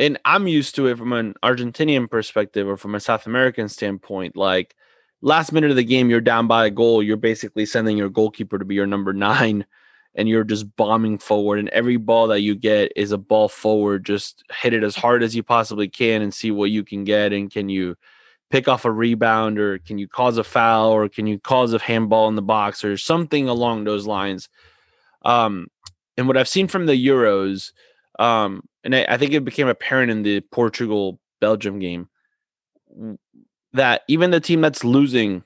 and 0.00 0.18
I'm 0.24 0.46
used 0.46 0.74
to 0.76 0.86
it 0.86 0.96
from 0.96 1.12
an 1.12 1.34
Argentinian 1.42 2.10
perspective 2.10 2.66
or 2.66 2.78
from 2.78 2.94
a 2.94 3.00
South 3.00 3.26
American 3.26 3.68
standpoint. 3.68 4.34
Like 4.34 4.74
last 5.20 5.52
minute 5.52 5.70
of 5.70 5.76
the 5.76 5.84
game, 5.84 6.08
you're 6.08 6.22
down 6.22 6.46
by 6.46 6.66
a 6.66 6.70
goal. 6.70 7.02
You're 7.02 7.18
basically 7.18 7.66
sending 7.66 7.98
your 7.98 8.08
goalkeeper 8.08 8.58
to 8.58 8.64
be 8.64 8.74
your 8.74 8.86
number 8.86 9.12
nine, 9.12 9.66
and 10.14 10.28
you're 10.28 10.44
just 10.44 10.74
bombing 10.76 11.18
forward. 11.18 11.58
And 11.58 11.68
every 11.70 11.96
ball 11.96 12.28
that 12.28 12.40
you 12.40 12.54
get 12.54 12.92
is 12.96 13.12
a 13.12 13.18
ball 13.18 13.48
forward. 13.48 14.04
Just 14.04 14.42
hit 14.60 14.74
it 14.74 14.82
as 14.82 14.96
hard 14.96 15.22
as 15.22 15.34
you 15.34 15.42
possibly 15.42 15.88
can 15.88 16.22
and 16.22 16.34
see 16.34 16.50
what 16.50 16.70
you 16.70 16.84
can 16.84 17.04
get. 17.04 17.32
And 17.32 17.50
can 17.50 17.68
you 17.68 17.96
pick 18.50 18.66
off 18.66 18.84
a 18.84 18.90
rebound 18.90 19.58
or 19.58 19.78
can 19.78 19.98
you 19.98 20.08
cause 20.08 20.36
a 20.36 20.44
foul 20.44 20.90
or 20.90 21.08
can 21.08 21.26
you 21.26 21.38
cause 21.38 21.72
a 21.72 21.78
handball 21.78 22.28
in 22.28 22.34
the 22.34 22.42
box 22.42 22.84
or 22.84 22.96
something 22.96 23.48
along 23.48 23.84
those 23.84 24.06
lines? 24.06 24.48
Um, 25.24 25.68
and 26.16 26.26
what 26.26 26.36
I've 26.36 26.48
seen 26.48 26.66
from 26.66 26.86
the 26.86 27.06
Euros, 27.06 27.72
um, 28.18 28.62
and 28.82 28.94
I, 28.94 29.06
I 29.08 29.16
think 29.16 29.32
it 29.32 29.44
became 29.44 29.68
apparent 29.68 30.10
in 30.10 30.22
the 30.22 30.40
Portugal 30.40 31.20
Belgium 31.40 31.78
game 31.78 32.08
that 33.72 34.02
even 34.08 34.30
the 34.30 34.40
team 34.40 34.60
that's 34.60 34.84
losing, 34.84 35.44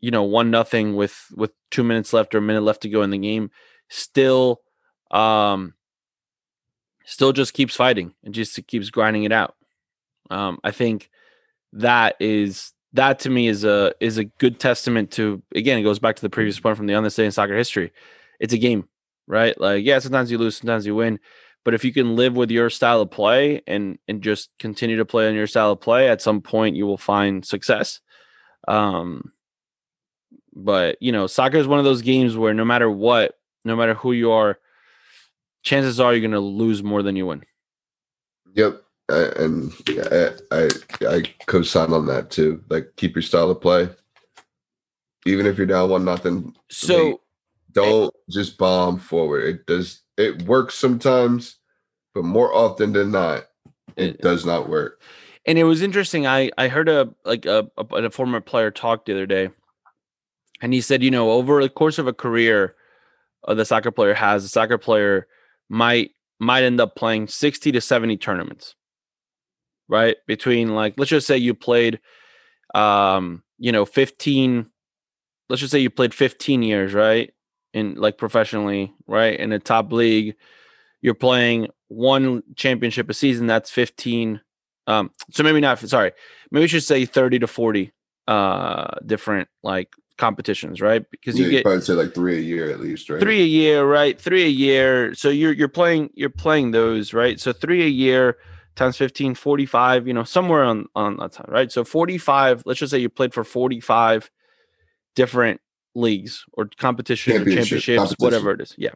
you 0.00 0.10
know, 0.10 0.22
one 0.22 0.50
nothing 0.50 0.96
with 0.96 1.26
with 1.36 1.52
two 1.70 1.84
minutes 1.84 2.12
left 2.12 2.34
or 2.34 2.38
a 2.38 2.42
minute 2.42 2.62
left 2.62 2.82
to 2.82 2.88
go 2.88 3.02
in 3.02 3.10
the 3.10 3.18
game, 3.18 3.50
still, 3.90 4.62
um, 5.10 5.74
still 7.04 7.32
just 7.32 7.52
keeps 7.52 7.76
fighting 7.76 8.14
and 8.24 8.32
just 8.32 8.66
keeps 8.66 8.88
grinding 8.88 9.24
it 9.24 9.32
out. 9.32 9.54
Um, 10.30 10.58
I 10.64 10.70
think 10.70 11.10
that 11.72 12.16
is 12.20 12.72
that 12.92 13.20
to 13.20 13.30
me 13.30 13.48
is 13.48 13.64
a 13.64 13.94
is 14.00 14.18
a 14.18 14.24
good 14.24 14.58
testament 14.58 15.12
to 15.12 15.42
again 15.54 15.78
it 15.78 15.82
goes 15.82 15.98
back 15.98 16.16
to 16.16 16.22
the 16.22 16.30
previous 16.30 16.58
point 16.58 16.76
from 16.76 16.86
the 16.86 16.94
on 16.94 17.04
this 17.04 17.16
day 17.16 17.24
in 17.24 17.32
soccer 17.32 17.56
history. 17.56 17.92
It's 18.38 18.54
a 18.54 18.58
game, 18.58 18.88
right? 19.26 19.58
Like 19.60 19.84
yeah, 19.84 19.98
sometimes 19.98 20.30
you 20.30 20.38
lose, 20.38 20.56
sometimes 20.56 20.86
you 20.86 20.94
win. 20.94 21.18
But 21.64 21.74
if 21.74 21.84
you 21.84 21.92
can 21.92 22.16
live 22.16 22.36
with 22.36 22.50
your 22.50 22.70
style 22.70 23.00
of 23.00 23.10
play 23.10 23.62
and 23.66 23.98
and 24.08 24.22
just 24.22 24.50
continue 24.58 24.96
to 24.96 25.04
play 25.04 25.28
on 25.28 25.34
your 25.34 25.46
style 25.46 25.72
of 25.72 25.80
play, 25.80 26.08
at 26.08 26.22
some 26.22 26.40
point 26.40 26.76
you 26.76 26.86
will 26.86 26.96
find 26.96 27.44
success. 27.44 28.00
Um, 28.66 29.32
but 30.54 30.96
you 31.00 31.12
know, 31.12 31.26
soccer 31.26 31.58
is 31.58 31.68
one 31.68 31.78
of 31.78 31.84
those 31.84 32.02
games 32.02 32.36
where 32.36 32.54
no 32.54 32.64
matter 32.64 32.90
what, 32.90 33.34
no 33.64 33.76
matter 33.76 33.94
who 33.94 34.12
you 34.12 34.30
are, 34.32 34.58
chances 35.62 36.00
are 36.00 36.12
you're 36.12 36.20
going 36.20 36.30
to 36.32 36.40
lose 36.40 36.82
more 36.82 37.02
than 37.02 37.16
you 37.16 37.26
win. 37.26 37.42
Yep. 38.54 38.82
I, 39.10 39.22
and 39.38 39.72
I, 40.12 40.30
I 40.52 40.68
I 41.08 41.22
co-sign 41.46 41.92
on 41.92 42.06
that 42.06 42.30
too. 42.30 42.62
Like 42.68 42.92
keep 42.96 43.16
your 43.16 43.22
style 43.22 43.50
of 43.50 43.60
play. 43.60 43.88
Even 45.26 45.46
if 45.46 45.58
you're 45.58 45.66
down 45.66 45.90
one 45.90 46.04
nothing, 46.04 46.54
So 46.70 47.20
don't 47.72 48.14
just 48.30 48.56
bomb 48.56 48.98
forward. 49.00 49.44
It 49.44 49.66
does 49.66 50.02
it 50.16 50.42
works 50.42 50.76
sometimes, 50.76 51.56
but 52.14 52.24
more 52.24 52.54
often 52.54 52.92
than 52.92 53.10
not, 53.10 53.48
it 53.96 54.10
It- 54.14 54.20
does 54.22 54.46
not 54.46 54.68
work. 54.68 55.02
and 55.44 55.58
it 55.58 55.64
was 55.64 55.82
interesting. 55.82 56.24
I 56.26 56.50
I 56.56 56.68
heard 56.68 56.88
a 56.88 57.12
like 57.24 57.46
a, 57.46 57.68
a 57.76 57.84
a 57.84 58.10
former 58.10 58.40
player 58.40 58.70
talk 58.70 59.04
the 59.06 59.12
other 59.12 59.26
day, 59.26 59.50
and 60.62 60.72
he 60.72 60.80
said, 60.80 61.02
you 61.02 61.10
know, 61.10 61.32
over 61.32 61.60
the 61.62 61.68
course 61.68 61.98
of 61.98 62.06
a 62.06 62.12
career, 62.12 62.76
uh, 63.46 63.54
the 63.54 63.64
soccer 63.64 63.90
player 63.90 64.14
has, 64.14 64.42
the 64.42 64.48
soccer 64.48 64.78
player 64.78 65.26
might 65.68 66.10
might 66.38 66.64
end 66.64 66.80
up 66.80 66.96
playing 66.96 67.28
sixty 67.28 67.72
to 67.72 67.80
seventy 67.80 68.16
tournaments, 68.16 68.74
right? 69.88 70.16
Between 70.26 70.74
like, 70.74 70.94
let's 70.96 71.10
just 71.10 71.26
say 71.26 71.36
you 71.36 71.54
played, 71.54 72.00
um, 72.74 73.42
you 73.58 73.72
know, 73.72 73.84
fifteen. 73.84 74.66
Let's 75.48 75.60
just 75.60 75.72
say 75.72 75.80
you 75.80 75.90
played 75.90 76.14
fifteen 76.14 76.62
years, 76.62 76.94
right? 76.94 77.32
In 77.72 77.94
like 77.94 78.18
professionally, 78.18 78.92
right? 79.06 79.38
In 79.38 79.52
a 79.52 79.58
top 79.58 79.92
league, 79.92 80.36
you're 81.02 81.14
playing 81.14 81.68
one 81.88 82.42
championship 82.56 83.10
a 83.10 83.14
season. 83.14 83.46
That's 83.46 83.70
fifteen 83.70 84.40
um, 84.90 85.12
so 85.30 85.42
maybe 85.42 85.60
not. 85.60 85.78
Sorry, 85.78 86.12
maybe 86.50 86.64
we 86.64 86.68
should 86.68 86.82
say 86.82 87.04
thirty 87.04 87.38
to 87.38 87.46
forty 87.46 87.92
uh 88.28 88.98
different 89.06 89.48
like 89.62 89.88
competitions, 90.20 90.80
right? 90.80 91.04
Because 91.10 91.38
Yeah, 91.38 91.46
you 91.46 91.50
get 91.50 91.64
probably 91.64 91.80
say 91.80 91.94
like 91.94 92.14
three 92.14 92.36
a 92.38 92.40
year 92.42 92.70
at 92.70 92.78
least, 92.80 93.10
right? 93.10 93.20
three 93.20 93.42
a 93.42 93.46
year, 93.46 93.84
right? 93.84 94.20
Three 94.20 94.44
a 94.44 94.48
year. 94.48 95.14
So 95.14 95.30
you're 95.30 95.52
you're 95.52 95.68
playing 95.68 96.10
you're 96.14 96.30
playing 96.30 96.70
those, 96.72 97.12
right? 97.14 97.40
So 97.40 97.52
three 97.52 97.82
a 97.82 97.88
year 97.88 98.36
times 98.76 98.96
15, 98.96 99.34
45, 99.34 100.06
you 100.06 100.14
know, 100.14 100.22
somewhere 100.24 100.62
on 100.62 100.86
on 100.94 101.16
that 101.16 101.32
time, 101.32 101.46
right? 101.48 101.72
So 101.72 101.84
45, 101.84 102.62
let's 102.66 102.78
just 102.78 102.90
say 102.92 102.98
you 102.98 103.08
played 103.08 103.34
for 103.34 103.42
45 103.44 104.30
different 105.16 105.60
leagues 105.94 106.44
or 106.52 106.68
competition 106.78 107.32
or 107.32 107.44
championships, 107.44 107.86
competition. 107.86 108.16
whatever 108.24 108.52
it 108.52 108.60
is. 108.60 108.74
Yeah. 108.78 108.94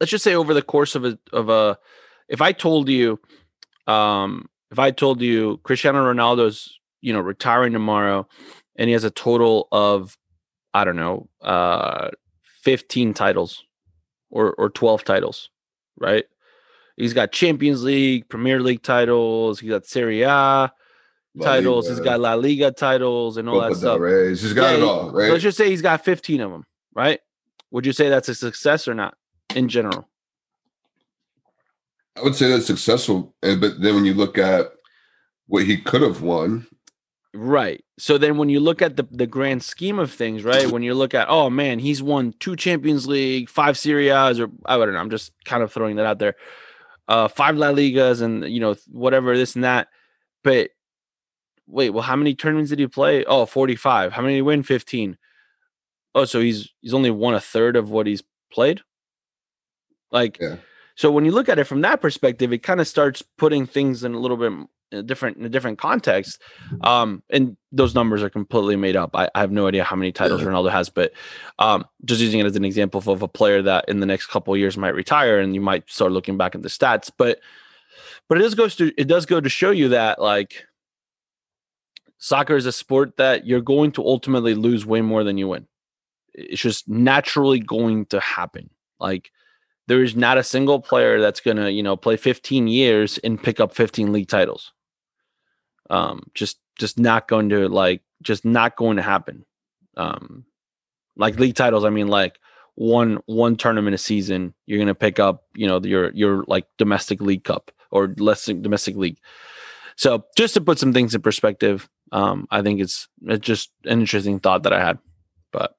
let's 0.00 0.10
just 0.10 0.24
say 0.24 0.34
over 0.34 0.54
the 0.54 0.62
course 0.62 0.94
of 0.96 1.04
a 1.04 1.18
of 1.32 1.48
a 1.48 1.78
if 2.28 2.40
I 2.40 2.52
told 2.52 2.88
you 2.88 3.20
um 3.86 4.48
if 4.70 4.78
I 4.78 4.90
told 4.90 5.20
you 5.20 5.58
Cristiano 5.62 6.02
Ronaldo's, 6.12 6.80
you 7.00 7.12
know, 7.12 7.20
retiring 7.20 7.72
tomorrow 7.72 8.26
and 8.76 8.88
he 8.88 8.92
has 8.92 9.04
a 9.04 9.10
total 9.10 9.68
of 9.72 10.16
I 10.72 10.84
don't 10.84 10.96
know, 10.96 11.28
uh 11.42 12.10
15 12.62 13.14
titles 13.14 13.64
or 14.30 14.54
or 14.54 14.70
12 14.70 15.04
titles, 15.04 15.50
right? 15.98 16.24
He's 16.96 17.12
got 17.12 17.32
Champions 17.32 17.82
League, 17.82 18.28
Premier 18.28 18.60
League 18.60 18.82
titles, 18.82 19.60
he's 19.60 19.70
got 19.70 19.84
Serie 19.86 20.22
A 20.22 20.72
titles, 21.42 21.88
he's 21.88 21.98
got 22.00 22.20
La 22.20 22.34
Liga 22.34 22.70
titles 22.70 23.36
and 23.36 23.48
all 23.48 23.60
Copa 23.60 23.74
that 23.74 23.78
stuff. 23.80 24.00
Rey. 24.00 24.28
He's 24.28 24.52
got 24.52 24.70
Yeah, 24.70 24.76
it 24.78 24.82
all, 24.84 25.10
right? 25.10 25.30
Let's 25.30 25.42
just 25.42 25.56
say 25.58 25.68
he's 25.68 25.82
got 25.82 26.04
15 26.04 26.40
of 26.40 26.50
them, 26.52 26.64
right? 26.94 27.18
Would 27.72 27.84
you 27.86 27.92
say 27.92 28.08
that's 28.08 28.28
a 28.28 28.34
success 28.36 28.86
or 28.86 28.94
not 28.94 29.16
in 29.56 29.68
general? 29.68 30.08
I 32.16 32.22
would 32.22 32.36
say 32.36 32.48
that's 32.48 32.66
successful. 32.66 33.34
But 33.40 33.80
then 33.80 33.96
when 33.96 34.04
you 34.04 34.14
look 34.14 34.38
at 34.38 34.70
what 35.48 35.64
he 35.64 35.76
could 35.78 36.02
have 36.02 36.22
won, 36.22 36.66
Right. 37.34 37.83
So 37.96 38.18
then 38.18 38.38
when 38.38 38.48
you 38.48 38.58
look 38.60 38.82
at 38.82 38.96
the 38.96 39.06
the 39.10 39.26
grand 39.26 39.62
scheme 39.62 39.98
of 40.00 40.12
things, 40.12 40.42
right? 40.42 40.68
When 40.70 40.82
you 40.82 40.94
look 40.94 41.14
at, 41.14 41.28
oh 41.28 41.48
man, 41.48 41.78
he's 41.78 42.02
won 42.02 42.34
two 42.40 42.56
Champions 42.56 43.06
League, 43.06 43.48
five 43.48 43.78
Serie 43.78 44.08
A's, 44.10 44.40
or 44.40 44.48
I 44.66 44.76
don't 44.76 44.92
know, 44.92 44.98
I'm 44.98 45.10
just 45.10 45.32
kind 45.44 45.62
of 45.62 45.72
throwing 45.72 45.96
that 45.96 46.06
out 46.06 46.18
there. 46.18 46.34
Uh 47.06 47.28
five 47.28 47.56
La 47.56 47.68
Ligas 47.68 48.20
and 48.22 48.44
you 48.44 48.58
know, 48.60 48.74
whatever, 48.90 49.36
this 49.36 49.54
and 49.54 49.64
that. 49.64 49.88
But 50.42 50.70
wait, 51.68 51.90
well, 51.90 52.02
how 52.02 52.16
many 52.16 52.34
tournaments 52.34 52.70
did 52.70 52.78
he 52.80 52.86
play? 52.86 53.24
Oh, 53.24 53.46
45. 53.46 54.12
How 54.12 54.22
many 54.22 54.34
did 54.34 54.38
he 54.38 54.42
win? 54.42 54.62
15. 54.64 55.16
Oh, 56.16 56.24
so 56.24 56.40
he's 56.40 56.68
he's 56.80 56.94
only 56.94 57.10
won 57.10 57.34
a 57.34 57.40
third 57.40 57.76
of 57.76 57.90
what 57.90 58.06
he's 58.06 58.22
played. 58.52 58.80
Like 60.10 60.38
Yeah. 60.40 60.56
so 60.96 61.10
when 61.12 61.24
you 61.24 61.30
look 61.32 61.48
at 61.48 61.58
it 61.58 61.64
from 61.64 61.82
that 61.82 62.00
perspective, 62.00 62.52
it 62.52 62.58
kind 62.64 62.80
of 62.80 62.88
starts 62.88 63.22
putting 63.38 63.66
things 63.66 64.02
in 64.04 64.14
a 64.14 64.18
little 64.18 64.36
bit 64.36 64.52
in 64.92 64.98
a 64.98 65.02
different 65.02 65.36
in 65.36 65.44
a 65.44 65.48
different 65.48 65.78
context. 65.78 66.40
Um, 66.82 67.22
and 67.30 67.56
those 67.72 67.94
numbers 67.94 68.22
are 68.22 68.30
completely 68.30 68.76
made 68.76 68.96
up. 68.96 69.10
I, 69.14 69.28
I 69.34 69.40
have 69.40 69.50
no 69.50 69.66
idea 69.66 69.84
how 69.84 69.96
many 69.96 70.12
titles 70.12 70.40
Yeah. 70.40 70.48
Ronaldo 70.48 70.70
has, 70.70 70.88
but 70.88 71.12
um, 71.58 71.84
just 72.04 72.20
using 72.20 72.40
it 72.40 72.46
as 72.46 72.56
an 72.56 72.64
example 72.64 73.02
of 73.06 73.22
a 73.22 73.28
player 73.28 73.62
that 73.62 73.88
in 73.88 74.00
the 74.00 74.06
next 74.06 74.26
couple 74.26 74.54
of 74.54 74.60
years 74.60 74.76
might 74.76 74.94
retire, 74.94 75.40
and 75.40 75.54
you 75.54 75.60
might 75.60 75.90
start 75.90 76.12
looking 76.12 76.36
back 76.36 76.54
at 76.54 76.62
the 76.62 76.68
stats. 76.68 77.10
But 77.16 77.40
but 78.28 78.38
it 78.38 78.42
does 78.42 78.54
goes 78.54 78.76
to 78.76 78.92
it 78.96 79.08
does 79.08 79.26
go 79.26 79.40
to 79.40 79.48
show 79.48 79.70
you 79.70 79.88
that 79.90 80.20
like 80.20 80.66
soccer 82.18 82.56
is 82.56 82.66
a 82.66 82.72
sport 82.72 83.16
that 83.16 83.46
you're 83.46 83.60
going 83.60 83.92
to 83.92 84.02
ultimately 84.02 84.54
lose 84.54 84.86
way 84.86 85.00
more 85.00 85.24
than 85.24 85.36
you 85.36 85.48
win. 85.48 85.66
It's 86.32 86.62
just 86.62 86.88
naturally 86.88 87.60
going 87.60 88.06
to 88.06 88.20
happen. 88.20 88.70
Like 88.98 89.30
there 89.86 90.02
is 90.02 90.16
not 90.16 90.38
a 90.38 90.42
single 90.44 90.80
player 90.80 91.20
that's 91.20 91.40
going 91.40 91.56
to, 91.56 91.70
you 91.70 91.82
know, 91.82 91.96
play 91.96 92.16
15 92.16 92.66
years 92.66 93.18
and 93.18 93.42
pick 93.42 93.60
up 93.60 93.74
15 93.74 94.12
league 94.12 94.28
titles. 94.28 94.72
Um 95.90 96.22
just 96.34 96.58
just 96.78 96.98
not 96.98 97.28
going 97.28 97.50
to 97.50 97.68
like 97.68 98.02
just 98.22 98.44
not 98.44 98.76
going 98.76 98.96
to 98.96 99.02
happen. 99.02 99.44
Um 99.96 100.46
like 101.16 101.38
league 101.38 101.54
titles, 101.54 101.84
I 101.84 101.90
mean 101.90 102.08
like 102.08 102.38
one 102.74 103.18
one 103.26 103.56
tournament 103.56 103.94
a 103.94 103.98
season, 103.98 104.54
you're 104.66 104.78
going 104.78 104.88
to 104.88 104.94
pick 104.94 105.20
up, 105.20 105.44
you 105.54 105.66
know, 105.66 105.80
your 105.82 106.10
your 106.12 106.44
like 106.48 106.66
domestic 106.78 107.20
league 107.20 107.44
cup 107.44 107.70
or 107.90 108.14
less 108.18 108.46
domestic 108.46 108.96
league. 108.96 109.18
So, 109.96 110.24
just 110.36 110.54
to 110.54 110.60
put 110.60 110.78
some 110.78 110.92
things 110.92 111.14
in 111.14 111.22
perspective, 111.22 111.88
um 112.12 112.46
I 112.50 112.62
think 112.62 112.80
it's 112.80 113.08
it's 113.22 113.46
just 113.46 113.70
an 113.84 114.00
interesting 114.00 114.40
thought 114.40 114.64
that 114.64 114.72
I 114.72 114.84
had. 114.84 114.98
But 115.52 115.76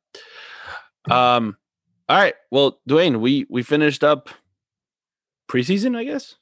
um 1.09 1.57
all 2.07 2.17
right. 2.17 2.35
Well, 2.51 2.79
Dwayne, 2.87 3.19
we 3.19 3.45
we 3.49 3.63
finished 3.63 4.03
up 4.03 4.29
preseason, 5.49 5.95
I 5.97 6.03
guess. 6.03 6.35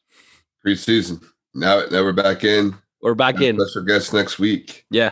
preseason. 0.66 1.24
Now, 1.54 1.84
now 1.92 2.04
we're 2.04 2.14
back 2.14 2.44
in. 2.44 2.76
We're 3.02 3.16
back 3.16 3.36
Got 3.36 3.44
in. 3.44 3.60
Special 3.60 3.84
guest 3.86 4.14
next 4.14 4.40
week. 4.40 4.86
Yeah. 4.90 5.12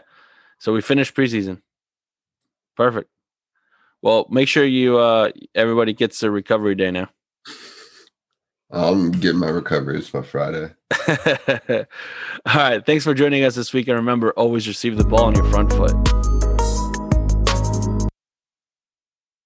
So 0.59 0.73
we 0.73 0.81
finished 0.81 1.13
preseason. 1.15 1.61
Perfect. 2.75 3.09
Well, 4.01 4.27
make 4.29 4.47
sure 4.47 4.65
you 4.65 4.97
uh 4.97 5.31
everybody 5.53 5.93
gets 5.93 6.23
a 6.23 6.31
recovery 6.31 6.75
day 6.75 6.91
now. 6.91 7.09
I'm 8.71 9.11
getting 9.11 9.39
my 9.39 9.49
recovery. 9.49 9.97
It's 9.97 10.13
my 10.13 10.21
Friday. 10.21 10.71
All 11.07 11.85
right. 12.55 12.85
Thanks 12.85 13.03
for 13.03 13.13
joining 13.13 13.43
us 13.43 13.55
this 13.55 13.73
week. 13.73 13.89
And 13.89 13.97
remember, 13.97 14.31
always 14.31 14.67
receive 14.67 14.95
the 14.95 15.03
ball 15.03 15.25
on 15.25 15.35
your 15.35 15.43
front 15.51 15.73
foot. 15.73 16.20